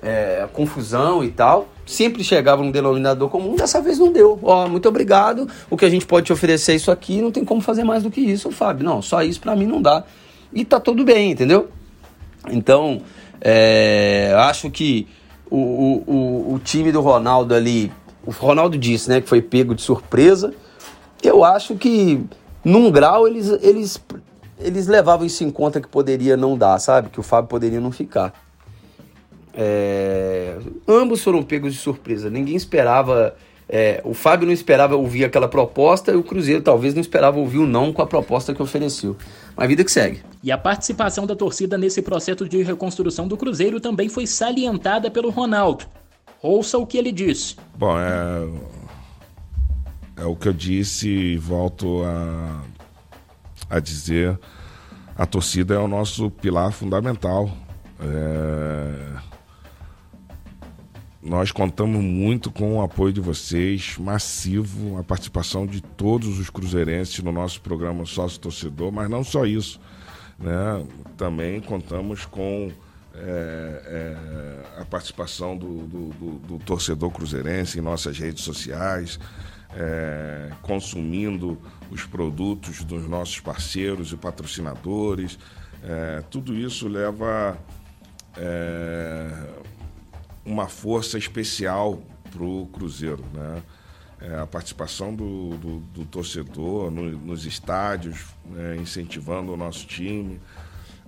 é, 0.02 0.48
confusão 0.52 1.24
e 1.24 1.30
tal. 1.30 1.68
Sempre 1.86 2.24
chegava 2.24 2.64
um 2.64 2.72
denominador 2.72 3.30
comum, 3.30 3.56
dessa 3.56 3.80
vez 3.80 4.00
não 4.00 4.12
deu. 4.12 4.40
Ó, 4.42 4.68
muito 4.68 4.90
obrigado, 4.90 5.48
o 5.70 5.78
que 5.78 5.86
a 5.86 5.90
gente 5.92 6.08
pode 6.08 6.26
te 6.26 6.34
oferecer 6.34 6.72
é 6.72 6.76
isso 6.76 6.90
aqui, 6.90 7.22
não 7.22 7.32
tem 7.32 7.46
como 7.46 7.62
fazer 7.62 7.84
mais 7.84 8.02
do 8.02 8.10
que 8.10 8.20
isso, 8.20 8.50
Fábio. 8.50 8.84
Não, 8.84 9.00
só 9.00 9.22
isso 9.22 9.40
para 9.40 9.56
mim 9.56 9.68
não 9.68 9.80
dá. 9.80 10.04
E 10.52 10.66
tá 10.66 10.80
tudo 10.80 11.04
bem, 11.04 11.30
entendeu? 11.30 11.70
Então, 12.52 13.02
é, 13.42 14.34
acho 14.38 14.70
que 14.70 15.08
o, 15.50 15.58
o, 15.58 16.54
o, 16.54 16.60
time 16.60 16.92
do 16.92 17.02
Ronaldo 17.02 17.54
ali, 17.54 17.92
o 18.26 18.32
Ronaldo 18.32 18.78
disse, 18.78 19.10
né, 19.10 19.22
que 19.22 19.30
foi 19.30 19.42
pego 19.42 19.76
de 19.76 19.82
surpresa. 19.82 20.54
Eu 21.22 21.44
acho 21.44 21.76
que 21.76 22.24
num 22.64 22.92
grau 22.92 23.28
eles, 23.28 23.50
eles, 23.62 24.04
eles 24.60 24.88
levavam 24.88 25.26
isso 25.26 25.44
em 25.44 25.52
conta 25.52 25.80
que 25.80 25.88
poderia 25.88 26.36
não 26.36 26.58
dar, 26.58 26.80
sabe? 26.80 27.10
Que 27.10 27.20
o 27.20 27.24
Fábio 27.24 27.48
poderia 27.48 27.80
não 27.80 27.92
ficar. 27.92 28.34
É... 29.54 30.58
Ambos 30.88 31.24
foram 31.24 31.42
pegos 31.42 31.74
de 31.74 31.80
surpresa. 31.80 32.30
Ninguém 32.30 32.56
esperava. 32.56 33.36
É... 33.68 34.02
o 34.04 34.14
Fábio 34.14 34.46
não 34.46 34.54
esperava 34.54 34.96
ouvir 34.96 35.26
aquela 35.26 35.48
proposta 35.48 36.12
e 36.12 36.16
o 36.16 36.24
Cruzeiro 36.24 36.62
talvez 36.62 36.94
não 36.94 37.02
esperava 37.02 37.40
ouvir 37.40 37.58
o 37.58 37.66
não 37.66 37.92
com 37.92 38.02
a 38.02 38.08
proposta 38.08 38.54
que 38.54 38.62
ofereceu. 38.62 39.16
Mas 39.56 39.68
vida 39.68 39.84
que 39.84 39.92
segue. 39.92 40.22
E 40.44 40.52
a 40.52 40.58
participação 40.58 41.26
da 41.26 41.36
torcida 41.36 41.78
nesse 41.78 42.02
processo 42.02 42.48
de 42.48 42.62
reconstrução 42.62 43.28
do 43.28 43.38
Cruzeiro 43.38 43.80
também 43.80 44.10
foi 44.10 44.28
salientada 44.28 45.10
pelo 45.10 45.30
Ronaldo. 45.30 45.86
Ouça 46.42 46.78
o 46.78 46.86
que 46.86 46.98
ele 46.98 47.12
disse. 47.12 47.56
Bom, 47.76 47.98
é 47.98 48.46
é 50.16 50.24
o 50.26 50.36
que 50.36 50.48
eu 50.48 50.54
disse 50.54 51.10
e 51.10 51.38
volto 51.38 52.04
a, 52.04 52.62
a 53.70 53.80
dizer. 53.80 54.40
A 55.18 55.26
torcida 55.26 55.76
é 55.76 55.78
o 55.78 55.88
nosso 55.88 56.30
pilar 56.30 56.72
fundamental. 56.72 57.50
É... 58.00 59.35
Nós 61.26 61.52
contamos 61.52 62.04
muito 62.04 62.52
com 62.52 62.78
o 62.78 62.82
apoio 62.84 63.12
de 63.12 63.20
vocês, 63.20 63.98
massivo, 63.98 64.98
a 65.00 65.04
participação 65.04 65.66
de 65.66 65.82
todos 65.82 66.38
os 66.38 66.52
cruzeirenses 66.52 67.20
no 67.20 67.32
nosso 67.32 67.60
programa 67.62 68.06
Sócio 68.06 68.40
Torcedor, 68.40 68.92
mas 68.92 69.10
não 69.10 69.24
só 69.24 69.44
isso. 69.46 69.80
Né? 70.38 70.86
Também 71.18 71.60
contamos 71.60 72.26
com 72.26 72.72
é, 73.16 73.18
é, 73.18 74.82
a 74.82 74.86
participação 74.86 75.58
do, 75.58 75.88
do, 75.88 76.10
do, 76.10 76.32
do 76.48 76.60
torcedor 76.60 77.10
cruzeirense 77.10 77.80
em 77.80 77.82
nossas 77.82 78.20
redes 78.20 78.44
sociais 78.44 79.20
é, 79.76 80.52
consumindo 80.62 81.58
os 81.92 82.06
produtos 82.06 82.84
dos 82.84 83.08
nossos 83.08 83.40
parceiros 83.40 84.12
e 84.12 84.16
patrocinadores. 84.16 85.38
É, 85.84 86.24
tudo 86.30 86.56
isso 86.56 86.88
leva 86.88 87.58
é, 88.38 89.30
uma 90.46 90.68
força 90.68 91.18
especial 91.18 92.02
para 92.32 92.44
o 92.44 92.68
Cruzeiro. 92.68 93.24
Né? 93.34 93.64
É, 94.22 94.40
a 94.40 94.48
participação 94.48 95.14
do, 95.14 95.58
do, 95.58 95.80
do 95.80 96.06
torcedor 96.06 96.90
no, 96.90 97.10
nos 97.12 97.46
estádios, 97.46 98.26
né? 98.46 98.78
incentivando 98.78 99.52
o 99.54 99.58
nosso 99.58 99.86
time. 99.86 100.40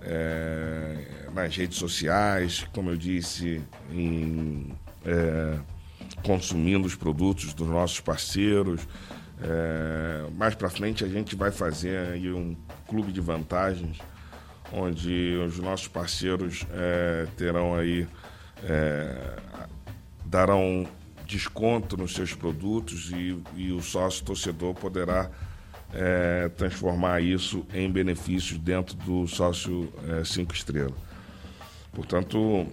É, 0.01 1.27
nas 1.33 1.55
redes 1.55 1.77
sociais, 1.77 2.67
como 2.71 2.89
eu 2.91 2.97
disse, 2.97 3.61
em 3.91 4.71
é, 5.05 5.59
consumindo 6.23 6.85
os 6.85 6.95
produtos 6.95 7.53
dos 7.53 7.67
nossos 7.67 7.99
parceiros. 7.99 8.87
É, 9.41 10.29
mais 10.35 10.55
para 10.55 10.69
frente 10.69 11.03
a 11.03 11.07
gente 11.07 11.35
vai 11.35 11.51
fazer 11.51 11.97
aí 12.09 12.31
um 12.31 12.55
clube 12.87 13.11
de 13.11 13.21
vantagens, 13.21 13.97
onde 14.71 15.37
os 15.45 15.59
nossos 15.59 15.87
parceiros 15.87 16.65
é, 16.71 17.27
terão 17.37 17.75
aí 17.75 18.07
é, 18.63 19.37
darão 20.25 20.87
desconto 21.25 21.97
nos 21.97 22.13
seus 22.13 22.33
produtos 22.33 23.11
e, 23.11 23.37
e 23.55 23.71
o 23.71 23.81
sócio 23.81 24.23
torcedor 24.23 24.73
poderá 24.73 25.29
é, 25.93 26.49
transformar 26.49 27.21
isso 27.21 27.65
em 27.73 27.91
benefícios 27.91 28.57
dentro 28.57 28.95
do 28.95 29.27
sócio 29.27 29.91
é, 30.07 30.23
cinco 30.23 30.53
estrelas. 30.53 30.93
Portanto, 31.91 32.67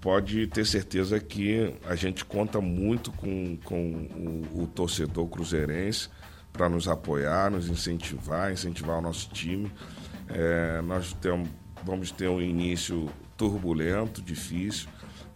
pode 0.00 0.46
ter 0.48 0.64
certeza 0.66 1.18
que 1.18 1.74
a 1.88 1.94
gente 1.94 2.24
conta 2.24 2.60
muito 2.60 3.10
com, 3.12 3.56
com 3.64 4.44
o, 4.52 4.62
o 4.62 4.66
torcedor 4.66 5.26
cruzeirense 5.28 6.08
para 6.52 6.68
nos 6.68 6.88
apoiar, 6.88 7.50
nos 7.50 7.68
incentivar, 7.68 8.52
incentivar 8.52 8.98
o 8.98 9.00
nosso 9.00 9.28
time. 9.30 9.70
É, 10.28 10.80
nós 10.82 11.12
temos, 11.14 11.48
vamos 11.84 12.10
ter 12.10 12.28
um 12.28 12.40
início 12.40 13.08
turbulento, 13.36 14.22
difícil, 14.22 14.88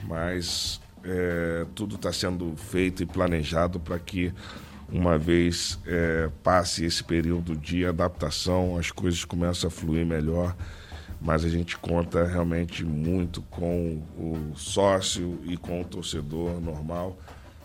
mas 0.04 0.80
é, 1.04 1.66
tudo 1.74 1.96
está 1.96 2.12
sendo 2.12 2.54
feito 2.56 3.02
e 3.02 3.06
planejado 3.06 3.80
para 3.80 3.98
que, 3.98 4.32
uma 4.88 5.16
vez 5.16 5.78
é, 5.86 6.28
passe 6.42 6.84
esse 6.84 7.02
período 7.02 7.56
de 7.56 7.86
adaptação, 7.86 8.76
as 8.78 8.90
coisas 8.90 9.24
comecem 9.24 9.68
a 9.68 9.70
fluir 9.70 10.04
melhor 10.04 10.54
mas 11.20 11.44
a 11.44 11.48
gente 11.48 11.76
conta 11.76 12.24
realmente 12.24 12.82
muito 12.84 13.42
com 13.42 14.02
o 14.16 14.56
sócio 14.56 15.38
e 15.44 15.56
com 15.56 15.82
o 15.82 15.84
torcedor 15.84 16.60
normal 16.60 17.16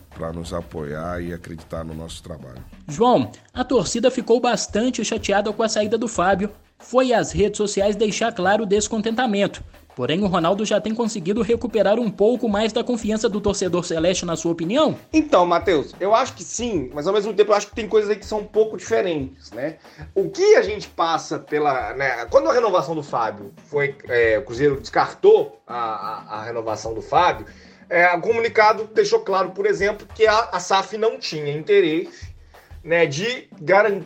para 0.10 0.32
nos 0.32 0.54
apoiar 0.54 1.22
e 1.22 1.34
acreditar 1.34 1.84
no 1.84 1.94
nosso 1.94 2.22
trabalho. 2.22 2.64
João, 2.88 3.32
a 3.54 3.64
torcida 3.64 4.12
ficou 4.12 4.40
bastante 4.40 5.04
chateada 5.04 5.52
com 5.52 5.64
a 5.64 5.70
saída 5.70 5.98
do 5.98 6.08
Fábio. 6.08 6.52
Foi 6.80 7.14
às 7.14 7.32
redes 7.32 7.58
sociais 7.58 7.96
deixar 7.96 8.32
claro 8.34 8.64
o 8.64 8.68
descontentamento. 8.68 9.64
Porém, 9.96 10.22
o 10.22 10.28
Ronaldo 10.28 10.66
já 10.66 10.82
tem 10.82 10.94
conseguido 10.94 11.42
recuperar 11.42 11.98
um 11.98 12.12
pouco 12.12 12.50
mais 12.50 12.74
da 12.74 12.84
confiança 12.84 13.30
do 13.30 13.40
torcedor 13.40 13.86
celeste, 13.86 14.26
na 14.26 14.36
sua 14.36 14.52
opinião? 14.52 14.98
Então, 15.14 15.46
Matheus, 15.46 15.94
eu 16.00 16.14
acho 16.14 16.34
que 16.34 16.44
sim, 16.44 16.92
mas 16.94 17.08
ao 17.08 17.14
mesmo 17.14 17.34
tempo 17.34 17.52
eu 17.52 17.56
acho 17.56 17.68
que 17.68 17.76
tem 17.76 17.88
coisas 17.88 18.10
aí 18.10 18.18
que 18.18 18.26
são 18.26 18.40
um 18.40 18.46
pouco 18.46 18.76
diferentes, 18.76 19.52
né? 19.52 19.78
O 20.14 20.30
que 20.30 20.56
a 20.56 20.62
gente 20.62 20.90
passa 20.90 21.40
pela. 21.40 21.94
Né, 21.94 22.26
quando 22.26 22.50
a 22.50 22.54
renovação 22.54 22.94
do 22.94 23.04
Fábio 23.04 23.54
foi. 23.68 23.96
É, 24.10 24.38
o 24.38 24.44
Cruzeiro 24.44 24.82
descartou 24.82 25.62
a, 25.66 25.78
a, 25.78 26.40
a 26.40 26.44
renovação 26.44 26.94
do 26.94 27.02
Fábio, 27.02 27.46
é, 27.90 28.14
o 28.14 28.22
comunicado 28.22 28.90
deixou 28.94 29.22
claro, 29.22 29.52
por 29.52 29.66
exemplo, 29.66 30.06
que 30.14 30.28
a, 30.28 30.50
a 30.52 30.60
SAF 30.60 30.98
não 30.98 31.18
tinha 31.18 31.56
interesse 31.56 32.36
né, 32.84 33.06
de, 33.06 33.48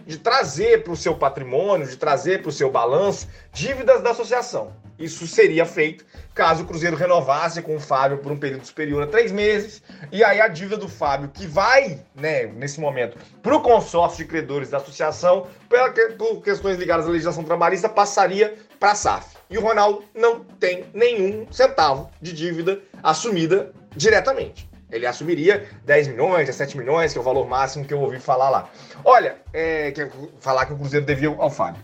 de 0.05 0.17
trazer 0.19 0.83
para 0.83 0.93
o 0.93 0.95
seu 0.95 1.15
patrimônio, 1.15 1.87
de 1.87 1.97
trazer 1.97 2.41
para 2.41 2.49
o 2.49 2.51
seu 2.51 2.69
balanço 2.69 3.27
dívidas 3.51 4.01
da 4.03 4.11
associação. 4.11 4.71
Isso 4.99 5.25
seria 5.25 5.65
feito 5.65 6.05
caso 6.35 6.63
o 6.63 6.65
Cruzeiro 6.65 6.95
renovasse 6.95 7.61
com 7.61 7.75
o 7.75 7.79
Fábio 7.79 8.17
por 8.19 8.31
um 8.31 8.37
período 8.37 8.65
superior 8.65 9.03
a 9.03 9.07
três 9.07 9.31
meses. 9.31 9.81
E 10.11 10.23
aí 10.23 10.39
a 10.39 10.47
dívida 10.47 10.77
do 10.77 10.87
Fábio, 10.87 11.29
que 11.29 11.47
vai, 11.47 11.99
né, 12.15 12.45
nesse 12.47 12.79
momento, 12.79 13.17
para 13.41 13.55
o 13.55 13.61
consórcio 13.61 14.19
de 14.19 14.29
credores 14.29 14.69
da 14.69 14.77
associação, 14.77 15.47
por 16.17 16.41
questões 16.41 16.77
ligadas 16.77 17.07
à 17.07 17.09
legislação 17.09 17.43
trabalhista, 17.43 17.87
passaria 17.87 18.55
para 18.79 18.91
a 18.91 18.95
SAF. 18.95 19.37
E 19.49 19.57
o 19.57 19.61
Ronaldo 19.61 20.03
não 20.13 20.43
tem 20.43 20.85
nenhum 20.93 21.47
centavo 21.51 22.09
de 22.21 22.33
dívida 22.33 22.79
assumida 23.01 23.71
diretamente. 23.95 24.69
Ele 24.91 25.05
assumiria 25.05 25.67
10 25.85 26.07
milhões, 26.09 26.47
17 26.47 26.77
milhões, 26.77 27.11
que 27.11 27.17
é 27.17 27.21
o 27.21 27.23
valor 27.23 27.47
máximo 27.47 27.85
que 27.85 27.93
eu 27.93 27.99
ouvi 27.99 28.19
falar 28.19 28.49
lá. 28.49 28.69
Olha, 29.03 29.37
é, 29.53 29.93
falar 30.39 30.65
que 30.65 30.73
o 30.73 30.77
Cruzeiro 30.77 31.05
devia 31.05 31.29
ao 31.29 31.49
Fábio. 31.49 31.83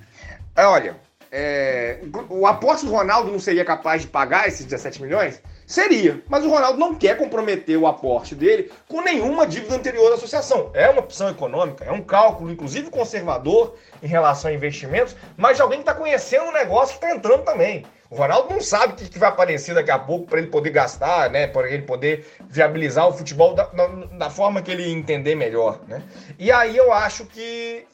É, 0.55 0.65
olha, 0.65 0.95
é, 1.31 1.99
o 2.29 2.45
aporte 2.47 2.85
do 2.85 2.91
Ronaldo 2.91 3.31
não 3.31 3.39
seria 3.39 3.65
capaz 3.65 4.01
de 4.01 4.07
pagar 4.07 4.47
esses 4.47 4.65
17 4.65 5.01
milhões? 5.01 5.41
Seria, 5.67 6.21
mas 6.27 6.45
o 6.45 6.49
Ronaldo 6.49 6.77
não 6.77 6.93
quer 6.93 7.17
comprometer 7.17 7.75
o 7.77 7.87
aporte 7.87 8.35
dele 8.35 8.71
com 8.87 9.01
nenhuma 9.01 9.47
dívida 9.47 9.75
anterior 9.75 10.09
da 10.09 10.15
associação. 10.15 10.69
É 10.73 10.89
uma 10.89 11.01
opção 11.01 11.29
econômica, 11.29 11.83
é 11.83 11.91
um 11.91 12.03
cálculo, 12.03 12.51
inclusive 12.51 12.89
conservador, 12.91 13.75
em 14.03 14.07
relação 14.07 14.51
a 14.51 14.53
investimentos, 14.53 15.15
mas 15.35 15.55
de 15.57 15.63
alguém 15.63 15.79
que 15.79 15.89
está 15.89 15.95
conhecendo 15.95 16.49
o 16.49 16.53
negócio 16.53 16.99
que 16.99 17.03
está 17.03 17.15
entrando 17.15 17.43
também. 17.43 17.83
O 18.09 18.15
Ronaldo 18.15 18.53
não 18.53 18.61
sabe 18.61 18.93
o 18.93 18.95
que 18.95 19.17
vai 19.17 19.29
aparecer 19.29 19.73
daqui 19.73 19.89
a 19.89 19.97
pouco 19.97 20.27
para 20.27 20.39
ele 20.39 20.47
poder 20.47 20.69
gastar, 20.69 21.29
né? 21.31 21.47
Para 21.47 21.69
ele 21.69 21.81
poder 21.83 22.27
viabilizar 22.47 23.07
o 23.07 23.13
futebol 23.13 23.55
da, 23.55 23.65
da, 23.65 23.87
da, 23.87 24.29
forma 24.29 24.61
que 24.61 24.71
ele 24.71 24.91
entender 24.91 25.33
melhor, 25.33 25.81
né? 25.87 26.03
E 26.37 26.51
aí 26.51 26.77
eu 26.77 26.93
acho 26.93 27.25
que 27.25 27.87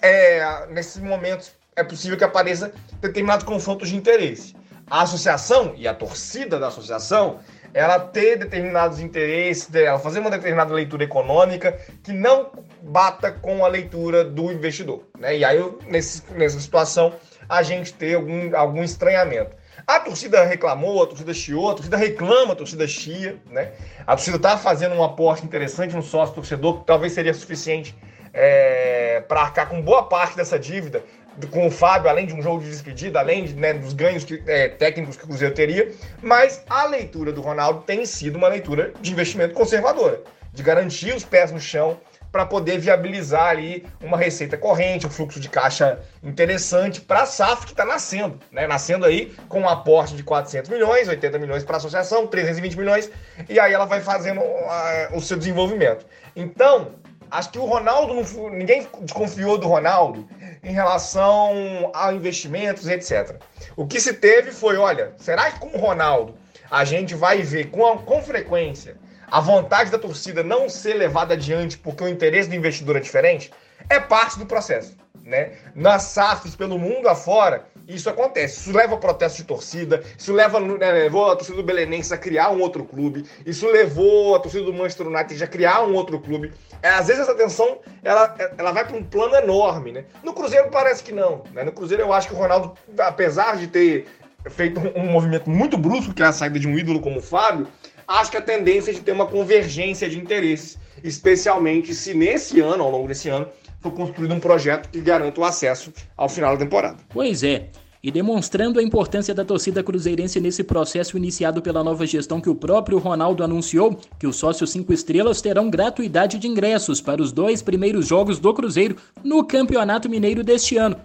é, 0.00 0.66
nesses 0.68 1.02
momentos 1.02 1.52
é 1.76 1.84
possível 1.84 2.16
que 2.16 2.24
apareça 2.24 2.72
determinados 3.00 3.44
confrontos 3.44 3.88
de 3.88 3.96
interesse 3.96 4.54
a 4.90 5.02
associação 5.02 5.72
e 5.76 5.86
a 5.86 5.94
torcida 5.94 6.58
da 6.58 6.66
associação 6.66 7.38
ela 7.72 8.00
ter 8.00 8.36
determinados 8.36 8.98
interesses, 8.98 9.72
ela 9.72 10.00
fazer 10.00 10.18
uma 10.18 10.30
determinada 10.30 10.74
leitura 10.74 11.04
econômica 11.04 11.78
que 12.02 12.12
não 12.12 12.50
bata 12.82 13.30
com 13.30 13.64
a 13.64 13.68
leitura 13.68 14.24
do 14.24 14.50
investidor. 14.50 15.04
Né? 15.16 15.38
E 15.38 15.44
aí, 15.44 15.72
nesse, 15.86 16.24
nessa 16.32 16.58
situação, 16.58 17.14
a 17.48 17.62
gente 17.62 17.92
ter 17.94 18.14
algum, 18.14 18.56
algum 18.56 18.82
estranhamento. 18.82 19.54
A 19.86 20.00
torcida 20.00 20.44
reclamou, 20.44 21.00
a 21.00 21.06
torcida 21.06 21.32
chiou, 21.32 21.70
a 21.70 21.74
torcida 21.74 21.96
reclama, 21.96 22.54
a 22.54 22.56
torcida 22.56 22.86
chia, 22.88 23.40
né? 23.46 23.72
A 24.06 24.14
torcida 24.14 24.36
está 24.36 24.58
fazendo 24.58 24.94
um 24.94 25.02
aporte 25.02 25.44
interessante 25.44 25.94
no 25.94 26.02
sócio 26.02 26.34
torcedor, 26.34 26.80
que 26.80 26.86
talvez 26.86 27.12
seria 27.12 27.32
suficiente 27.32 27.96
é, 28.32 29.20
para 29.26 29.42
arcar 29.42 29.68
com 29.68 29.80
boa 29.80 30.04
parte 30.04 30.36
dessa 30.36 30.58
dívida, 30.58 31.02
com 31.50 31.66
o 31.66 31.70
Fábio, 31.70 32.08
além 32.10 32.26
de 32.26 32.34
um 32.34 32.42
jogo 32.42 32.62
de 32.62 32.70
despedida, 32.70 33.18
além 33.18 33.44
de, 33.44 33.54
né, 33.54 33.72
dos 33.72 33.92
ganhos 33.92 34.24
que, 34.24 34.42
é, 34.46 34.68
técnicos 34.68 35.16
que 35.16 35.24
o 35.24 35.26
Cruzeiro 35.28 35.54
teria, 35.54 35.92
mas 36.22 36.62
a 36.68 36.84
leitura 36.84 37.32
do 37.32 37.40
Ronaldo 37.40 37.82
tem 37.82 38.04
sido 38.04 38.36
uma 38.36 38.48
leitura 38.48 38.92
de 39.00 39.12
investimento 39.12 39.54
conservadora, 39.54 40.20
de 40.52 40.62
garantir 40.62 41.14
os 41.14 41.24
pés 41.24 41.50
no 41.50 41.60
chão 41.60 41.98
para 42.32 42.46
poder 42.46 42.78
viabilizar 42.78 43.48
ali 43.48 43.84
uma 44.00 44.16
receita 44.16 44.56
corrente, 44.56 45.06
um 45.06 45.10
fluxo 45.10 45.40
de 45.40 45.48
caixa 45.48 45.98
interessante 46.22 47.00
para 47.00 47.22
a 47.22 47.26
SAF 47.26 47.66
que 47.66 47.72
está 47.72 47.84
nascendo, 47.84 48.38
né? 48.52 48.66
Nascendo 48.66 49.04
aí 49.04 49.34
com 49.48 49.60
um 49.60 49.68
aporte 49.68 50.14
de 50.14 50.22
400 50.22 50.70
milhões, 50.70 51.08
80 51.08 51.38
milhões 51.38 51.64
para 51.64 51.76
a 51.76 51.78
associação, 51.78 52.26
320 52.26 52.78
milhões, 52.78 53.10
e 53.48 53.58
aí 53.58 53.72
ela 53.72 53.84
vai 53.84 54.00
fazendo 54.00 54.40
uh, 54.40 55.16
o 55.16 55.20
seu 55.20 55.36
desenvolvimento. 55.36 56.06
Então, 56.36 56.92
acho 57.30 57.50
que 57.50 57.58
o 57.58 57.64
Ronaldo, 57.64 58.14
não, 58.14 58.50
ninguém 58.50 58.86
desconfiou 59.00 59.58
do 59.58 59.66
Ronaldo 59.66 60.28
em 60.62 60.72
relação 60.72 61.90
a 61.94 62.12
investimentos, 62.12 62.86
etc. 62.86 63.36
O 63.76 63.86
que 63.86 64.00
se 64.00 64.12
teve 64.12 64.52
foi, 64.52 64.76
olha, 64.76 65.14
será 65.18 65.50
que 65.50 65.60
com 65.60 65.76
o 65.76 65.80
Ronaldo 65.80 66.34
a 66.70 66.84
gente 66.84 67.14
vai 67.14 67.42
ver 67.42 67.70
com, 67.70 67.98
com 67.98 68.22
frequência 68.22 68.96
a 69.30 69.40
vontade 69.40 69.90
da 69.90 69.98
torcida 69.98 70.42
não 70.42 70.68
ser 70.68 70.94
levada 70.94 71.34
adiante 71.34 71.78
porque 71.78 72.02
o 72.02 72.08
interesse 72.08 72.48
do 72.48 72.54
investidor 72.56 72.96
é 72.96 73.00
diferente? 73.00 73.50
É 73.90 73.98
parte 73.98 74.38
do 74.38 74.46
processo. 74.46 74.96
Né? 75.24 75.52
Nas 75.74 76.04
SAFs 76.04 76.56
pelo 76.56 76.78
mundo 76.78 77.08
afora, 77.08 77.66
isso 77.86 78.08
acontece. 78.08 78.60
Isso 78.60 78.76
leva 78.76 78.94
a 78.94 78.98
protesto 78.98 79.38
de 79.38 79.44
torcida, 79.44 80.02
isso 80.16 80.32
leva, 80.32 80.60
né, 80.60 80.92
levou 80.92 81.30
a 81.30 81.36
torcida 81.36 81.56
do 81.56 81.62
Belenense 81.62 82.14
a 82.14 82.16
criar 82.16 82.50
um 82.50 82.60
outro 82.60 82.84
clube, 82.84 83.24
isso 83.44 83.66
levou 83.68 84.34
a 84.34 84.40
torcida 84.40 84.64
do 84.64 84.72
Manchester 84.72 85.08
United 85.08 85.42
a 85.42 85.46
criar 85.46 85.82
um 85.82 85.94
outro 85.94 86.18
clube. 86.20 86.52
É, 86.82 86.90
às 86.90 87.08
vezes 87.08 87.22
essa 87.22 87.34
tensão 87.34 87.78
ela, 88.02 88.34
ela 88.56 88.72
vai 88.72 88.86
para 88.86 88.96
um 88.96 89.04
plano 89.04 89.34
enorme. 89.34 89.92
Né? 89.92 90.04
No 90.22 90.32
Cruzeiro 90.32 90.68
parece 90.70 91.02
que 91.02 91.12
não. 91.12 91.42
Né? 91.52 91.64
No 91.64 91.72
Cruzeiro 91.72 92.02
eu 92.02 92.12
acho 92.12 92.28
que 92.28 92.34
o 92.34 92.38
Ronaldo, 92.38 92.72
apesar 92.98 93.56
de 93.56 93.66
ter 93.66 94.06
feito 94.48 94.80
um, 94.80 95.02
um 95.02 95.12
movimento 95.12 95.50
muito 95.50 95.76
brusco, 95.76 96.14
que 96.14 96.22
é 96.22 96.26
a 96.26 96.32
saída 96.32 96.58
de 96.58 96.66
um 96.66 96.78
ídolo 96.78 97.00
como 97.00 97.18
o 97.18 97.22
Fábio, 97.22 97.66
acho 98.06 98.30
que 98.30 98.36
a 98.36 98.42
tendência 98.42 98.90
é 98.90 98.94
de 98.94 99.00
ter 99.00 99.12
uma 99.12 99.26
convergência 99.26 100.08
de 100.08 100.18
interesses, 100.18 100.78
especialmente 101.02 101.94
se 101.94 102.14
nesse 102.14 102.60
ano, 102.60 102.82
ao 102.82 102.90
longo 102.90 103.08
desse 103.08 103.28
ano, 103.28 103.48
for 103.80 103.92
construído 103.92 104.34
um 104.34 104.40
projeto 104.40 104.88
que 104.90 105.00
garanta 105.00 105.40
o 105.40 105.44
acesso 105.44 105.92
ao 106.16 106.28
final 106.28 106.56
da 106.56 106.64
temporada. 106.64 106.98
Pois 107.08 107.42
é. 107.42 107.68
E 108.02 108.10
demonstrando 108.10 108.80
a 108.80 108.82
importância 108.82 109.34
da 109.34 109.44
torcida 109.44 109.82
cruzeirense 109.82 110.40
nesse 110.40 110.64
processo 110.64 111.18
iniciado 111.18 111.60
pela 111.60 111.84
nova 111.84 112.06
gestão 112.06 112.40
que 112.40 112.48
o 112.48 112.54
próprio 112.54 112.98
Ronaldo 112.98 113.44
anunciou, 113.44 113.94
que 114.18 114.26
os 114.26 114.36
sócios 114.36 114.70
5 114.70 114.90
estrelas 114.90 115.42
terão 115.42 115.68
gratuidade 115.68 116.38
de 116.38 116.48
ingressos 116.48 117.02
para 117.02 117.20
os 117.20 117.30
dois 117.30 117.60
primeiros 117.60 118.06
jogos 118.06 118.38
do 118.38 118.54
Cruzeiro 118.54 118.96
no 119.22 119.44
Campeonato 119.44 120.08
Mineiro 120.08 120.42
deste 120.42 120.78
ano. 120.78 120.96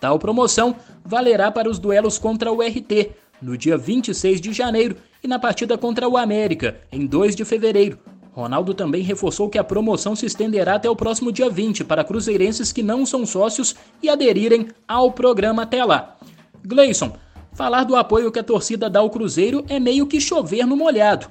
Tal 0.00 0.20
promoção 0.20 0.76
valerá 1.04 1.50
para 1.50 1.68
os 1.68 1.80
duelos 1.80 2.16
contra 2.16 2.52
o 2.52 2.60
RT, 2.60 3.10
no 3.42 3.56
dia 3.56 3.76
26 3.76 4.40
de 4.40 4.52
janeiro, 4.52 4.96
e 5.24 5.26
na 5.26 5.40
partida 5.40 5.76
contra 5.76 6.08
o 6.08 6.16
América, 6.16 6.76
em 6.92 7.06
2 7.06 7.34
de 7.34 7.44
fevereiro, 7.44 7.98
Ronaldo 8.36 8.74
também 8.74 9.02
reforçou 9.02 9.48
que 9.48 9.56
a 9.56 9.64
promoção 9.64 10.14
se 10.14 10.26
estenderá 10.26 10.74
até 10.74 10.90
o 10.90 10.94
próximo 10.94 11.32
dia 11.32 11.48
20 11.48 11.84
para 11.84 12.04
cruzeirenses 12.04 12.70
que 12.70 12.82
não 12.82 13.06
são 13.06 13.24
sócios 13.24 13.74
e 14.02 14.10
aderirem 14.10 14.68
ao 14.86 15.10
programa 15.10 15.62
até 15.62 15.82
lá. 15.82 16.18
Gleison, 16.62 17.16
falar 17.54 17.84
do 17.84 17.96
apoio 17.96 18.30
que 18.30 18.38
a 18.38 18.44
torcida 18.44 18.90
dá 18.90 19.00
ao 19.00 19.08
Cruzeiro 19.08 19.64
é 19.70 19.80
meio 19.80 20.06
que 20.06 20.20
chover 20.20 20.66
no 20.66 20.76
molhado. 20.76 21.28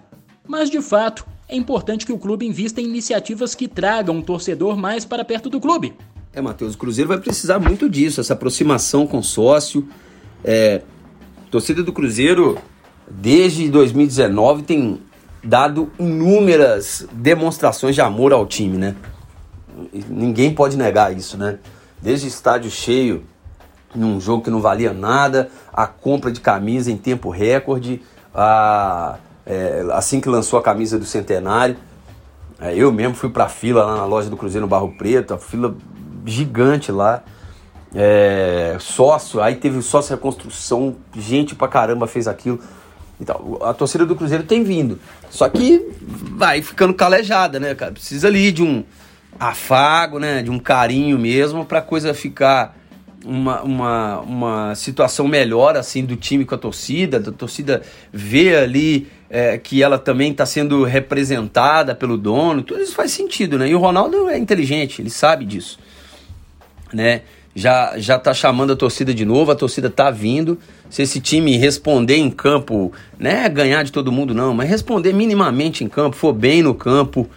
Mas 0.47 0.67
de 0.71 0.81
fato, 0.81 1.23
é 1.47 1.55
importante 1.55 2.07
que 2.07 2.11
o 2.11 2.17
clube 2.17 2.43
invista 2.43 2.81
em 2.81 2.85
iniciativas 2.85 3.53
que 3.53 3.67
tragam 3.67 4.17
o 4.17 4.23
torcedor 4.23 4.75
mais 4.75 5.05
para 5.05 5.23
perto 5.23 5.47
do 5.47 5.61
clube. 5.61 5.93
É, 6.33 6.41
Matheus, 6.41 6.73
o 6.73 6.77
Cruzeiro 6.79 7.09
vai 7.09 7.19
precisar 7.19 7.59
muito 7.59 7.87
disso, 7.87 8.19
essa 8.19 8.33
aproximação 8.33 9.05
com 9.05 9.21
sócio. 9.21 9.87
É, 10.43 10.81
torcida 11.51 11.83
do 11.83 11.93
Cruzeiro, 11.93 12.57
desde 13.07 13.69
2019, 13.69 14.63
tem 14.63 14.99
dado 15.45 15.91
inúmeras 15.99 17.08
demonstrações 17.12 17.93
de 17.93 18.01
amor 18.01 18.34
ao 18.34 18.45
time, 18.45 18.77
né? 18.77 18.95
Ninguém 20.10 20.53
pode 20.53 20.75
negar 20.75 21.15
isso, 21.15 21.38
né? 21.38 21.60
Desde 22.01 22.27
estádio 22.27 22.71
cheio, 22.71 23.23
num 23.93 24.19
jogo 24.19 24.43
que 24.43 24.49
não 24.49 24.60
valia 24.60 24.91
nada, 24.91 25.49
a 25.71 25.86
compra 25.86 26.31
de 26.31 26.41
camisa 26.41 26.91
em 26.91 26.97
tempo 26.97 27.29
recorde, 27.29 28.01
a, 28.34 29.17
é, 29.45 29.86
assim 29.91 30.19
que 30.19 30.27
lançou 30.27 30.58
a 30.58 30.63
camisa 30.63 30.97
do 30.97 31.05
centenário. 31.05 31.77
É, 32.60 32.75
eu 32.75 32.91
mesmo 32.91 33.13
fui 33.13 33.29
pra 33.29 33.47
fila 33.47 33.86
lá 33.86 33.97
na 33.97 34.05
loja 34.05 34.29
do 34.29 34.38
Cruzeiro 34.38 34.65
no 34.65 34.69
Barro 34.69 34.95
Preto, 34.97 35.34
a 35.34 35.38
fila 35.38 35.75
gigante 36.25 36.91
lá. 36.91 37.21
É, 37.93 38.75
sócio, 38.79 39.41
aí 39.41 39.55
teve 39.55 39.81
sócio 39.81 40.15
reconstrução, 40.15 40.95
gente 41.15 41.53
pra 41.53 41.67
caramba 41.67 42.08
fez 42.08 42.27
aquilo. 42.27 42.60
Então, 43.19 43.58
a 43.62 43.73
torcida 43.73 44.06
do 44.06 44.15
Cruzeiro 44.15 44.43
tem 44.43 44.63
vindo. 44.63 44.99
Só 45.30 45.47
que 45.47 45.82
vai 46.01 46.62
ficando 46.62 46.93
calejada, 46.93 47.60
né, 47.60 47.73
cara? 47.73 47.91
Precisa 47.91 48.28
ali 48.28 48.51
de 48.51 48.62
um 48.62 48.84
afago, 49.39 50.19
né? 50.19 50.43
De 50.43 50.49
um 50.49 50.60
carinho 50.60 51.17
mesmo 51.17 51.65
pra 51.65 51.82
coisa 51.82 52.13
ficar 52.13 52.78
uma, 53.23 53.62
uma, 53.62 54.19
uma 54.19 54.75
situação 54.75 55.28
melhor, 55.28 55.78
assim, 55.78 56.04
do 56.06 56.15
time 56.15 56.45
com 56.45 56.56
a 56.56 56.58
torcida. 56.58 57.19
Da 57.19 57.32
torcida 57.32 57.82
ver 58.12 58.58
ali 58.58 59.08
é, 59.30 59.58
que 59.58 59.82
ela 59.82 59.97
também 59.97 60.32
está 60.32 60.45
sendo 60.45 60.84
representada 60.84 61.95
pelo 61.95 62.17
dono. 62.17 62.63
Tudo 62.63 62.82
isso 62.82 62.93
faz 62.93 63.12
sentido, 63.12 63.58
né? 63.58 63.67
E 63.69 63.75
o 63.75 63.80
Ronaldo 63.80 64.30
é 64.30 64.38
inteligente, 64.38 65.01
ele 65.01 65.10
sabe 65.10 65.45
disso, 65.45 65.80
né? 66.93 67.21
Já 67.55 67.97
já 67.97 68.19
tá 68.19 68.33
chamando 68.33 68.73
a 68.73 68.75
torcida 68.75 69.13
de 69.13 69.23
novo, 69.23 69.49
a 69.49 69.55
torcida 69.55 69.89
tá 69.89 70.11
vindo. 70.11 70.59
Se 70.89 71.01
esse 71.01 71.21
time 71.21 71.55
responder 71.57 72.17
em 72.17 72.29
campo, 72.29 72.91
né, 73.17 73.47
ganhar 73.47 73.83
de 73.83 73.91
todo 73.91 74.12
mundo 74.12 74.33
não, 74.33 74.53
mas 74.53 74.69
responder 74.69 75.13
minimamente 75.13 75.83
em 75.83 75.87
campo, 75.87 76.17
for 76.17 76.33
bem 76.33 76.62
no 76.62 76.75
campo, 76.75 77.27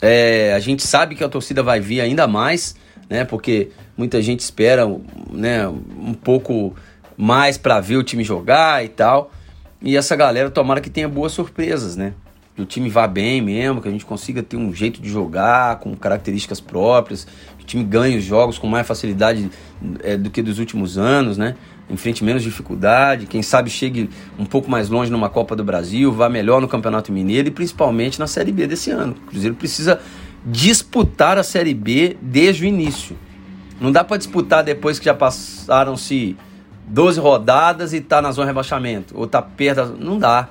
é, 0.00 0.52
a 0.54 0.60
gente 0.60 0.86
sabe 0.86 1.14
que 1.14 1.24
a 1.24 1.28
torcida 1.28 1.62
vai 1.62 1.80
vir 1.80 2.02
ainda 2.02 2.26
mais, 2.26 2.76
né, 3.08 3.24
porque 3.24 3.70
muita 3.96 4.20
gente 4.20 4.40
espera, 4.40 4.86
né, 5.32 5.66
um 5.66 6.12
pouco 6.12 6.76
mais 7.16 7.56
para 7.56 7.80
ver 7.80 7.96
o 7.96 8.02
time 8.02 8.22
jogar 8.22 8.84
e 8.84 8.88
tal. 8.88 9.32
E 9.80 9.96
essa 9.96 10.14
galera 10.14 10.50
tomara 10.50 10.80
que 10.80 10.90
tenha 10.90 11.08
boas 11.08 11.32
surpresas, 11.32 11.96
né? 11.96 12.14
Que 12.54 12.60
o 12.60 12.66
time 12.66 12.90
vá 12.90 13.06
bem 13.06 13.40
mesmo, 13.40 13.80
que 13.80 13.88
a 13.88 13.90
gente 13.90 14.04
consiga 14.04 14.42
ter 14.42 14.56
um 14.56 14.74
jeito 14.74 15.00
de 15.00 15.08
jogar 15.08 15.78
com 15.78 15.96
características 15.96 16.60
próprias, 16.60 17.26
que 17.56 17.64
o 17.64 17.66
time 17.66 17.82
ganhe 17.82 18.18
os 18.18 18.24
jogos 18.24 18.58
com 18.58 18.66
mais 18.66 18.86
facilidade 18.86 19.50
é, 20.02 20.16
do 20.16 20.30
que 20.30 20.42
dos 20.42 20.58
últimos 20.58 20.98
anos, 20.98 21.38
né? 21.38 21.54
Enfrente 21.88 22.22
menos 22.22 22.42
dificuldade, 22.42 23.26
quem 23.26 23.42
sabe 23.42 23.70
chegue 23.70 24.08
um 24.38 24.44
pouco 24.44 24.70
mais 24.70 24.88
longe 24.88 25.10
numa 25.10 25.30
Copa 25.30 25.56
do 25.56 25.64
Brasil, 25.64 26.12
vá 26.12 26.28
melhor 26.28 26.60
no 26.60 26.68
Campeonato 26.68 27.10
Mineiro 27.10 27.48
e 27.48 27.50
principalmente 27.50 28.18
na 28.18 28.26
Série 28.26 28.52
B 28.52 28.66
desse 28.66 28.90
ano. 28.90 29.12
O 29.12 29.30
Cruzeiro 29.30 29.54
precisa 29.54 29.98
disputar 30.44 31.38
a 31.38 31.42
Série 31.42 31.74
B 31.74 32.16
desde 32.20 32.64
o 32.64 32.66
início. 32.66 33.16
Não 33.80 33.90
dá 33.90 34.04
para 34.04 34.16
disputar 34.16 34.62
depois 34.62 34.98
que 34.98 35.06
já 35.06 35.14
passaram-se 35.14 36.36
12 36.86 37.18
rodadas 37.18 37.92
e 37.92 38.00
tá 38.00 38.20
na 38.20 38.30
zona 38.30 38.46
de 38.46 38.50
rebaixamento, 38.50 39.18
ou 39.18 39.26
tá 39.26 39.40
perto, 39.40 39.96
não 39.98 40.18
dá. 40.18 40.48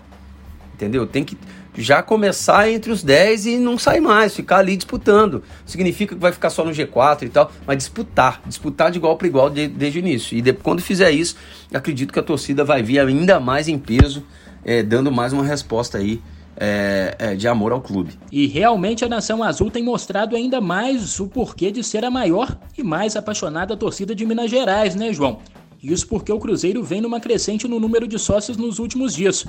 Entendeu? 0.73 1.05
Tem 1.05 1.23
que 1.23 1.37
já 1.75 2.03
começar 2.03 2.69
entre 2.69 2.91
os 2.91 3.03
10 3.03 3.45
e 3.45 3.57
não 3.57 3.77
sair 3.77 4.01
mais, 4.01 4.35
ficar 4.35 4.57
ali 4.57 4.75
disputando. 4.75 5.43
Significa 5.65 6.15
que 6.15 6.21
vai 6.21 6.31
ficar 6.31 6.49
só 6.49 6.65
no 6.65 6.71
G4 6.71 7.23
e 7.23 7.29
tal, 7.29 7.51
mas 7.65 7.77
disputar, 7.77 8.41
disputar 8.45 8.91
de 8.91 8.97
igual 8.97 9.17
para 9.17 9.27
igual 9.27 9.49
de, 9.49 9.67
desde 9.67 9.99
o 9.99 10.01
início. 10.01 10.37
E 10.37 10.41
depois, 10.41 10.63
quando 10.63 10.81
fizer 10.81 11.11
isso, 11.11 11.35
acredito 11.73 12.11
que 12.11 12.19
a 12.19 12.23
torcida 12.23 12.63
vai 12.63 12.83
vir 12.83 12.99
ainda 12.99 13.39
mais 13.39 13.67
em 13.67 13.77
peso, 13.77 14.23
é, 14.63 14.83
dando 14.83 15.11
mais 15.11 15.33
uma 15.33 15.43
resposta 15.43 15.97
aí 15.97 16.21
é, 16.57 17.15
é, 17.17 17.35
de 17.35 17.47
amor 17.47 17.71
ao 17.71 17.81
clube. 17.81 18.13
E 18.31 18.45
realmente 18.47 19.03
a 19.03 19.09
Nação 19.09 19.41
Azul 19.41 19.71
tem 19.71 19.83
mostrado 19.83 20.35
ainda 20.35 20.61
mais 20.61 21.19
o 21.19 21.27
porquê 21.27 21.71
de 21.71 21.83
ser 21.83 22.05
a 22.05 22.11
maior 22.11 22.57
e 22.77 22.83
mais 22.83 23.15
apaixonada 23.15 23.75
torcida 23.77 24.13
de 24.13 24.25
Minas 24.25 24.51
Gerais, 24.51 24.95
né, 24.95 25.11
João? 25.11 25.39
Isso 25.81 26.07
porque 26.07 26.31
o 26.31 26.39
Cruzeiro 26.39 26.83
vem 26.83 27.01
numa 27.01 27.19
crescente 27.19 27.67
no 27.67 27.79
número 27.79 28.07
de 28.07 28.19
sócios 28.19 28.55
nos 28.55 28.77
últimos 28.77 29.15
dias. 29.15 29.47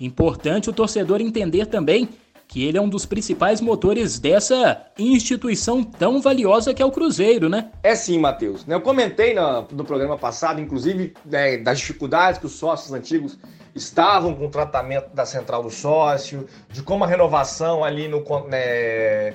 Importante 0.00 0.70
o 0.70 0.72
torcedor 0.72 1.20
entender 1.20 1.66
também 1.66 2.08
que 2.48 2.64
ele 2.64 2.78
é 2.78 2.80
um 2.80 2.88
dos 2.88 3.04
principais 3.04 3.60
motores 3.60 4.18
dessa 4.18 4.86
instituição 4.98 5.82
tão 5.82 6.20
valiosa 6.20 6.72
que 6.72 6.82
é 6.82 6.86
o 6.86 6.92
Cruzeiro, 6.92 7.48
né? 7.48 7.70
É 7.82 7.94
sim, 7.94 8.18
Matheus. 8.18 8.64
Eu 8.68 8.80
comentei 8.80 9.34
no, 9.34 9.62
no 9.72 9.84
programa 9.84 10.16
passado, 10.16 10.60
inclusive, 10.60 11.12
né, 11.24 11.56
das 11.58 11.78
dificuldades 11.78 12.38
que 12.38 12.46
os 12.46 12.52
sócios 12.52 12.92
antigos 12.92 13.36
estavam 13.74 14.34
com 14.34 14.46
o 14.46 14.50
tratamento 14.50 15.12
da 15.12 15.26
central 15.26 15.62
do 15.62 15.70
sócio, 15.70 16.46
de 16.70 16.82
como 16.82 17.04
a 17.04 17.06
renovação 17.06 17.84
ali 17.84 18.08
no, 18.08 18.24
né, 18.48 19.34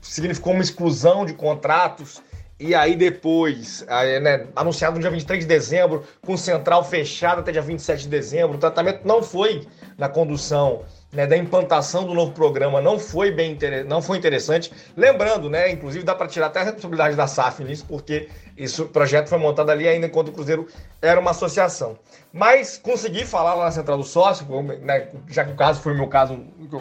significou 0.00 0.52
uma 0.52 0.62
exclusão 0.62 1.26
de 1.26 1.34
contratos 1.34 2.22
e 2.58 2.74
aí 2.74 2.94
depois, 2.94 3.84
né, 4.22 4.46
anunciado 4.54 4.94
no 4.94 5.00
dia 5.00 5.10
23 5.10 5.40
de 5.40 5.46
dezembro, 5.46 6.04
com 6.24 6.36
central 6.36 6.84
fechada 6.84 7.40
até 7.40 7.50
dia 7.50 7.60
27 7.60 8.04
de 8.04 8.08
dezembro, 8.08 8.56
o 8.56 8.60
tratamento 8.60 9.00
não 9.04 9.22
foi 9.22 9.66
na 9.96 10.08
condução 10.08 10.82
né, 11.12 11.26
da 11.26 11.36
implantação 11.36 12.04
do 12.04 12.12
novo 12.12 12.32
programa 12.32 12.80
não 12.80 12.98
foi 12.98 13.30
bem 13.30 13.56
não 13.86 14.02
foi 14.02 14.18
interessante. 14.18 14.72
Lembrando, 14.96 15.48
né, 15.48 15.70
inclusive 15.70 16.04
dá 16.04 16.14
para 16.14 16.26
tirar 16.26 16.46
até 16.46 16.60
a 16.60 16.64
responsabilidade 16.64 17.16
da 17.16 17.26
SAF 17.26 17.62
nisso, 17.62 17.86
porque 17.88 18.28
esse 18.56 18.84
projeto 18.86 19.28
foi 19.28 19.38
montado 19.38 19.70
ali 19.70 19.86
ainda 19.86 20.06
enquanto 20.06 20.28
o 20.28 20.32
Cruzeiro 20.32 20.66
era 21.00 21.20
uma 21.20 21.30
associação. 21.30 21.98
Mas 22.36 22.76
consegui 22.76 23.24
falar 23.24 23.54
lá 23.54 23.66
na 23.66 23.70
Central 23.70 23.96
do 23.96 24.02
Sócio, 24.02 24.44
né, 24.82 25.06
já 25.28 25.44
que 25.44 25.52
o 25.52 25.54
caso 25.54 25.80
foi 25.80 25.92
o 25.92 25.96
meu 25.96 26.08
caso, 26.08 26.36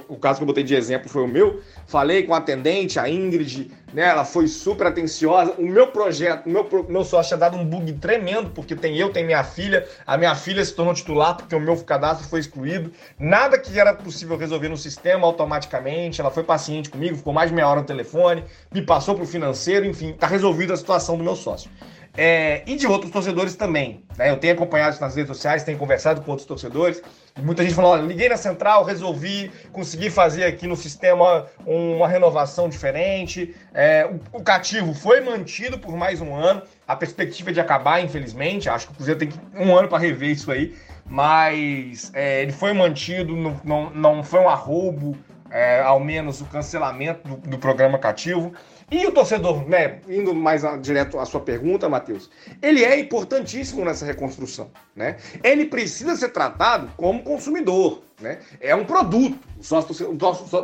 o 0.10 0.18
caso 0.18 0.40
que 0.40 0.44
eu 0.44 0.48
botei 0.48 0.64
de 0.64 0.74
exemplo 0.74 1.08
foi 1.08 1.22
o 1.22 1.28
meu, 1.28 1.62
falei 1.86 2.24
com 2.24 2.34
a 2.34 2.40
atendente, 2.40 2.98
a 2.98 3.08
Ingrid, 3.08 3.70
né, 3.94 4.02
ela 4.02 4.26
foi 4.26 4.48
super 4.48 4.88
atenciosa. 4.88 5.54
O 5.60 5.68
meu 5.68 5.86
projeto, 5.86 6.48
o 6.48 6.50
meu, 6.50 6.68
meu 6.90 7.04
sócio 7.04 7.28
tinha 7.28 7.38
dado 7.38 7.56
um 7.56 7.64
bug 7.64 7.94
tremendo, 7.94 8.50
porque 8.50 8.76
tem 8.76 8.98
eu, 8.98 9.12
tem 9.12 9.24
minha 9.24 9.44
filha, 9.44 9.88
a 10.08 10.18
minha 10.18 10.34
filha 10.34 10.66
se 10.66 10.74
tornou 10.74 10.92
titular 10.92 11.38
porque 11.38 11.56
o 11.56 11.60
meu 11.60 11.78
cadastro 11.84 12.28
foi 12.28 12.40
excluído. 12.40 12.92
Nada 13.20 13.56
que 13.60 13.80
era 13.80 13.94
possível 13.94 14.36
resolver 14.36 14.70
no 14.70 14.78
sistema 14.78 15.28
automaticamente, 15.28 16.20
ela 16.20 16.32
foi 16.32 16.42
paciente 16.42 16.90
comigo, 16.90 17.16
ficou 17.16 17.32
mais 17.32 17.52
de 17.52 17.56
meia 17.56 17.68
hora 17.68 17.82
no 17.82 17.86
telefone, 17.86 18.44
me 18.74 18.82
passou 18.82 19.14
para 19.14 19.24
o 19.24 19.28
financeiro, 19.28 19.86
enfim, 19.86 20.14
tá 20.14 20.26
resolvida 20.26 20.74
a 20.74 20.78
situação 20.78 21.16
do 21.16 21.24
meu 21.24 21.36
sócio. 21.36 21.70
É, 22.16 22.62
e 22.68 22.76
de 22.76 22.86
outros 22.86 23.12
torcedores 23.12 23.56
também. 23.56 24.04
Né? 24.18 24.30
Eu 24.30 24.38
tenho 24.38 24.54
acompanhado 24.54 25.00
nas 25.00 25.16
redes 25.16 25.36
sociais, 25.36 25.64
tenho 25.64 25.80
conversado 25.80 26.22
com 26.22 26.30
outros 26.30 26.48
torcedores. 26.48 27.02
muita 27.42 27.64
gente 27.64 27.74
falou: 27.74 27.92
olha, 27.92 28.04
liguei 28.04 28.30
na 28.30 28.38
central, 28.38 28.84
resolvi, 28.84 29.52
consegui 29.72 30.12
fazer 30.12 30.44
aqui 30.44 30.68
no 30.68 30.76
sistema 30.76 31.48
uma 31.66 32.08
renovação 32.08 32.70
diferente. 32.70 33.56
É, 33.74 34.06
o, 34.06 34.38
o, 34.38 34.44
cativo 34.44 34.94
foi 34.94 35.22
mantido 35.22 35.80
por 35.80 35.98
mais 35.98 36.22
um 36.22 36.36
ano. 36.36 36.62
A 36.88 36.96
perspectiva 36.96 37.50
é 37.50 37.54
de 37.54 37.60
acabar, 37.60 38.00
infelizmente. 38.00 38.70
Acho 38.70 38.88
que 38.88 38.94
o 38.94 38.96
Cruzeiro 38.96 39.20
tem 39.20 39.30
um 39.56 39.76
ano 39.76 39.88
para 39.88 39.98
rever 39.98 40.30
isso 40.30 40.52
aí. 40.52 40.76
Mas 41.06 42.12
é, 42.14 42.44
ele 42.44 42.52
foi 42.52 42.74
mantido, 42.74 43.36
não, 43.36 43.60
não, 43.64 43.90
não 43.90 44.24
foi 44.24 44.40
um 44.40 44.48
arroubo, 44.48 45.18
é, 45.50 45.82
ao 45.82 46.00
menos 46.00 46.42
o 46.42 46.46
cancelamento 46.46 47.28
do, 47.28 47.50
do 47.50 47.58
programa 47.58 47.98
cativo. 47.98 48.54
E 48.94 49.08
o 49.08 49.12
torcedor, 49.12 49.68
né, 49.68 50.02
indo 50.08 50.36
mais 50.36 50.62
direto 50.80 51.18
à 51.18 51.26
sua 51.26 51.40
pergunta, 51.40 51.90
Matheus, 51.90 52.30
ele 52.62 52.86
é 52.86 53.00
importantíssimo 53.00 53.84
nessa 53.84 54.06
reconstrução, 54.06 54.70
né? 54.96 55.18
Ele 55.44 55.66
precisa 55.66 56.16
ser 56.16 56.30
tratado 56.30 56.92
como 56.96 57.24
consumidor, 57.24 58.04
né? 58.22 58.38
É 58.62 58.76
um 58.76 58.86
produto. 58.86 59.40
O 59.58 59.64
sócio, 59.64 60.16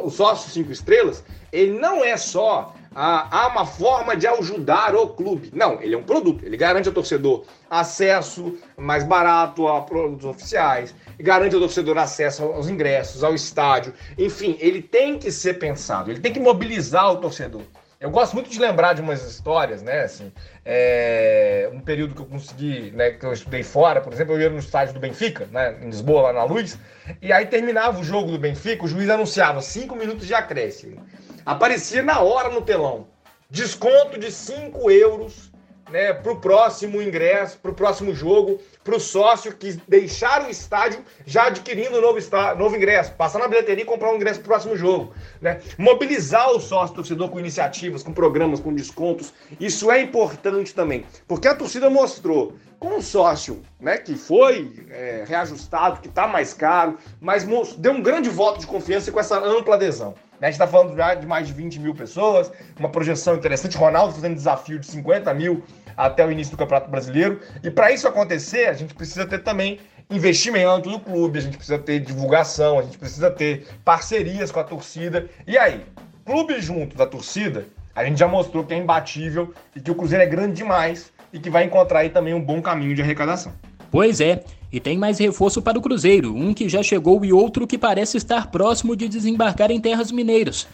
o 0.03 0.09
sócio 0.11 0.51
cinco 0.51 0.71
estrelas, 0.71 1.23
ele 1.51 1.79
não 1.79 2.05
é 2.05 2.15
só 2.17 2.75
a, 2.93 3.45
a 3.45 3.47
uma 3.47 3.65
forma 3.65 4.15
de 4.15 4.27
ajudar 4.27 4.93
o 4.95 5.07
clube. 5.07 5.49
Não, 5.51 5.81
ele 5.81 5.95
é 5.95 5.97
um 5.97 6.03
produto. 6.03 6.45
Ele 6.45 6.55
garante 6.55 6.87
ao 6.87 6.93
torcedor 6.93 7.45
acesso 7.67 8.59
mais 8.77 9.03
barato 9.03 9.67
a 9.67 9.81
produtos 9.81 10.25
oficiais, 10.25 10.93
garante 11.19 11.55
ao 11.55 11.61
torcedor 11.61 11.97
acesso 11.97 12.43
aos 12.43 12.69
ingressos, 12.69 13.23
ao 13.23 13.33
estádio. 13.33 13.91
Enfim, 14.19 14.55
ele 14.59 14.83
tem 14.83 15.17
que 15.17 15.31
ser 15.31 15.55
pensado, 15.55 16.11
ele 16.11 16.19
tem 16.19 16.31
que 16.31 16.39
mobilizar 16.39 17.11
o 17.11 17.17
torcedor. 17.17 17.63
Eu 17.99 18.09
gosto 18.09 18.33
muito 18.33 18.49
de 18.49 18.57
lembrar 18.57 18.93
de 18.93 19.01
umas 19.01 19.25
histórias, 19.29 19.81
né? 19.81 20.03
Assim, 20.03 20.31
é, 20.63 21.69
um 21.73 21.81
período 21.81 22.15
que 22.15 22.21
eu 22.21 22.25
consegui, 22.25 22.91
né? 22.91 23.11
Que 23.11 23.25
eu 23.25 23.33
estudei 23.33 23.61
fora, 23.61 23.99
por 23.99 24.13
exemplo, 24.13 24.35
eu 24.35 24.41
ia 24.41 24.49
no 24.49 24.57
estádio 24.57 24.93
do 24.93 25.01
Benfica, 25.01 25.49
né? 25.51 25.77
Em 25.81 25.87
Lisboa, 25.87 26.31
lá 26.31 26.33
na 26.33 26.43
Luz, 26.45 26.79
e 27.21 27.33
aí 27.33 27.45
terminava 27.45 27.99
o 27.99 28.03
jogo 28.03 28.31
do 28.31 28.39
Benfica, 28.39 28.85
o 28.85 28.87
juiz 28.87 29.09
anunciava 29.09 29.61
cinco 29.61 29.97
minutos 29.97 30.25
de 30.25 30.33
acréscimo. 30.33 31.05
Aparecia 31.45 32.01
na 32.01 32.21
hora 32.21 32.47
no 32.47 32.61
telão. 32.61 33.07
Desconto 33.49 34.17
de 34.17 34.31
5 34.31 34.91
euros 34.91 35.48
né, 35.91 36.13
para 36.13 36.31
o 36.31 36.39
próximo 36.39 37.01
ingresso, 37.01 37.57
para 37.59 37.71
o 37.71 37.73
próximo 37.73 38.13
jogo, 38.13 38.59
para 38.83 38.95
o 38.95 38.99
sócio 38.99 39.53
que 39.53 39.79
deixar 39.87 40.45
o 40.45 40.49
estádio 40.49 41.03
já 41.25 41.47
adquirindo 41.47 41.97
um 41.97 42.01
novo, 42.01 42.19
novo 42.57 42.75
ingresso, 42.75 43.13
passar 43.13 43.39
na 43.39 43.47
bilheteria 43.47 43.83
e 43.83 43.85
comprar 43.85 44.11
um 44.11 44.15
ingresso 44.15 44.39
para 44.39 44.45
o 44.45 44.49
próximo 44.49 44.75
jogo. 44.75 45.13
Né? 45.41 45.59
Mobilizar 45.77 46.49
o 46.51 46.59
sócio 46.59 46.95
torcedor 46.95 47.29
com 47.29 47.39
iniciativas, 47.39 48.03
com 48.03 48.13
programas, 48.13 48.59
com 48.59 48.73
descontos, 48.73 49.33
isso 49.59 49.91
é 49.91 50.01
importante 50.01 50.73
também, 50.73 51.05
porque 51.27 51.47
a 51.47 51.55
torcida 51.55 51.89
mostrou 51.89 52.53
com 52.79 52.97
o 52.97 53.01
sócio 53.01 53.61
né, 53.79 53.97
que 53.97 54.15
foi 54.15 54.85
é, 54.89 55.25
reajustado, 55.27 55.99
que 55.99 56.07
está 56.07 56.27
mais 56.27 56.53
caro, 56.53 56.97
mas 57.19 57.45
deu 57.77 57.91
um 57.91 58.01
grande 58.01 58.29
voto 58.29 58.59
de 58.59 58.67
confiança 58.67 59.11
com 59.11 59.19
essa 59.19 59.37
ampla 59.37 59.75
adesão. 59.75 60.15
Né? 60.39 60.47
A 60.47 60.51
gente 60.51 60.61
está 60.61 60.67
falando 60.67 60.95
já 60.95 61.13
de 61.15 61.27
mais 61.27 61.47
de 61.47 61.53
20 61.53 61.79
mil 61.79 61.93
pessoas, 61.93 62.51
uma 62.79 62.89
projeção 62.89 63.35
interessante. 63.35 63.77
Ronaldo 63.77 64.13
fazendo 64.13 64.35
desafio 64.35 64.79
de 64.79 64.87
50 64.87 65.33
mil 65.33 65.63
até 65.95 66.25
o 66.25 66.31
início 66.31 66.51
do 66.51 66.57
Campeonato 66.57 66.89
Brasileiro. 66.89 67.39
E 67.63 67.69
para 67.69 67.91
isso 67.91 68.07
acontecer, 68.07 68.67
a 68.67 68.73
gente 68.73 68.93
precisa 68.93 69.25
ter 69.25 69.39
também 69.39 69.79
investimento 70.09 70.89
no 70.89 70.99
clube, 70.99 71.37
a 71.37 71.41
gente 71.41 71.57
precisa 71.57 71.77
ter 71.77 71.99
divulgação, 71.99 72.79
a 72.79 72.81
gente 72.81 72.97
precisa 72.97 73.29
ter 73.29 73.67
parcerias 73.83 74.51
com 74.51 74.59
a 74.59 74.63
torcida. 74.63 75.29
E 75.45 75.57
aí, 75.57 75.85
clube 76.25 76.59
junto 76.61 76.95
da 76.95 77.05
torcida, 77.05 77.67
a 77.95 78.03
gente 78.03 78.17
já 78.17 78.27
mostrou 78.27 78.63
que 78.63 78.73
é 78.73 78.77
imbatível 78.77 79.53
e 79.75 79.81
que 79.81 79.91
o 79.91 79.95
Cruzeiro 79.95 80.23
é 80.23 80.27
grande 80.27 80.53
demais 80.53 81.11
e 81.31 81.39
que 81.39 81.49
vai 81.49 81.65
encontrar 81.65 81.99
aí 81.99 82.09
também 82.09 82.33
um 82.33 82.41
bom 82.41 82.61
caminho 82.61 82.95
de 82.95 83.01
arrecadação. 83.01 83.53
Pois 83.91 84.21
é, 84.21 84.43
e 84.71 84.79
tem 84.79 84.97
mais 84.97 85.17
reforço 85.17 85.61
para 85.61 85.77
o 85.77 85.81
Cruzeiro, 85.81 86.35
um 86.35 86.53
que 86.53 86.69
já 86.69 86.83
chegou 86.83 87.25
e 87.25 87.33
outro 87.33 87.65
que 87.65 87.77
parece 87.77 88.17
estar 88.17 88.51
próximo 88.51 88.95
de 88.95 89.07
desembarcar 89.07 89.71
em 89.71 89.79
terras 89.79 90.11
mineiras. 90.11 90.67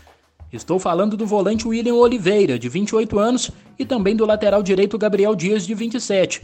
Estou 0.51 0.79
falando 0.79 1.17
do 1.17 1.25
volante 1.25 1.67
William 1.67 1.95
Oliveira, 1.95 2.59
de 2.59 2.67
28 2.67 3.17
anos, 3.17 3.51
e 3.79 3.85
também 3.85 4.15
do 4.15 4.25
lateral 4.25 4.61
direito 4.61 4.97
Gabriel 4.97 5.35
Dias, 5.35 5.65
de 5.65 5.73
27. 5.73 6.41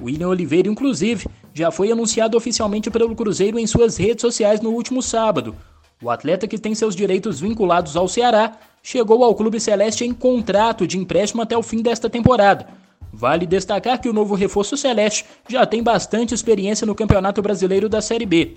William 0.00 0.28
Oliveira, 0.28 0.68
inclusive, 0.68 1.26
já 1.54 1.70
foi 1.70 1.90
anunciado 1.90 2.36
oficialmente 2.36 2.90
pelo 2.90 3.14
Cruzeiro 3.14 3.58
em 3.58 3.66
suas 3.66 3.96
redes 3.96 4.22
sociais 4.22 4.60
no 4.60 4.70
último 4.70 5.02
sábado. 5.02 5.54
O 6.02 6.08
atleta 6.08 6.46
que 6.46 6.58
tem 6.58 6.74
seus 6.74 6.94
direitos 6.94 7.40
vinculados 7.40 7.96
ao 7.96 8.08
Ceará 8.08 8.58
chegou 8.82 9.22
ao 9.24 9.34
Clube 9.34 9.60
Celeste 9.60 10.04
em 10.04 10.14
contrato 10.14 10.86
de 10.86 10.96
empréstimo 10.96 11.42
até 11.42 11.56
o 11.56 11.62
fim 11.62 11.82
desta 11.82 12.08
temporada 12.08 12.79
Vale 13.12 13.46
destacar 13.46 14.00
que 14.00 14.08
o 14.08 14.12
novo 14.12 14.34
reforço 14.34 14.76
celeste 14.76 15.24
já 15.48 15.66
tem 15.66 15.82
bastante 15.82 16.34
experiência 16.34 16.86
no 16.86 16.94
Campeonato 16.94 17.42
Brasileiro 17.42 17.88
da 17.88 18.00
Série 18.00 18.26
B. 18.26 18.56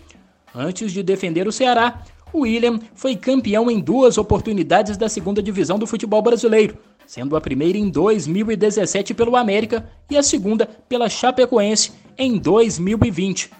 Antes 0.54 0.91
de 0.91 1.01
defender 1.01 1.47
o 1.47 1.51
Ceará, 1.51 2.04
o 2.32 2.41
William 2.41 2.80
foi 2.93 3.16
campeão 3.16 3.70
em 3.70 3.80
duas 3.80 4.18
oportunidades 4.18 4.97
da 4.97 5.10
segunda 5.10 5.41
divisão 5.41 5.80
do 5.80 5.88
futebol 5.88 6.22
brasileiro, 6.22 6.78
sendo 7.06 7.36
a 7.36 7.41
primeira 7.41 7.78
em 7.78 7.89
2017 7.89 9.14
pelo 9.14 9.36
América 9.36 9.89
e 10.10 10.18
a 10.18 10.24
segunda 10.24 10.68
pela 10.88 11.10
Chapecoense 11.10 11.91
em 12.18 12.38
2020. 12.38 13.51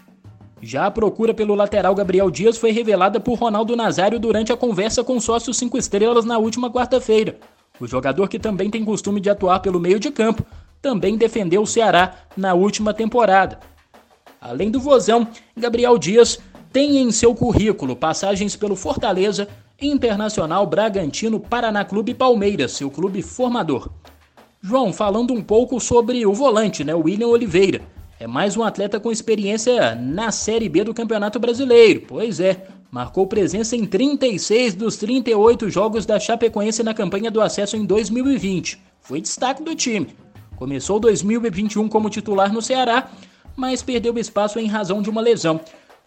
Já 0.62 0.86
a 0.86 0.92
procura 0.92 1.34
pelo 1.34 1.56
lateral 1.56 1.94
Gabriel 1.94 2.32
Dias 2.32 2.58
foi 2.58 2.72
revelada 2.72 3.20
por 3.20 3.38
Ronaldo 3.38 3.76
Nazário 3.76 4.20
durante 4.20 4.54
a 4.54 4.58
conversa 4.58 5.04
com 5.04 5.20
sócios 5.20 5.58
5 5.58 5.78
estrelas 5.78 6.24
na 6.24 6.38
última 6.38 6.72
quarta-feira. 6.72 7.38
O 7.80 7.88
jogador 7.88 8.30
que 8.30 8.40
também 8.40 8.70
tem 8.70 8.86
costume 8.86 9.20
de 9.20 9.30
atuar 9.30 9.60
pelo 9.60 9.80
meio 9.80 10.00
de 10.00 10.10
campo 10.10 10.46
também 10.84 11.16
defendeu 11.16 11.62
o 11.62 11.66
Ceará 11.66 12.14
na 12.36 12.54
última 12.54 12.94
temporada. 12.94 13.58
Além 14.40 14.70
do 14.70 14.82
Vozão, 14.82 15.26
Gabriel 15.56 15.98
Dias 15.98 16.38
tem 16.74 16.98
em 16.98 17.10
seu 17.10 17.34
currículo 17.34 17.96
passagens 17.96 18.58
pelo 18.58 18.76
Fortaleza, 18.76 19.48
Internacional, 19.82 20.68
Bragantino, 20.68 21.40
Paraná 21.40 21.86
Clube 21.86 22.12
e 22.12 22.16
Palmeiras, 22.16 22.74
seu 22.74 22.92
clube 22.92 23.22
formador. 23.22 23.90
João, 24.62 24.92
falando 24.92 25.34
um 25.34 25.42
pouco 25.42 25.80
sobre 25.80 26.26
o 26.26 26.34
volante, 26.34 26.84
né, 26.84 26.94
William 26.94 27.28
Oliveira. 27.28 27.82
É 28.20 28.28
mais 28.28 28.58
um 28.58 28.64
atleta 28.64 29.00
com 29.00 29.12
experiência 29.12 29.96
na 29.96 30.32
Série 30.32 30.68
B 30.68 30.84
do 30.84 30.94
Campeonato 30.94 31.40
Brasileiro. 31.40 32.04
Pois 32.08 32.42
é, 32.42 32.68
marcou 32.92 33.26
presença 33.26 33.76
em 33.76 33.86
36 33.86 34.76
dos 34.76 34.98
38 34.98 35.70
jogos 35.70 36.06
da 36.06 36.20
Chapecoense 36.20 36.84
na 36.84 36.94
campanha 36.94 37.32
do 37.32 37.42
acesso 37.42 37.78
em 37.78 37.86
2020. 37.86 38.82
Foi 39.02 39.22
destaque 39.22 39.64
do 39.64 39.76
time. 39.76 40.08
Começou 40.56 41.00
2021 41.00 41.90
como 41.90 42.10
titular 42.10 42.54
no 42.54 42.62
Ceará, 42.62 43.10
mas 43.56 43.82
perdeu 43.82 44.18
espaço 44.18 44.60
em 44.60 44.68
razão 44.68 45.02
de 45.02 45.10
uma 45.10 45.22
lesão. 45.22 45.60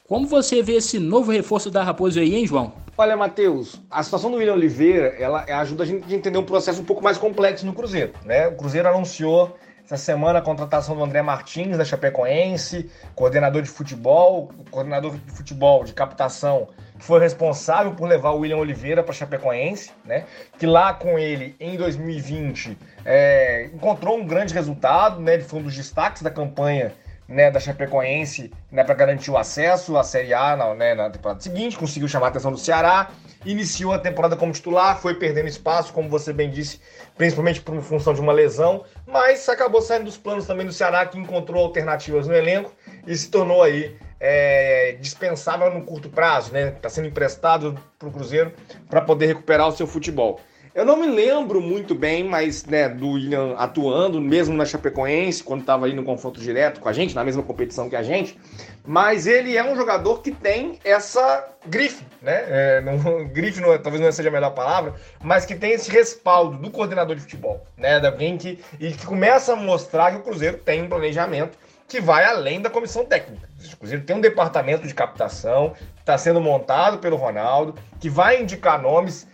Como 0.08 0.26
você 0.26 0.62
vê 0.62 0.74
esse 0.74 0.98
novo 0.98 1.32
reforço 1.32 1.70
da 1.70 1.82
Raposo 1.82 2.20
aí, 2.20 2.34
hein, 2.36 2.46
João? 2.46 2.72
Olha, 2.96 3.16
Matheus, 3.16 3.80
a 3.90 4.02
situação 4.02 4.30
do 4.30 4.36
William 4.36 4.54
Oliveira, 4.54 5.08
ela 5.18 5.44
ajuda 5.60 5.82
a 5.82 5.86
gente 5.86 6.10
a 6.10 6.16
entender 6.16 6.38
um 6.38 6.44
processo 6.44 6.80
um 6.80 6.84
pouco 6.84 7.02
mais 7.02 7.18
complexo 7.18 7.66
no 7.66 7.72
Cruzeiro, 7.72 8.12
né? 8.24 8.46
O 8.46 8.56
Cruzeiro 8.56 8.88
anunciou 8.88 9.56
essa 9.86 9.96
semana 9.96 10.40
a 10.40 10.42
contratação 10.42 10.96
do 10.96 11.04
André 11.04 11.22
Martins, 11.22 11.78
da 11.78 11.84
Chapecoense, 11.84 12.90
coordenador 13.14 13.62
de 13.62 13.68
futebol, 13.68 14.50
coordenador 14.68 15.16
de 15.16 15.30
futebol 15.30 15.84
de 15.84 15.92
captação, 15.92 16.68
que 16.98 17.04
foi 17.04 17.20
responsável 17.20 17.94
por 17.94 18.08
levar 18.08 18.30
o 18.30 18.40
William 18.40 18.56
Oliveira 18.56 19.02
para 19.02 19.14
Chapecoense, 19.14 19.92
né? 20.04 20.24
Que 20.58 20.66
lá 20.66 20.92
com 20.92 21.16
ele, 21.16 21.54
em 21.60 21.76
2020, 21.76 22.76
é, 23.04 23.70
encontrou 23.72 24.18
um 24.18 24.26
grande 24.26 24.52
resultado, 24.52 25.20
né? 25.20 25.34
Ele 25.34 25.44
foi 25.44 25.60
um 25.60 25.62
dos 25.62 25.76
destaques 25.76 26.20
da 26.20 26.30
campanha 26.30 26.92
né, 27.28 27.50
da 27.50 27.60
Chapecoense 27.60 28.52
né, 28.70 28.84
para 28.84 28.94
garantir 28.94 29.30
o 29.30 29.36
acesso 29.36 29.96
à 29.96 30.04
Série 30.04 30.32
A 30.32 30.56
na, 30.56 30.74
né, 30.74 30.94
na 30.94 31.10
temporada 31.10 31.40
seguinte, 31.40 31.76
conseguiu 31.76 32.08
chamar 32.08 32.26
a 32.26 32.28
atenção 32.30 32.52
do 32.52 32.58
Ceará, 32.58 33.10
iniciou 33.50 33.92
a 33.92 33.98
temporada 33.98 34.36
como 34.36 34.52
titular, 34.52 35.00
foi 35.00 35.14
perdendo 35.14 35.48
espaço, 35.48 35.92
como 35.92 36.08
você 36.08 36.32
bem 36.32 36.50
disse, 36.50 36.80
principalmente 37.16 37.60
por 37.60 37.80
função 37.80 38.12
de 38.12 38.20
uma 38.20 38.32
lesão, 38.32 38.84
mas 39.06 39.48
acabou 39.48 39.80
saindo 39.80 40.04
dos 40.04 40.16
planos 40.16 40.46
também 40.46 40.66
do 40.66 40.72
Ceará, 40.72 41.06
que 41.06 41.18
encontrou 41.18 41.64
alternativas 41.64 42.26
no 42.26 42.34
elenco 42.34 42.72
e 43.06 43.16
se 43.16 43.30
tornou 43.30 43.62
aí 43.62 43.96
é, 44.18 44.96
dispensável 45.00 45.72
no 45.72 45.82
curto 45.84 46.08
prazo, 46.08 46.52
né? 46.52 46.68
Está 46.68 46.88
sendo 46.88 47.08
emprestado 47.08 47.78
para 47.98 48.08
o 48.08 48.12
Cruzeiro 48.12 48.52
para 48.88 49.00
poder 49.00 49.26
recuperar 49.26 49.68
o 49.68 49.72
seu 49.72 49.86
futebol. 49.86 50.40
Eu 50.76 50.84
não 50.84 50.94
me 50.94 51.06
lembro 51.06 51.58
muito 51.58 51.94
bem, 51.94 52.22
mas 52.22 52.66
né, 52.66 52.86
do 52.86 53.12
William 53.12 53.54
atuando, 53.56 54.20
mesmo 54.20 54.54
na 54.54 54.66
Chapecoense, 54.66 55.42
quando 55.42 55.62
estava 55.62 55.86
aí 55.86 55.94
no 55.94 56.04
confronto 56.04 56.38
direto 56.38 56.80
com 56.80 56.88
a 56.90 56.92
gente, 56.92 57.14
na 57.14 57.24
mesma 57.24 57.42
competição 57.42 57.88
que 57.88 57.96
a 57.96 58.02
gente. 58.02 58.38
Mas 58.84 59.26
ele 59.26 59.56
é 59.56 59.64
um 59.64 59.74
jogador 59.74 60.20
que 60.20 60.30
tem 60.30 60.78
essa 60.84 61.48
grife, 61.64 62.04
né? 62.20 62.44
É, 62.46 62.80
não, 62.82 63.24
grife 63.32 63.58
não, 63.58 63.68
talvez 63.78 64.04
não 64.04 64.12
seja 64.12 64.28
a 64.28 64.32
melhor 64.32 64.50
palavra, 64.50 64.94
mas 65.24 65.46
que 65.46 65.54
tem 65.54 65.72
esse 65.72 65.90
respaldo 65.90 66.58
do 66.58 66.70
coordenador 66.70 67.16
de 67.16 67.22
futebol, 67.22 67.64
né? 67.74 67.98
Alguém 68.06 68.36
que, 68.36 68.62
e 68.78 68.92
que 68.92 69.06
começa 69.06 69.54
a 69.54 69.56
mostrar 69.56 70.10
que 70.10 70.18
o 70.18 70.22
Cruzeiro 70.22 70.58
tem 70.58 70.82
um 70.82 70.90
planejamento 70.90 71.56
que 71.88 72.02
vai 72.02 72.24
além 72.24 72.60
da 72.60 72.68
comissão 72.68 73.02
técnica. 73.02 73.48
O 73.72 73.76
Cruzeiro 73.78 74.04
tem 74.04 74.14
um 74.14 74.20
departamento 74.20 74.86
de 74.86 74.92
captação, 74.92 75.72
está 75.98 76.18
sendo 76.18 76.38
montado 76.38 76.98
pelo 76.98 77.16
Ronaldo, 77.16 77.74
que 77.98 78.10
vai 78.10 78.42
indicar 78.42 78.82
nomes 78.82 79.26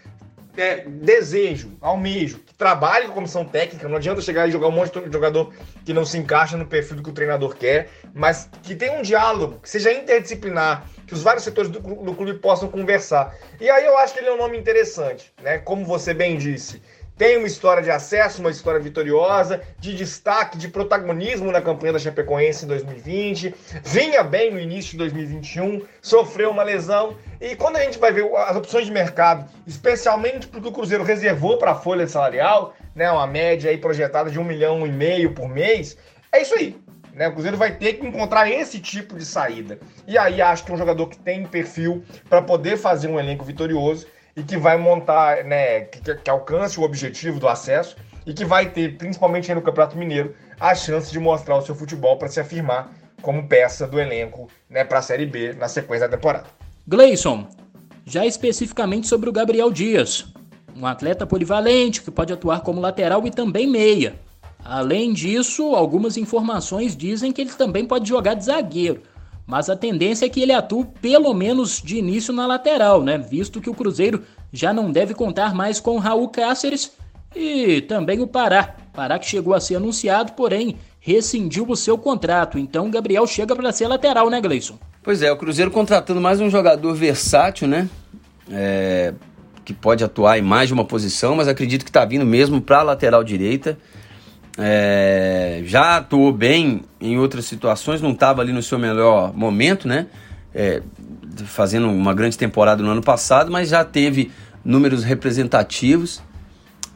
é, 0.57 0.85
desejo, 0.87 1.73
almejo, 1.81 2.39
que 2.41 2.55
trabalhe 2.55 3.07
com 3.07 3.13
a 3.13 3.15
comissão 3.15 3.45
técnica. 3.45 3.89
Não 3.89 3.97
adianta 3.97 4.21
chegar 4.21 4.49
e 4.49 4.53
jogar 4.53 4.69
um 4.69 4.73
monte 4.73 4.99
de 4.99 5.13
jogador 5.13 5.53
que 5.85 5.93
não 5.93 6.05
se 6.05 6.19
encaixa 6.19 6.57
no 6.57 6.67
perfil 6.67 6.97
do 6.97 7.03
que 7.03 7.11
o 7.11 7.13
treinador 7.13 7.57
quer, 7.57 7.89
mas 8.15 8.49
que 8.63 8.75
tenha 8.75 8.99
um 8.99 9.03
diálogo, 9.03 9.61
que 9.61 9.69
seja 9.69 9.93
interdisciplinar, 9.93 10.87
que 11.07 11.15
os 11.15 11.23
vários 11.23 11.45
setores 11.45 11.71
do, 11.71 11.81
do 11.81 12.15
clube 12.15 12.35
possam 12.35 12.69
conversar. 12.69 13.35
E 13.61 13.71
aí 13.71 13.85
eu 13.85 13.97
acho 13.99 14.15
que 14.15 14.21
ele 14.21 14.29
é 14.29 14.33
um 14.33 14.39
nome 14.39 14.59
interessante, 14.59 15.33
né? 15.43 15.59
Como 15.59 15.85
você 15.85 16.13
bem 16.15 16.37
disse 16.37 16.83
tem 17.23 17.37
uma 17.37 17.47
história 17.47 17.81
de 17.81 17.89
acesso, 17.89 18.41
uma 18.41 18.51
história 18.51 18.81
vitoriosa, 18.81 19.63
de 19.79 19.95
destaque, 19.95 20.59
de 20.59 20.67
protagonismo 20.67 21.53
na 21.53 21.61
campanha 21.61 21.93
da 21.93 21.99
Chapecoense 22.01 22.65
em 22.65 22.69
2020. 22.69 23.55
Vinha 23.85 24.25
bem 24.25 24.51
no 24.51 24.59
início 24.59 24.91
de 24.91 24.97
2021, 24.97 25.87
sofreu 26.01 26.51
uma 26.51 26.65
lesão. 26.65 27.17
E 27.41 27.55
quando 27.55 27.77
a 27.77 27.81
gente 27.85 27.97
vai 27.97 28.13
ver 28.13 28.29
as 28.35 28.57
opções 28.57 28.87
de 28.87 28.91
mercado, 28.91 29.49
especialmente 29.65 30.49
porque 30.49 30.67
o 30.67 30.73
Cruzeiro 30.73 31.05
reservou 31.05 31.59
para 31.59 31.71
a 31.71 31.75
folha 31.77 32.09
salarial, 32.09 32.75
né, 32.93 33.09
uma 33.09 33.29
média 33.29 33.71
aí 33.71 33.79
projetada 33.79 34.29
de 34.29 34.41
um 34.41 34.45
milhão 34.45 34.85
e 34.85 34.91
meio 34.91 35.33
por 35.33 35.49
mês, 35.49 35.97
é 36.33 36.43
isso 36.43 36.57
aí. 36.57 36.77
Né? 37.15 37.29
O 37.29 37.35
Cruzeiro 37.35 37.57
vai 37.57 37.71
ter 37.71 37.93
que 37.93 38.05
encontrar 38.05 38.51
esse 38.51 38.81
tipo 38.81 39.17
de 39.17 39.25
saída. 39.25 39.79
E 40.09 40.19
aí 40.19 40.43
acho 40.43 40.65
que 40.65 40.73
é 40.73 40.75
um 40.75 40.79
jogador 40.79 41.07
que 41.07 41.19
tem 41.21 41.47
perfil 41.47 42.03
para 42.29 42.43
poder 42.43 42.77
fazer 42.77 43.07
um 43.07 43.21
elenco 43.21 43.45
vitorioso 43.45 44.09
e 44.37 44.43
que 44.43 44.57
vai 44.57 44.77
montar, 44.79 45.45
né, 45.45 45.83
que, 45.83 46.15
que 46.15 46.31
alcance 46.31 46.79
o 46.79 46.83
objetivo 46.83 47.39
do 47.39 47.49
acesso 47.49 47.97
e 48.27 48.33
que 48.33 48.45
vai 48.45 48.71
ter, 48.71 48.97
principalmente 48.97 49.53
no 49.55 49.63
Campeonato 49.63 49.97
Mineiro, 49.97 50.35
a 50.59 50.75
chance 50.75 51.11
de 51.11 51.19
mostrar 51.19 51.57
o 51.57 51.63
seu 51.63 51.75
futebol 51.75 52.17
para 52.17 52.29
se 52.29 52.41
afirmar 52.41 52.93
como 53.21 53.47
peça 53.47 53.87
do 53.87 54.01
elenco 54.01 54.49
né, 54.69 54.85
para 54.85 54.99
a 54.99 55.03
Série 55.03 55.27
B 55.27 55.53
na 55.55 55.69
sequência 55.69 56.09
da 56.09 56.17
temporada. 56.17 56.47
Gleison, 56.87 57.47
já 58.05 58.27
especificamente 58.27 59.07
sobre 59.07 59.29
o 59.29 59.33
Gabriel 59.33 59.71
Dias, 59.71 60.27
um 60.75 60.87
atleta 60.87 61.27
polivalente 61.27 62.03
que 62.03 62.11
pode 62.11 62.33
atuar 62.33 62.61
como 62.61 62.81
lateral 62.81 63.27
e 63.27 63.31
também 63.31 63.67
meia. 63.67 64.15
Além 64.65 65.13
disso, 65.13 65.75
algumas 65.75 66.17
informações 66.17 66.97
dizem 66.97 67.33
que 67.33 67.41
ele 67.41 67.53
também 67.53 67.85
pode 67.85 68.09
jogar 68.09 68.35
de 68.35 68.45
zagueiro 68.45 69.03
mas 69.47 69.69
a 69.69 69.77
tendência 69.77 70.27
é 70.27 70.29
que 70.29 70.41
ele 70.41 70.53
atue 70.53 70.87
pelo 71.01 71.33
menos 71.35 71.81
de 71.83 71.97
início 71.97 72.33
na 72.33 72.47
lateral, 72.47 73.03
né? 73.03 73.19
Visto 73.19 73.61
que 73.61 73.71
o 73.71 73.75
Cruzeiro 73.75 74.23
já 74.53 74.73
não 74.73 74.91
deve 74.91 75.15
contar 75.15 75.55
mais 75.55 75.81
com 75.81 75.99
Raul 75.99 76.29
Cáceres 76.29 76.93
e 77.35 77.81
também 77.83 78.21
o 78.21 78.27
Pará. 78.27 78.77
Pará 78.93 79.19
que 79.19 79.27
chegou 79.27 79.55
a 79.55 79.61
ser 79.61 79.77
anunciado, 79.77 80.33
porém 80.33 80.77
rescindiu 81.01 81.67
o 81.69 81.77
seu 81.77 81.99
contrato. 81.99 82.59
Então 82.59 82.91
Gabriel 82.91 83.27
chega 83.27 83.57
para 83.57 83.73
ser 83.73 83.89
lateral, 83.89 84.31
né, 84.31 84.41
Gleison? 84.41 84.79
Pois 85.03 85.23
é, 85.23 85.33
o 85.33 85.37
Cruzeiro 85.37 85.71
contratando 85.71 86.21
mais 86.21 86.41
um 86.41 86.49
jogador 86.49 86.95
versátil, 86.95 87.67
né? 87.67 87.89
É, 88.51 89.15
que 89.65 89.73
pode 89.73 90.05
atuar 90.05 90.39
em 90.39 90.43
mais 90.43 90.69
de 90.69 90.75
uma 90.75 90.85
posição, 90.85 91.35
mas 91.35 91.49
acredito 91.49 91.85
que 91.85 91.91
está 91.91 92.05
vindo 92.05 92.25
mesmo 92.25 92.61
para 92.61 92.81
a 92.81 92.83
lateral 92.83 93.25
direita. 93.25 93.79
É, 94.59 95.63
já 95.65 95.97
atuou 95.97 96.33
bem 96.33 96.83
em 97.01 97.19
outras 97.19 97.47
situações, 97.47 98.03
não 98.03 98.13
estava 98.13 98.43
ali 98.43 98.53
no 98.53 98.63
seu 98.63 98.79
melhor 98.79 99.35
momento, 99.35 99.89
né? 99.89 100.07
É, 100.55 100.83
fazendo 101.47 101.89
uma 101.89 102.13
grande 102.13 102.37
temporada 102.37 102.83
no 102.83 102.91
ano 102.91 103.03
passado, 103.03 103.51
mas 103.51 103.71
já 103.71 103.85
teve 103.85 104.31
números 104.65 105.03
representativos 105.03 106.23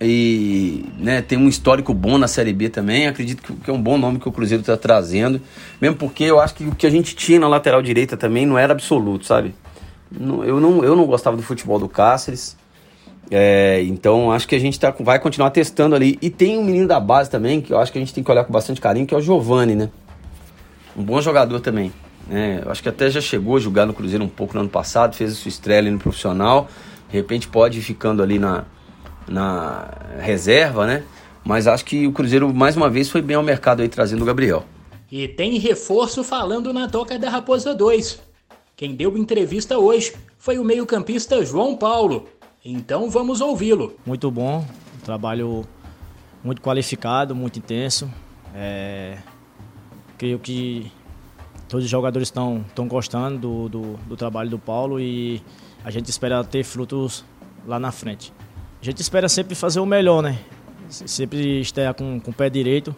e 0.00 0.84
né, 0.98 1.22
tem 1.22 1.38
um 1.38 1.48
histórico 1.48 1.94
bom 1.94 2.18
na 2.18 2.28
Série 2.28 2.52
B 2.52 2.68
também. 2.68 3.07
Acredito 3.07 3.54
que, 3.54 3.70
é 3.70 3.72
um 3.72 3.80
bom 3.80 3.96
nome 3.96 4.18
que 4.18 4.28
o 4.28 4.32
Cruzeiro 4.32 4.61
está 4.61 4.76
trazendo, 4.76 5.40
mesmo 5.80 5.96
porque 5.96 6.24
eu 6.24 6.38
acho 6.38 6.54
que 6.54 6.64
o 6.64 6.74
que 6.74 6.86
a 6.86 6.90
gente 6.90 7.16
tinha 7.16 7.40
na 7.40 7.48
lateral 7.48 7.80
direita 7.80 8.16
também 8.16 8.44
não 8.44 8.59
era 8.59 8.72
absoluto, 8.72 9.24
sabe? 9.24 9.54
Eu 10.12 10.61
não, 10.61 10.84
eu 10.84 10.94
não 10.94 11.07
gostava 11.07 11.36
do 11.36 11.42
futebol 11.42 11.78
do 11.78 11.88
Cáceres. 11.88 12.57
É, 13.31 13.83
então 13.85 14.31
acho 14.31 14.47
que 14.47 14.55
a 14.55 14.59
gente 14.59 14.79
tá, 14.79 14.95
vai 15.01 15.18
continuar 15.18 15.51
testando 15.51 15.95
ali. 15.95 16.18
E 16.22 16.31
tem 16.31 16.59
um 16.59 16.64
menino 16.64 16.87
da 16.87 17.01
base 17.01 17.31
também, 17.31 17.61
que 17.61 17.72
eu 17.72 17.79
acho 17.79 17.93
que 17.93 17.99
a 17.99 18.01
gente 18.01 18.14
tem 18.14 18.22
que 18.22 18.31
olhar 18.31 18.45
com 18.45 18.53
bastante 18.53 18.81
carinho, 18.81 19.07
que 19.07 19.14
é 19.14 19.18
o 19.18 19.20
Giovani, 19.20 19.74
né? 19.74 19.91
Um 20.97 21.03
bom 21.03 21.20
jogador 21.20 21.61
também. 21.61 21.93
Né? 22.27 22.62
Eu 22.64 22.70
acho 22.70 22.83
que 22.83 22.89
até 22.89 23.11
já 23.11 23.20
chegou 23.20 23.57
a 23.57 23.61
jogar 23.61 23.87
no 23.87 23.93
Cruzeiro 23.93 24.24
um 24.24 24.29
pouco 24.29 24.55
no 24.55 24.61
ano 24.61 24.68
passado, 24.68 25.14
fez 25.14 25.33
a 25.33 25.35
sua 25.35 25.49
estreia 25.49 25.81
ali 25.81 25.91
no 25.91 25.99
profissional. 25.99 26.68
De 27.09 27.16
repente 27.16 27.49
pode 27.49 27.79
ir 27.79 27.83
ficando 27.83 28.22
ali 28.22 28.39
na, 28.39 28.64
na 29.29 29.89
reserva, 30.18 30.87
né? 30.87 31.03
Mas 31.45 31.66
acho 31.66 31.85
que 31.85 32.07
o 32.07 32.12
Cruzeiro 32.12 32.53
mais 32.53 32.77
uma 32.77 32.91
vez 32.91 33.09
foi 33.09 33.22
bem 33.22 33.37
ao 33.37 33.43
mercado 33.43 33.81
aí 33.81 33.89
trazendo 33.89 34.22
o 34.22 34.24
Gabriel. 34.24 34.64
E 35.11 35.29
tem 35.29 35.59
reforço 35.59 36.24
falando 36.24 36.72
na 36.72 36.89
toca 36.89 37.16
da 37.18 37.31
Raposa 37.31 37.72
2. 37.72 38.18
Quem 38.74 38.95
deu 38.95 39.16
entrevista 39.16 39.79
hoje 39.79 40.12
foi 40.37 40.59
o 40.59 40.64
meio-campista 40.64 41.45
João 41.45 41.77
Paulo, 41.77 42.29
então 42.72 43.08
vamos 43.10 43.40
ouvi-lo. 43.40 43.96
Muito 44.04 44.30
bom, 44.30 44.64
um 44.96 45.04
trabalho 45.04 45.64
muito 46.42 46.60
qualificado, 46.60 47.34
muito 47.34 47.58
intenso. 47.58 48.10
É, 48.54 49.18
creio 50.18 50.38
que 50.38 50.90
todos 51.68 51.84
os 51.84 51.90
jogadores 51.90 52.28
estão, 52.28 52.64
estão 52.66 52.88
gostando 52.88 53.38
do, 53.38 53.68
do, 53.68 53.96
do, 54.08 54.16
trabalho 54.16 54.48
do 54.50 54.58
Paulo 54.58 55.00
e 55.00 55.42
a 55.84 55.90
gente 55.90 56.08
espera 56.08 56.42
ter 56.42 56.64
frutos 56.64 57.24
lá 57.66 57.78
na 57.78 57.92
frente. 57.92 58.32
A 58.80 58.84
gente 58.84 59.00
espera 59.00 59.28
sempre 59.28 59.54
fazer 59.54 59.80
o 59.80 59.86
melhor, 59.86 60.22
né? 60.22 60.38
Sempre 60.88 61.60
estar 61.60 61.94
com, 61.94 62.20
com 62.20 62.30
o 62.30 62.34
pé 62.34 62.48
direito. 62.48 62.94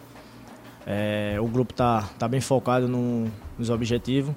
É, 0.85 1.37
o 1.39 1.47
grupo 1.47 1.73
está 1.73 2.03
tá 2.17 2.27
bem 2.27 2.39
focado 2.39 2.87
no, 2.87 3.27
nos 3.57 3.69
objetivos 3.69 4.33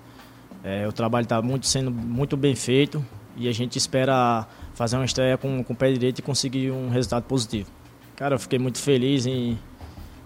É, 0.65 0.87
o 0.87 0.93
trabalho 0.93 1.25
está 1.25 1.41
muito, 1.41 1.67
sendo 1.67 1.91
muito 1.91 2.37
bem 2.37 2.55
feito 2.55 3.05
e 3.37 3.49
a 3.49 3.53
gente 3.53 3.79
espera 3.79 4.47
fazer 4.75 4.97
uma 4.97 5.05
estreia 5.05 5.37
com, 5.37 5.63
com 5.63 5.73
o 5.73 5.77
pé 5.77 5.93
direito 5.93 6.19
e 6.19 6.23
conseguir 6.23 6.71
um 6.71 6.89
resultado 6.89 7.25
positivo. 7.25 7.71
Cara, 8.17 8.35
eu 8.35 8.39
fiquei 8.39 8.59
muito 8.59 8.79
feliz 8.79 9.27
em, 9.27 9.59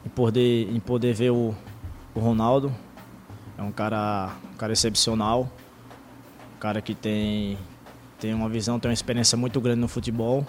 em 0.04 0.08
poder, 0.08 0.68
em 0.70 0.80
poder 0.80 1.14
ver 1.14 1.30
o, 1.30 1.54
o 2.14 2.20
Ronaldo. 2.20 2.74
É 3.58 3.62
um 3.62 3.72
cara, 3.72 4.32
um 4.52 4.56
cara 4.56 4.72
excepcional, 4.72 5.50
um 6.54 6.58
cara 6.58 6.80
que 6.80 6.94
tem, 6.94 7.56
tem 8.20 8.34
uma 8.34 8.48
visão, 8.48 8.78
tem 8.78 8.90
uma 8.90 8.94
experiência 8.94 9.36
muito 9.36 9.60
grande 9.60 9.80
no 9.80 9.88
futebol. 9.88 10.46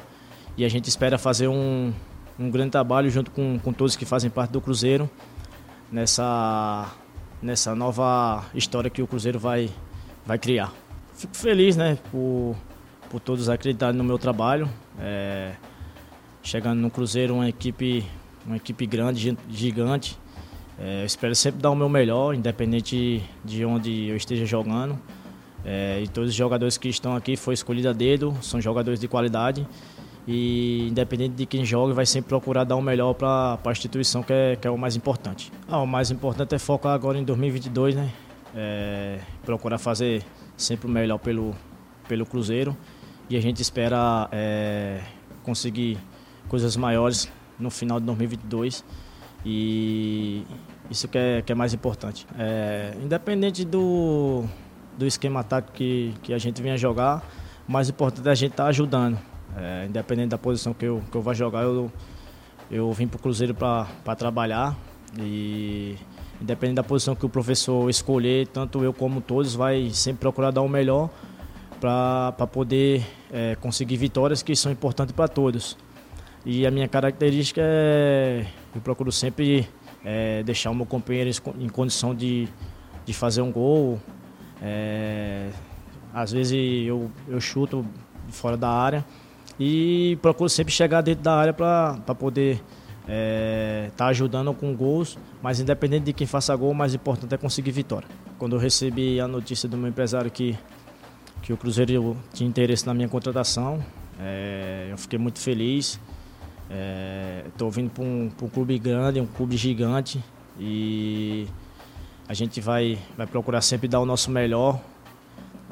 E 0.57 0.65
a 0.65 0.69
gente 0.69 0.89
espera 0.89 1.17
fazer 1.17 1.47
um, 1.47 1.93
um 2.39 2.49
grande 2.49 2.71
trabalho 2.71 3.09
junto 3.09 3.31
com, 3.31 3.59
com 3.59 3.71
todos 3.71 3.95
que 3.95 4.05
fazem 4.05 4.29
parte 4.29 4.51
do 4.51 4.59
Cruzeiro 4.59 5.09
nessa, 5.91 6.91
nessa 7.41 7.75
nova 7.75 8.45
história 8.53 8.89
que 8.89 9.01
o 9.01 9.07
Cruzeiro 9.07 9.39
vai, 9.39 9.69
vai 10.25 10.37
criar. 10.37 10.73
Fico 11.13 11.35
feliz 11.35 11.75
né, 11.75 11.97
por, 12.11 12.55
por 13.09 13.19
todos 13.19 13.49
acreditarem 13.49 13.97
no 13.97 14.03
meu 14.03 14.17
trabalho. 14.17 14.69
É, 14.99 15.53
chegando 16.41 16.79
no 16.79 16.89
Cruzeiro, 16.89 17.35
uma 17.35 17.49
equipe, 17.49 18.05
uma 18.45 18.57
equipe 18.57 18.85
grande, 18.85 19.37
gigante. 19.49 20.17
É, 20.79 21.03
espero 21.05 21.35
sempre 21.35 21.61
dar 21.61 21.71
o 21.71 21.75
meu 21.75 21.89
melhor, 21.89 22.35
independente 22.35 23.23
de 23.43 23.65
onde 23.65 24.07
eu 24.07 24.15
esteja 24.15 24.45
jogando. 24.45 24.97
É, 25.65 26.01
e 26.01 26.07
todos 26.07 26.29
os 26.29 26.35
jogadores 26.35 26.77
que 26.77 26.87
estão 26.87 27.15
aqui 27.15 27.35
foi 27.35 27.53
escolhido 27.53 27.89
a 27.89 27.93
dedo, 27.93 28.37
são 28.41 28.61
jogadores 28.61 28.99
de 28.99 29.07
qualidade 29.07 29.67
e 30.27 30.87
independente 30.89 31.35
de 31.35 31.45
quem 31.45 31.63
joga, 31.63 31.93
vai 31.93 32.05
sempre 32.05 32.27
procurar 32.27 32.65
dar 32.65 32.75
o 32.75 32.81
melhor 32.81 33.13
para 33.13 33.57
a 33.63 33.71
instituição, 33.71 34.21
que 34.21 34.33
é, 34.33 34.55
que 34.57 34.67
é 34.67 34.71
o 34.71 34.77
mais 34.77 34.95
importante. 34.95 35.51
Ah, 35.67 35.79
o 35.79 35.87
mais 35.87 36.11
importante 36.11 36.53
é 36.53 36.59
focar 36.59 36.93
agora 36.93 37.17
em 37.17 37.23
2022, 37.23 37.95
né? 37.95 38.09
É, 38.53 39.19
procurar 39.45 39.77
fazer 39.77 40.23
sempre 40.57 40.87
o 40.87 40.89
melhor 40.89 41.17
pelo, 41.17 41.55
pelo 42.07 42.25
Cruzeiro 42.25 42.75
e 43.29 43.35
a 43.35 43.41
gente 43.41 43.61
espera 43.61 44.29
é, 44.31 45.01
conseguir 45.43 45.97
coisas 46.47 46.77
maiores 46.77 47.29
no 47.59 47.69
final 47.69 47.99
de 47.99 48.05
2022 48.05 48.83
e 49.45 50.43
isso 50.89 51.07
que 51.07 51.17
é, 51.17 51.41
que 51.41 51.51
é 51.51 51.55
mais 51.55 51.73
importante. 51.73 52.25
É, 52.37 52.93
independente 53.01 53.65
do, 53.65 54.43
do 54.97 55.05
esquema 55.05 55.43
tático 55.43 55.73
que, 55.73 56.13
que 56.23 56.33
a 56.33 56.37
gente 56.37 56.61
venha 56.61 56.77
jogar, 56.77 57.23
o 57.67 57.71
mais 57.71 57.89
importante 57.89 58.27
é 58.27 58.31
a 58.31 58.35
gente 58.35 58.51
estar 58.51 58.63
tá 58.63 58.69
ajudando. 58.69 59.17
É, 59.55 59.85
independente 59.87 60.29
da 60.29 60.37
posição 60.37 60.73
que 60.73 60.85
eu, 60.85 61.01
que 61.11 61.17
eu 61.17 61.21
vá 61.21 61.33
jogar, 61.33 61.63
eu, 61.63 61.91
eu 62.69 62.91
vim 62.93 63.07
para 63.07 63.17
o 63.17 63.19
Cruzeiro 63.19 63.53
para 63.53 64.15
trabalhar 64.15 64.77
e 65.19 65.95
independente 66.41 66.75
da 66.75 66.83
posição 66.83 67.15
que 67.15 67.25
o 67.25 67.29
professor 67.29 67.89
escolher, 67.89 68.47
tanto 68.47 68.83
eu 68.83 68.93
como 68.93 69.19
todos, 69.19 69.55
vai 69.55 69.89
sempre 69.91 70.21
procurar 70.21 70.51
dar 70.51 70.61
o 70.61 70.69
melhor 70.69 71.09
para 71.79 72.47
poder 72.51 73.05
é, 73.31 73.55
conseguir 73.55 73.97
vitórias 73.97 74.41
que 74.41 74.55
são 74.55 74.71
importantes 74.71 75.15
para 75.15 75.27
todos. 75.27 75.77
E 76.45 76.65
a 76.65 76.71
minha 76.71 76.87
característica 76.87 77.61
é, 77.61 78.45
eu 78.73 78.81
procuro 78.81 79.11
sempre 79.11 79.67
é, 80.03 80.43
deixar 80.43 80.71
o 80.71 80.75
meu 80.75 80.85
companheiro 80.85 81.29
em 81.59 81.67
condição 81.67 82.15
de, 82.15 82.47
de 83.05 83.13
fazer 83.13 83.41
um 83.41 83.51
gol. 83.51 83.99
É, 84.61 85.49
às 86.13 86.31
vezes 86.31 86.87
eu, 86.87 87.11
eu 87.27 87.39
chuto 87.39 87.85
fora 88.29 88.57
da 88.57 88.69
área 88.69 89.05
e 89.59 90.17
procuro 90.21 90.49
sempre 90.49 90.73
chegar 90.73 91.01
dentro 91.01 91.23
da 91.23 91.35
área 91.35 91.53
para 91.53 91.95
poder 92.17 92.53
estar 92.53 92.65
é, 93.09 93.91
tá 93.95 94.07
ajudando 94.07 94.53
com 94.53 94.75
gols, 94.75 95.17
mas 95.41 95.59
independente 95.59 96.05
de 96.05 96.13
quem 96.13 96.27
faça 96.27 96.55
gol, 96.55 96.71
o 96.71 96.75
mais 96.75 96.93
importante 96.93 97.33
é 97.33 97.37
conseguir 97.37 97.71
vitória. 97.71 98.07
Quando 98.37 98.55
eu 98.55 98.59
recebi 98.59 99.19
a 99.19 99.27
notícia 99.27 99.67
do 99.67 99.77
meu 99.77 99.89
empresário 99.89 100.29
que, 100.29 100.57
que 101.47 101.53
o 101.53 101.55
Cruzeiro 101.55 102.17
tinha 102.33 102.45
interesse 102.45 102.85
na 102.85 102.93
minha 102.93 103.07
contratação, 103.07 103.81
é, 104.19 104.89
eu 104.91 104.97
fiquei 104.97 105.17
muito 105.17 105.39
feliz. 105.39 105.97
Estou 107.47 107.69
é, 107.69 107.71
vindo 107.71 107.89
para 107.89 108.03
um, 108.03 108.25
um 108.25 108.49
clube 108.49 108.77
grande, 108.77 109.21
um 109.21 109.25
clube 109.25 109.55
gigante 109.55 110.21
e 110.59 111.47
a 112.27 112.33
gente 112.33 112.59
vai, 112.59 112.99
vai 113.15 113.25
procurar 113.25 113.61
sempre 113.61 113.87
dar 113.87 114.01
o 114.01 114.05
nosso 114.05 114.29
melhor. 114.29 114.77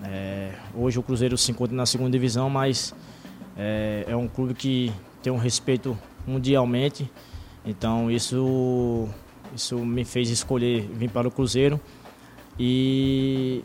É, 0.01 0.53
hoje 0.73 0.97
o 0.97 1.03
Cruzeiro 1.03 1.37
se 1.37 1.51
encontra 1.51 1.75
na 1.75 1.85
segunda 1.85 2.09
divisão, 2.11 2.49
mas 2.49 2.95
é, 3.57 4.05
é 4.07 4.15
um 4.15 4.29
clube 4.29 4.53
que 4.53 4.93
tem 5.21 5.33
um 5.33 5.37
respeito 5.37 5.97
mundialmente, 6.25 7.11
então 7.65 8.09
isso, 8.09 9.09
isso 9.53 9.77
me 9.79 10.05
fez 10.05 10.29
escolher 10.29 10.89
vir 10.93 11.09
para 11.09 11.27
o 11.27 11.31
Cruzeiro 11.31 11.81
e 12.57 13.61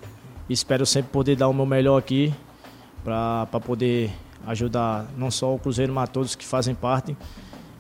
espero 0.52 0.84
sempre 0.84 1.10
poder 1.10 1.36
dar 1.36 1.48
o 1.48 1.52
meu 1.54 1.66
melhor 1.66 1.96
aqui 1.96 2.34
para 3.04 3.46
poder 3.64 4.10
ajudar 4.46 5.06
não 5.16 5.30
só 5.30 5.54
o 5.54 5.58
Cruzeiro, 5.58 5.92
mas 5.92 6.08
todos 6.08 6.34
que 6.34 6.44
fazem 6.44 6.74
parte 6.74 7.16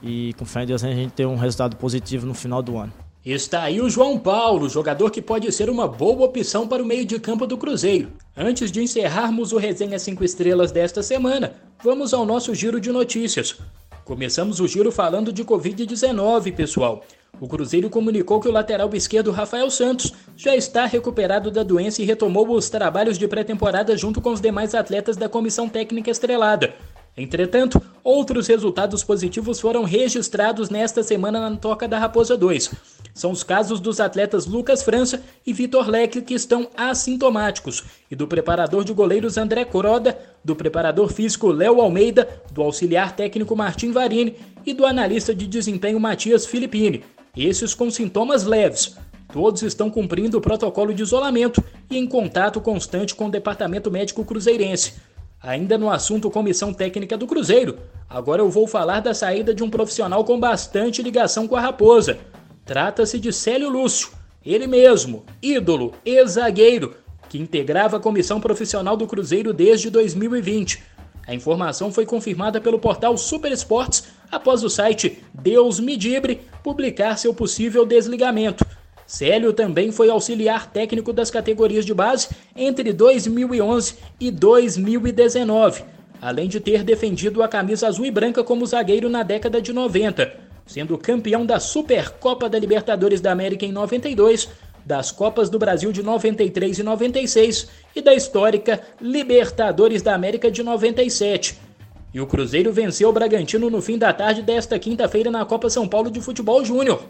e 0.02 0.32
com 0.34 0.44
fé 0.44 0.62
em 0.62 0.66
Deus 0.66 0.82
a 0.84 0.88
gente 0.88 1.12
ter 1.12 1.26
um 1.26 1.36
resultado 1.36 1.76
positivo 1.76 2.26
no 2.26 2.34
final 2.34 2.62
do 2.62 2.78
ano. 2.78 2.92
Está 3.24 3.64
aí 3.64 3.82
o 3.82 3.90
João 3.90 4.18
Paulo, 4.18 4.66
jogador 4.66 5.10
que 5.10 5.20
pode 5.20 5.50
ser 5.52 5.68
uma 5.68 5.86
boa 5.86 6.24
opção 6.24 6.66
para 6.66 6.82
o 6.82 6.86
meio 6.86 7.04
de 7.04 7.20
campo 7.20 7.46
do 7.46 7.58
Cruzeiro. 7.58 8.12
Antes 8.34 8.72
de 8.72 8.82
encerrarmos 8.82 9.52
o 9.52 9.58
Resenha 9.58 9.98
5 9.98 10.24
Estrelas 10.24 10.72
desta 10.72 11.02
semana, 11.02 11.52
vamos 11.84 12.14
ao 12.14 12.24
nosso 12.24 12.54
giro 12.54 12.80
de 12.80 12.90
notícias. 12.90 13.58
Começamos 14.06 14.58
o 14.58 14.66
giro 14.66 14.90
falando 14.90 15.32
de 15.32 15.44
Covid-19, 15.44 16.54
pessoal. 16.54 17.04
O 17.38 17.48
Cruzeiro 17.48 17.88
comunicou 17.88 18.40
que 18.40 18.48
o 18.48 18.52
lateral 18.52 18.90
esquerdo 18.94 19.30
Rafael 19.30 19.70
Santos 19.70 20.12
já 20.36 20.56
está 20.56 20.84
recuperado 20.86 21.50
da 21.50 21.62
doença 21.62 22.02
e 22.02 22.04
retomou 22.04 22.50
os 22.50 22.68
trabalhos 22.68 23.18
de 23.18 23.28
pré-temporada 23.28 23.96
junto 23.96 24.20
com 24.20 24.32
os 24.32 24.40
demais 24.40 24.74
atletas 24.74 25.16
da 25.16 25.28
comissão 25.28 25.68
técnica 25.68 26.10
estrelada. 26.10 26.74
Entretanto, 27.16 27.80
outros 28.04 28.46
resultados 28.46 29.02
positivos 29.02 29.60
foram 29.60 29.84
registrados 29.84 30.70
nesta 30.70 31.02
semana 31.02 31.40
na 31.50 31.56
Toca 31.56 31.88
da 31.88 31.98
Raposa 31.98 32.36
2. 32.36 32.72
São 33.12 33.32
os 33.32 33.42
casos 33.42 33.80
dos 33.80 34.00
atletas 34.00 34.46
Lucas 34.46 34.82
França 34.82 35.22
e 35.44 35.52
Vitor 35.52 35.88
Leque 35.88 36.22
que 36.22 36.34
estão 36.34 36.68
assintomáticos, 36.76 37.84
e 38.10 38.14
do 38.14 38.28
preparador 38.28 38.84
de 38.84 38.92
goleiros 38.92 39.36
André 39.36 39.64
Coroda, 39.64 40.18
do 40.44 40.54
preparador 40.54 41.12
físico 41.12 41.48
Léo 41.48 41.80
Almeida, 41.80 42.28
do 42.52 42.62
auxiliar 42.62 43.14
técnico 43.16 43.56
Martim 43.56 43.90
Varini 43.92 44.36
e 44.64 44.72
do 44.72 44.86
analista 44.86 45.34
de 45.34 45.46
desempenho 45.46 45.98
Matias 45.98 46.46
Filippini. 46.46 47.02
Esses 47.36 47.74
com 47.74 47.90
sintomas 47.90 48.44
leves. 48.44 48.96
Todos 49.32 49.62
estão 49.62 49.88
cumprindo 49.88 50.38
o 50.38 50.40
protocolo 50.40 50.92
de 50.92 51.02
isolamento 51.02 51.62
e 51.88 51.96
em 51.96 52.06
contato 52.06 52.60
constante 52.60 53.14
com 53.14 53.26
o 53.26 53.30
Departamento 53.30 53.90
Médico 53.90 54.24
Cruzeirense. 54.24 54.94
Ainda 55.40 55.78
no 55.78 55.90
assunto 55.90 56.30
comissão 56.30 56.74
técnica 56.74 57.16
do 57.16 57.26
Cruzeiro, 57.26 57.78
agora 58.08 58.42
eu 58.42 58.50
vou 58.50 58.66
falar 58.66 59.00
da 59.00 59.14
saída 59.14 59.54
de 59.54 59.62
um 59.62 59.70
profissional 59.70 60.24
com 60.24 60.38
bastante 60.38 61.02
ligação 61.02 61.46
com 61.46 61.56
a 61.56 61.60
Raposa. 61.60 62.18
Trata-se 62.64 63.18
de 63.18 63.32
Célio 63.32 63.70
Lúcio, 63.70 64.10
ele 64.44 64.66
mesmo, 64.66 65.24
ídolo, 65.40 65.94
ex-zagueiro, 66.04 66.94
que 67.28 67.38
integrava 67.38 67.96
a 67.96 68.00
comissão 68.00 68.40
profissional 68.40 68.96
do 68.96 69.06
Cruzeiro 69.06 69.54
desde 69.54 69.88
2020. 69.88 70.82
A 71.26 71.34
informação 71.34 71.92
foi 71.92 72.04
confirmada 72.04 72.60
pelo 72.60 72.78
portal 72.78 73.16
Super 73.16 73.52
Esportes 73.52 74.08
após 74.30 74.62
o 74.62 74.70
site 74.70 75.18
Deus 75.34 75.80
Medibre 75.80 76.40
publicar 76.62 77.16
seu 77.16 77.34
possível 77.34 77.84
desligamento. 77.84 78.64
Célio 79.06 79.52
também 79.52 79.90
foi 79.90 80.08
auxiliar 80.08 80.70
técnico 80.70 81.12
das 81.12 81.32
categorias 81.32 81.84
de 81.84 81.92
base 81.92 82.28
entre 82.54 82.92
2011 82.92 83.96
e 84.20 84.30
2019, 84.30 85.82
além 86.22 86.48
de 86.48 86.60
ter 86.60 86.84
defendido 86.84 87.42
a 87.42 87.48
camisa 87.48 87.88
azul 87.88 88.06
e 88.06 88.10
branca 88.10 88.44
como 88.44 88.64
zagueiro 88.64 89.08
na 89.08 89.24
década 89.24 89.60
de 89.60 89.72
90, 89.72 90.32
sendo 90.64 90.96
campeão 90.96 91.44
da 91.44 91.58
Supercopa 91.58 92.48
da 92.48 92.56
Libertadores 92.56 93.20
da 93.20 93.32
América 93.32 93.66
em 93.66 93.72
92, 93.72 94.48
das 94.84 95.10
Copas 95.10 95.50
do 95.50 95.58
Brasil 95.58 95.90
de 95.90 96.04
93 96.04 96.78
e 96.78 96.82
96 96.84 97.68
e 97.96 98.00
da 98.00 98.14
histórica 98.14 98.80
Libertadores 99.00 100.02
da 100.02 100.14
América 100.14 100.50
de 100.50 100.62
97. 100.62 101.69
E 102.12 102.20
o 102.20 102.26
Cruzeiro 102.26 102.72
venceu 102.72 103.08
o 103.08 103.12
Bragantino 103.12 103.70
no 103.70 103.80
fim 103.80 103.96
da 103.96 104.12
tarde 104.12 104.42
desta 104.42 104.78
quinta-feira 104.78 105.30
na 105.30 105.44
Copa 105.44 105.70
São 105.70 105.86
Paulo 105.86 106.10
de 106.10 106.20
Futebol 106.20 106.64
Júnior 106.64 107.02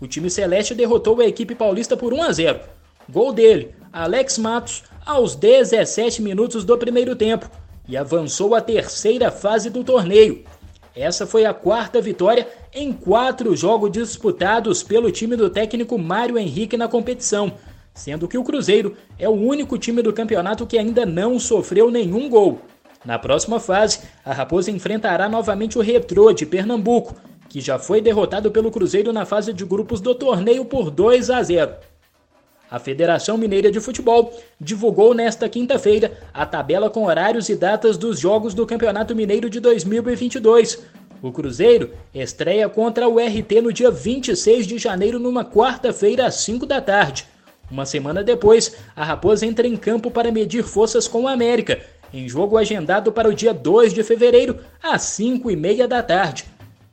o 0.00 0.06
time 0.06 0.30
celeste 0.30 0.74
derrotou 0.74 1.20
a 1.20 1.26
equipe 1.26 1.54
paulista 1.54 1.96
por 1.96 2.14
1 2.14 2.22
a 2.22 2.32
0. 2.32 2.60
Gol 3.08 3.32
dele, 3.32 3.74
Alex 3.92 4.38
Matos, 4.38 4.82
aos 5.04 5.34
17 5.34 6.22
minutos 6.22 6.64
do 6.64 6.78
primeiro 6.78 7.14
tempo 7.14 7.50
e 7.86 7.96
avançou 7.96 8.54
à 8.54 8.60
terceira 8.60 9.30
fase 9.30 9.68
do 9.68 9.84
torneio. 9.84 10.44
Essa 10.96 11.26
foi 11.26 11.44
a 11.44 11.52
quarta 11.52 12.00
vitória 12.00 12.48
em 12.72 12.92
quatro 12.92 13.54
jogos 13.54 13.92
disputados 13.92 14.82
pelo 14.82 15.10
time 15.10 15.36
do 15.36 15.50
técnico 15.50 15.98
Mário 15.98 16.38
Henrique 16.38 16.76
na 16.76 16.88
competição, 16.88 17.52
sendo 17.92 18.26
que 18.26 18.38
o 18.38 18.44
Cruzeiro 18.44 18.96
é 19.18 19.28
o 19.28 19.32
único 19.32 19.76
time 19.76 20.02
do 20.02 20.12
campeonato 20.12 20.66
que 20.66 20.78
ainda 20.78 21.04
não 21.04 21.38
sofreu 21.38 21.90
nenhum 21.90 22.28
gol. 22.28 22.60
Na 23.04 23.18
próxima 23.18 23.58
fase, 23.58 24.00
a 24.24 24.32
Raposa 24.32 24.70
enfrentará 24.70 25.28
novamente 25.28 25.78
o 25.78 25.80
Retrô 25.80 26.32
de 26.32 26.44
Pernambuco, 26.44 27.14
que 27.48 27.60
já 27.60 27.78
foi 27.78 28.00
derrotado 28.00 28.50
pelo 28.50 28.70
Cruzeiro 28.70 29.12
na 29.12 29.24
fase 29.24 29.52
de 29.52 29.64
grupos 29.64 30.00
do 30.00 30.14
torneio 30.14 30.64
por 30.66 30.90
2 30.90 31.30
a 31.30 31.42
0. 31.42 31.72
A 32.70 32.78
Federação 32.78 33.36
Mineira 33.36 33.72
de 33.72 33.80
Futebol 33.80 34.32
divulgou 34.60 35.14
nesta 35.14 35.48
quinta-feira 35.48 36.16
a 36.32 36.46
tabela 36.46 36.88
com 36.88 37.06
horários 37.06 37.48
e 37.48 37.56
datas 37.56 37.96
dos 37.96 38.20
jogos 38.20 38.54
do 38.54 38.66
Campeonato 38.66 39.16
Mineiro 39.16 39.50
de 39.50 39.58
2022. 39.58 40.78
O 41.22 41.32
Cruzeiro 41.32 41.90
estreia 42.14 42.68
contra 42.68 43.08
o 43.08 43.18
RT 43.18 43.60
no 43.62 43.72
dia 43.72 43.90
26 43.90 44.66
de 44.66 44.78
janeiro, 44.78 45.18
numa 45.18 45.44
quarta-feira, 45.44 46.26
às 46.26 46.36
5 46.36 46.64
da 46.64 46.80
tarde. 46.80 47.26
Uma 47.70 47.86
semana 47.86 48.22
depois, 48.22 48.76
a 48.94 49.04
Raposa 49.04 49.46
entra 49.46 49.66
em 49.66 49.76
campo 49.76 50.10
para 50.10 50.30
medir 50.30 50.62
forças 50.62 51.08
com 51.08 51.22
o 51.22 51.28
América, 51.28 51.80
em 52.12 52.28
jogo 52.28 52.56
agendado 52.56 53.12
para 53.12 53.28
o 53.28 53.34
dia 53.34 53.52
2 53.52 53.92
de 53.92 54.02
fevereiro, 54.02 54.58
às 54.82 55.02
5 55.02 55.50
e 55.50 55.56
meia 55.56 55.86
da 55.86 56.02
tarde. 56.02 56.44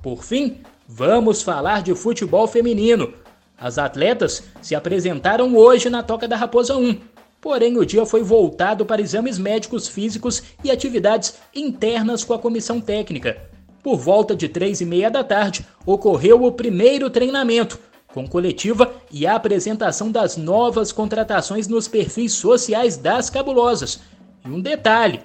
Por 0.01 0.24
fim, 0.24 0.57
vamos 0.88 1.41
falar 1.41 1.82
de 1.82 1.93
futebol 1.95 2.47
feminino. 2.47 3.13
As 3.57 3.78
atletas 3.78 4.43
se 4.61 4.76
apresentaram 4.76 5.55
hoje 5.55 5.89
na 5.89 6.03
Toca 6.03 6.28
da 6.28 6.36
Raposa 6.36 6.78
1. 6.78 6.99
Porém, 7.41 7.78
o 7.78 7.86
dia 7.86 8.05
foi 8.05 8.22
voltado 8.24 8.86
para 8.86 9.01
exames 9.01 9.38
médicos 9.38 9.88
físicos 9.88 10.43
e 10.63 10.70
atividades 10.70 11.36
internas 11.55 12.24
com 12.24 12.34
a 12.34 12.39
comissão 12.39 12.80
técnica. 12.80 13.38
Por 13.82 13.97
volta 13.97 14.36
de 14.36 14.49
três 14.49 14.82
e 14.82 14.86
meia 14.86 15.09
da 15.09 15.24
tarde, 15.24 15.65
ocorreu 15.86 16.43
o 16.43 16.51
primeiro 16.51 17.09
treinamento, 17.09 17.80
com 18.13 18.28
coletiva 18.28 18.91
e 19.11 19.26
a 19.26 19.36
apresentação 19.36 20.11
das 20.11 20.36
novas 20.36 20.91
contratações 20.91 21.68
nos 21.68 21.88
perfis 21.88 22.34
sociais 22.34 22.97
das 22.97 23.30
cabulosas. 23.30 23.99
E 24.48 24.50
um 24.50 24.62
detalhe: 24.62 25.20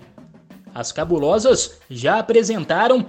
as 0.75 0.91
cabulosas 0.91 1.79
já 1.89 2.19
apresentaram 2.19 3.07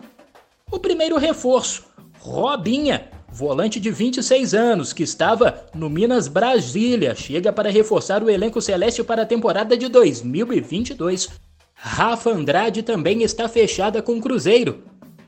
o 0.71 0.79
primeiro 0.79 1.17
reforço, 1.17 1.85
Robinha, 2.19 3.09
volante 3.31 3.79
de 3.79 3.89
26 3.89 4.53
anos, 4.53 4.93
que 4.93 5.01
estava 5.01 5.65
no 5.73 5.89
Minas 5.89 6.27
Brasília, 6.27 7.15
chega 7.15 7.51
para 7.51 7.71
reforçar 7.71 8.23
o 8.23 8.29
elenco 8.29 8.61
celeste 8.61 9.03
para 9.03 9.23
a 9.23 9.25
temporada 9.25 9.75
de 9.75 9.87
2022. 9.87 11.29
Rafa 11.73 12.29
Andrade 12.29 12.83
também 12.83 13.23
está 13.23 13.49
fechada 13.49 14.01
com 14.01 14.17
o 14.17 14.21
Cruzeiro. 14.21 14.83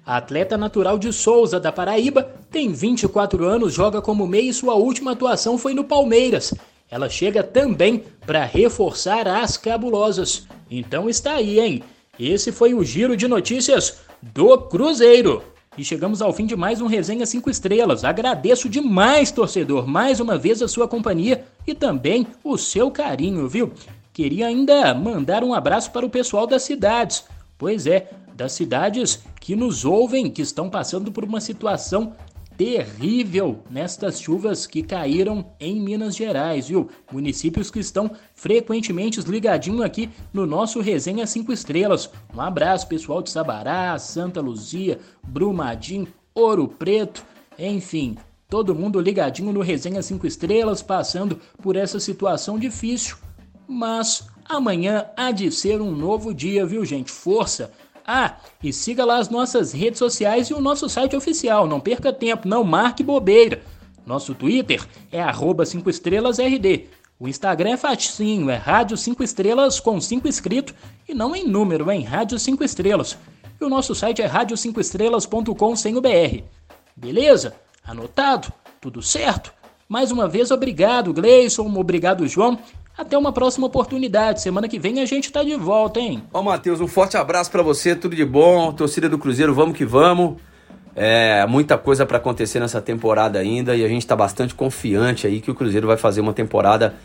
A 0.06 0.18
atleta 0.18 0.56
natural 0.56 1.00
de 1.00 1.12
Souza, 1.12 1.60
da 1.60 1.72
Paraíba, 1.72 2.30
tem 2.52 2.72
24 2.72 3.44
anos, 3.44 3.74
joga 3.74 4.04
como 4.04 4.28
meia 4.28 4.52
e 4.52 4.54
sua 4.54 4.76
última 4.76 5.14
atuação 5.14 5.58
foi 5.58 5.74
no 5.74 5.84
Palmeiras. 5.84 6.54
Ela 6.90 7.10
chega 7.10 7.42
também 7.42 8.04
para 8.26 8.46
reforçar 8.46 9.28
as 9.28 9.58
cabulosas. 9.58 10.48
Então 10.70 11.10
está 11.10 11.34
aí, 11.36 11.60
hein? 11.60 11.84
Esse 12.20 12.52
foi 12.52 12.74
o 12.74 12.84
giro 12.84 13.16
de 13.16 13.28
notícias 13.28 14.00
do 14.22 14.58
Cruzeiro. 14.58 15.44
E 15.78 15.84
chegamos 15.84 16.22
ao 16.22 16.32
fim 16.32 16.46
de 16.46 16.56
mais 16.56 16.82
um 16.82 16.88
Resenha 16.88 17.26
5 17.26 17.50
Estrelas. 17.50 18.04
Agradeço 18.04 18.70
demais, 18.70 19.32
torcedor, 19.32 19.86
mais 19.86 20.20
uma 20.20 20.38
vez 20.38 20.62
a 20.62 20.68
sua 20.68 20.88
companhia 20.88 21.46
e 21.68 21.74
também 21.76 22.26
o 22.44 22.58
seu 22.58 22.90
carinho, 22.90 23.48
viu? 23.48 23.74
Queria 24.14 24.48
ainda 24.48 24.94
mandar 24.94 25.44
um 25.44 25.54
abraço 25.54 25.92
para 25.92 26.06
o 26.06 26.10
pessoal 26.10 26.48
das 26.48 26.64
cidades. 26.64 27.26
Pois 27.58 27.86
é, 27.86 28.10
das 28.34 28.54
cidades 28.54 29.24
que 29.42 29.56
nos 29.56 29.84
ouvem, 29.84 30.32
que 30.32 30.42
estão 30.42 30.70
passando 30.70 31.12
por 31.12 31.26
uma 31.26 31.42
situação 31.42 32.14
terrível 32.58 33.60
nestas 33.70 34.20
chuvas 34.20 34.66
que 34.66 34.82
caíram 34.82 35.46
em 35.60 35.80
Minas 35.80 36.16
Gerais, 36.16 36.68
viu? 36.68 36.90
Municípios 37.12 37.70
que 37.70 37.80
estão 37.80 38.12
frequentemente 38.34 39.20
ligadinho 39.22 39.84
aqui 39.84 40.10
no 40.34 40.46
nosso 40.46 40.80
Resenha 40.80 41.28
5 41.28 41.52
Estrelas. 41.52 42.10
Um 42.34 42.42
abraço, 42.42 42.88
pessoal 42.88 43.22
de 43.22 43.30
Sabará, 43.30 43.98
Santa 44.00 44.42
Luzia, 44.42 45.00
Brumadinho, 45.24 46.08
Ouro 46.34 46.68
Preto, 46.68 47.26
enfim, 47.58 48.18
todo 48.50 48.76
mundo 48.76 49.00
ligadinho 49.00 49.52
no 49.52 49.62
Resenha 49.62 50.02
5 50.02 50.26
Estrelas, 50.26 50.82
passando 50.82 51.40
por 51.62 51.76
essa 51.76 52.00
situação 52.00 52.58
difícil. 52.60 53.18
Mas 53.68 54.28
amanhã 54.48 55.06
há 55.18 55.32
de 55.32 55.52
ser 55.52 55.82
um 55.82 55.92
novo 55.92 56.34
dia, 56.34 56.66
viu, 56.66 56.86
gente? 56.86 57.12
Força! 57.12 57.72
Ah, 58.06 58.38
e 58.64 58.72
siga 58.72 59.04
lá 59.04 59.18
as 59.18 59.30
nossas 59.30 59.72
redes 59.72 59.98
sociais 59.98 60.48
e 60.48 60.54
o 60.54 60.62
nosso 60.62 60.88
site 60.88 61.16
oficial. 61.16 61.66
Não 61.66 61.80
perca 61.80 62.14
tempo, 62.14 62.48
não 62.48 62.64
marque 62.64 63.04
bobeira. 63.04 63.62
Nosso 64.06 64.36
Twitter 64.36 64.86
é 65.12 65.22
5 65.66 65.90
estrelasRD. 65.90 66.88
O 67.20 67.28
Instagram 67.28 67.72
é 67.72 67.78
facinho, 67.78 68.50
é 68.50 68.56
Rádio 68.56 68.98
5 68.98 69.24
Estrelas 69.24 69.80
com 69.80 70.00
5 70.00 70.28
escrito 70.28 70.76
e 71.08 71.14
não 71.14 71.36
em 71.36 71.48
número, 71.48 71.90
é 71.90 71.96
em 71.96 72.04
Rádio 72.04 72.38
5 72.38 72.64
Estrelas. 72.64 73.18
E 73.60 73.64
o 73.64 73.70
nosso 73.70 73.96
site 73.96 74.22
é 74.22 74.30
rádio5estrelas.com 74.30 75.76
sem 75.78 75.96
o 75.96 76.02
BR. 76.02 76.44
Beleza? 76.96 77.56
Anotado? 77.84 78.52
Tudo 78.82 79.02
certo? 79.02 79.54
Mais 79.88 80.12
uma 80.12 80.28
vez, 80.28 80.52
obrigado, 80.52 81.14
Gleison, 81.14 81.74
obrigado, 81.80 82.28
João. 82.28 82.60
Até 82.98 83.18
uma 83.18 83.34
próxima 83.34 83.68
oportunidade. 83.68 84.42
Semana 84.42 84.70
que 84.70 84.80
vem 84.80 85.02
a 85.02 85.06
gente 85.06 85.32
tá 85.32 85.44
de 85.44 85.56
volta, 85.56 86.00
hein? 86.00 86.24
Ó, 86.34 86.42
Matheus, 86.42 86.80
um 86.80 86.88
forte 86.88 87.18
abraço 87.18 87.52
para 87.52 87.62
você, 87.62 87.94
tudo 87.94 88.16
de 88.16 88.24
bom. 88.24 88.72
Torcida 88.72 89.10
do 89.10 89.18
Cruzeiro, 89.18 89.54
vamos 89.54 89.78
que 89.78 89.84
vamos. 89.84 90.36
É, 90.96 91.46
muita 91.46 91.78
coisa 91.78 92.06
para 92.06 92.18
acontecer 92.18 92.62
nessa 92.62 92.82
temporada 92.82 93.38
ainda 93.38 93.76
e 93.76 93.84
a 93.84 93.88
gente 93.90 94.04
está 94.04 94.16
bastante 94.16 94.56
confiante 94.56 95.28
aí 95.28 95.42
que 95.42 95.52
o 95.52 95.56
Cruzeiro 95.56 95.88
vai 95.88 95.98
fazer 95.98 96.22
uma 96.22 96.32
temporada 96.32 96.96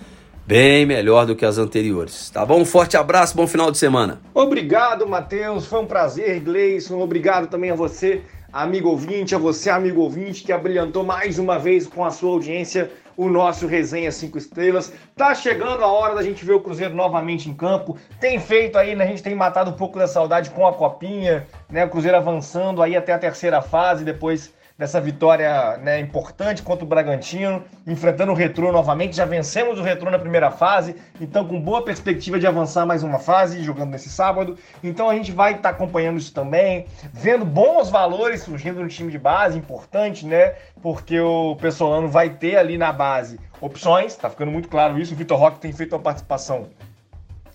bem 0.47 0.87
melhor 0.87 1.27
do 1.27 1.35
que 1.35 1.45
as 1.45 1.59
anteriores. 1.59 2.31
Tá 2.31 2.47
bom? 2.47 2.61
Um 2.61 2.65
forte 2.65 2.97
abraço, 2.97 3.37
bom 3.37 3.49
final 3.49 3.69
de 3.69 3.79
semana. 3.79 4.21
Obrigado, 4.33 5.09
Matheus. 5.09 5.67
Foi 5.67 5.81
um 5.81 5.87
prazer, 5.87 6.39
Gleison. 6.39 7.01
Obrigado 7.01 7.49
também 7.49 7.73
a 7.73 7.75
você, 7.75 8.23
amigo 8.53 8.89
ouvinte, 8.89 9.35
a 9.35 9.39
você, 9.39 9.71
amigo 9.71 10.01
ouvinte, 10.01 10.45
que 10.45 10.53
abrilhantou 10.53 11.03
mais 11.03 11.41
uma 11.41 11.59
vez 11.59 11.89
com 11.89 12.05
a 12.05 12.13
sua 12.13 12.31
audiência 12.31 12.93
o 13.21 13.29
nosso 13.29 13.67
Resenha 13.67 14.11
5 14.11 14.39
Estrelas. 14.39 14.91
Tá 15.15 15.35
chegando 15.35 15.85
a 15.85 15.87
hora 15.87 16.15
da 16.15 16.23
gente 16.23 16.43
ver 16.43 16.55
o 16.55 16.61
Cruzeiro 16.61 16.95
novamente 16.95 17.51
em 17.51 17.55
campo. 17.55 17.99
Tem 18.19 18.41
feito 18.41 18.79
aí, 18.79 18.97
né? 18.97 19.05
A 19.05 19.07
gente 19.07 19.23
tem 19.23 19.35
matado 19.35 19.71
um 19.71 19.75
pouco 19.75 19.99
da 19.99 20.09
saudade 20.09 20.49
com 20.49 20.67
a 20.67 20.73
copinha, 20.73 21.47
né? 21.69 21.85
O 21.85 21.91
Cruzeiro 21.91 22.17
avançando 22.17 22.83
aí 22.83 22.97
até 22.97 23.13
a 23.13 23.19
terceira 23.19 23.61
fase, 23.61 24.07
depois 24.07 24.55
dessa 24.81 24.99
vitória 24.99 25.77
né, 25.77 26.01
importante 26.01 26.63
contra 26.63 26.87
o 26.87 26.89
Bragantino, 26.89 27.63
enfrentando 27.87 28.33
o 28.33 28.35
Retrô 28.35 28.73
novamente. 28.73 29.15
Já 29.15 29.27
vencemos 29.27 29.79
o 29.79 29.83
Retrô 29.83 30.11
na 30.11 30.19
primeira 30.19 30.51
fase, 30.51 30.97
então 31.21 31.47
com 31.47 31.61
boa 31.61 31.85
perspectiva 31.85 32.39
de 32.39 32.47
avançar 32.47 32.87
mais 32.87 33.03
uma 33.03 33.19
fase, 33.19 33.63
jogando 33.63 33.91
nesse 33.91 34.09
sábado. 34.09 34.57
Então 34.83 35.11
a 35.11 35.15
gente 35.15 35.33
vai 35.33 35.51
estar 35.51 35.69
tá 35.69 35.69
acompanhando 35.69 36.17
isso 36.17 36.33
também, 36.33 36.87
vendo 37.13 37.45
bons 37.45 37.91
valores 37.91 38.41
surgindo 38.41 38.81
no 38.81 38.89
time 38.89 39.13
de 39.13 39.19
base, 39.19 39.59
importante, 39.59 40.25
né? 40.25 40.55
Porque 40.81 41.21
o 41.21 41.57
Pessolano 41.57 42.09
vai 42.09 42.31
ter 42.31 42.57
ali 42.57 42.79
na 42.79 42.91
base 42.91 43.39
opções, 43.61 44.17
tá 44.17 44.31
ficando 44.31 44.51
muito 44.51 44.71
claro 44.71 44.99
isso. 44.99 45.13
O 45.13 45.17
Vitor 45.17 45.39
Roque 45.39 45.61
tem 45.61 45.75
feito 45.75 45.95
uma 45.95 46.01
participação 46.01 46.71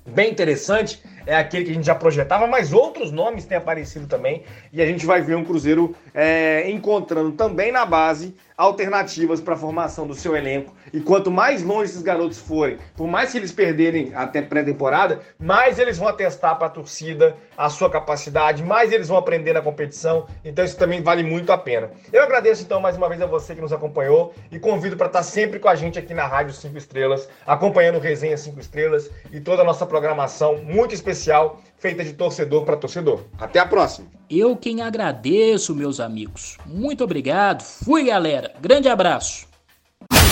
bem 0.05 0.29
interessante, 0.29 1.01
é 1.25 1.35
aquele 1.35 1.65
que 1.65 1.71
a 1.71 1.73
gente 1.73 1.85
já 1.85 1.95
projetava, 1.95 2.47
mas 2.47 2.73
outros 2.73 3.11
nomes 3.11 3.45
têm 3.45 3.57
aparecido 3.57 4.07
também, 4.07 4.43
e 4.71 4.81
a 4.81 4.85
gente 4.85 5.05
vai 5.05 5.21
ver 5.21 5.35
um 5.35 5.43
Cruzeiro 5.43 5.95
é, 6.13 6.69
encontrando 6.69 7.31
também 7.31 7.71
na 7.71 7.85
base 7.85 8.35
alternativas 8.57 9.41
para 9.41 9.53
a 9.53 9.57
formação 9.57 10.07
do 10.07 10.13
seu 10.13 10.35
elenco. 10.35 10.73
E 10.93 11.01
quanto 11.01 11.29
mais 11.29 11.61
longe 11.61 11.91
esses 11.91 12.01
garotos 12.01 12.39
forem, 12.39 12.77
por 12.95 13.07
mais 13.07 13.31
que 13.31 13.37
eles 13.37 13.51
perderem 13.51 14.13
até 14.15 14.41
pré-temporada, 14.41 15.19
mais 15.37 15.77
eles 15.77 15.97
vão 15.97 16.07
atestar 16.07 16.57
para 16.57 16.67
a 16.67 16.69
torcida 16.69 17.35
a 17.57 17.69
sua 17.69 17.89
capacidade, 17.89 18.63
mais 18.63 18.91
eles 18.91 19.07
vão 19.07 19.17
aprender 19.17 19.53
na 19.53 19.61
competição. 19.61 20.25
Então 20.43 20.63
isso 20.63 20.77
também 20.77 21.01
vale 21.01 21.23
muito 21.23 21.51
a 21.51 21.57
pena. 21.57 21.91
Eu 22.13 22.23
agradeço 22.23 22.63
então 22.63 22.79
mais 22.79 22.95
uma 22.95 23.09
vez 23.09 23.21
a 23.21 23.25
você 23.25 23.55
que 23.55 23.61
nos 23.61 23.73
acompanhou 23.73 24.33
e 24.51 24.59
convido 24.59 24.95
para 24.95 25.07
estar 25.07 25.23
sempre 25.23 25.59
com 25.59 25.67
a 25.67 25.75
gente 25.75 25.99
aqui 25.99 26.13
na 26.13 26.25
Rádio 26.25 26.53
5 26.53 26.77
Estrelas, 26.77 27.27
acompanhando 27.45 27.97
o 27.97 28.01
Resenha 28.01 28.37
5 28.37 28.59
Estrelas 28.59 29.09
e 29.31 29.39
toda 29.39 29.61
a 29.61 29.65
nossa 29.65 29.85
programação 29.85 30.57
muito 30.57 30.93
especial 31.15 31.61
feita 31.77 32.03
de 32.03 32.13
torcedor 32.13 32.65
para 32.65 32.77
torcedor. 32.77 33.21
Até 33.39 33.59
a 33.59 33.65
próxima. 33.65 34.07
Eu 34.29 34.55
quem 34.55 34.81
agradeço, 34.81 35.73
meus 35.73 35.99
amigos. 35.99 36.57
Muito 36.65 37.03
obrigado. 37.03 37.63
Fui, 37.63 38.05
galera. 38.05 38.53
Grande 38.59 38.89
abraço. 38.89 39.47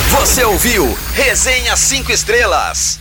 Você 0.10 0.44
ouviu 0.44 0.86
Resenha 1.14 1.76
5 1.76 2.12
Estrelas. 2.12 3.00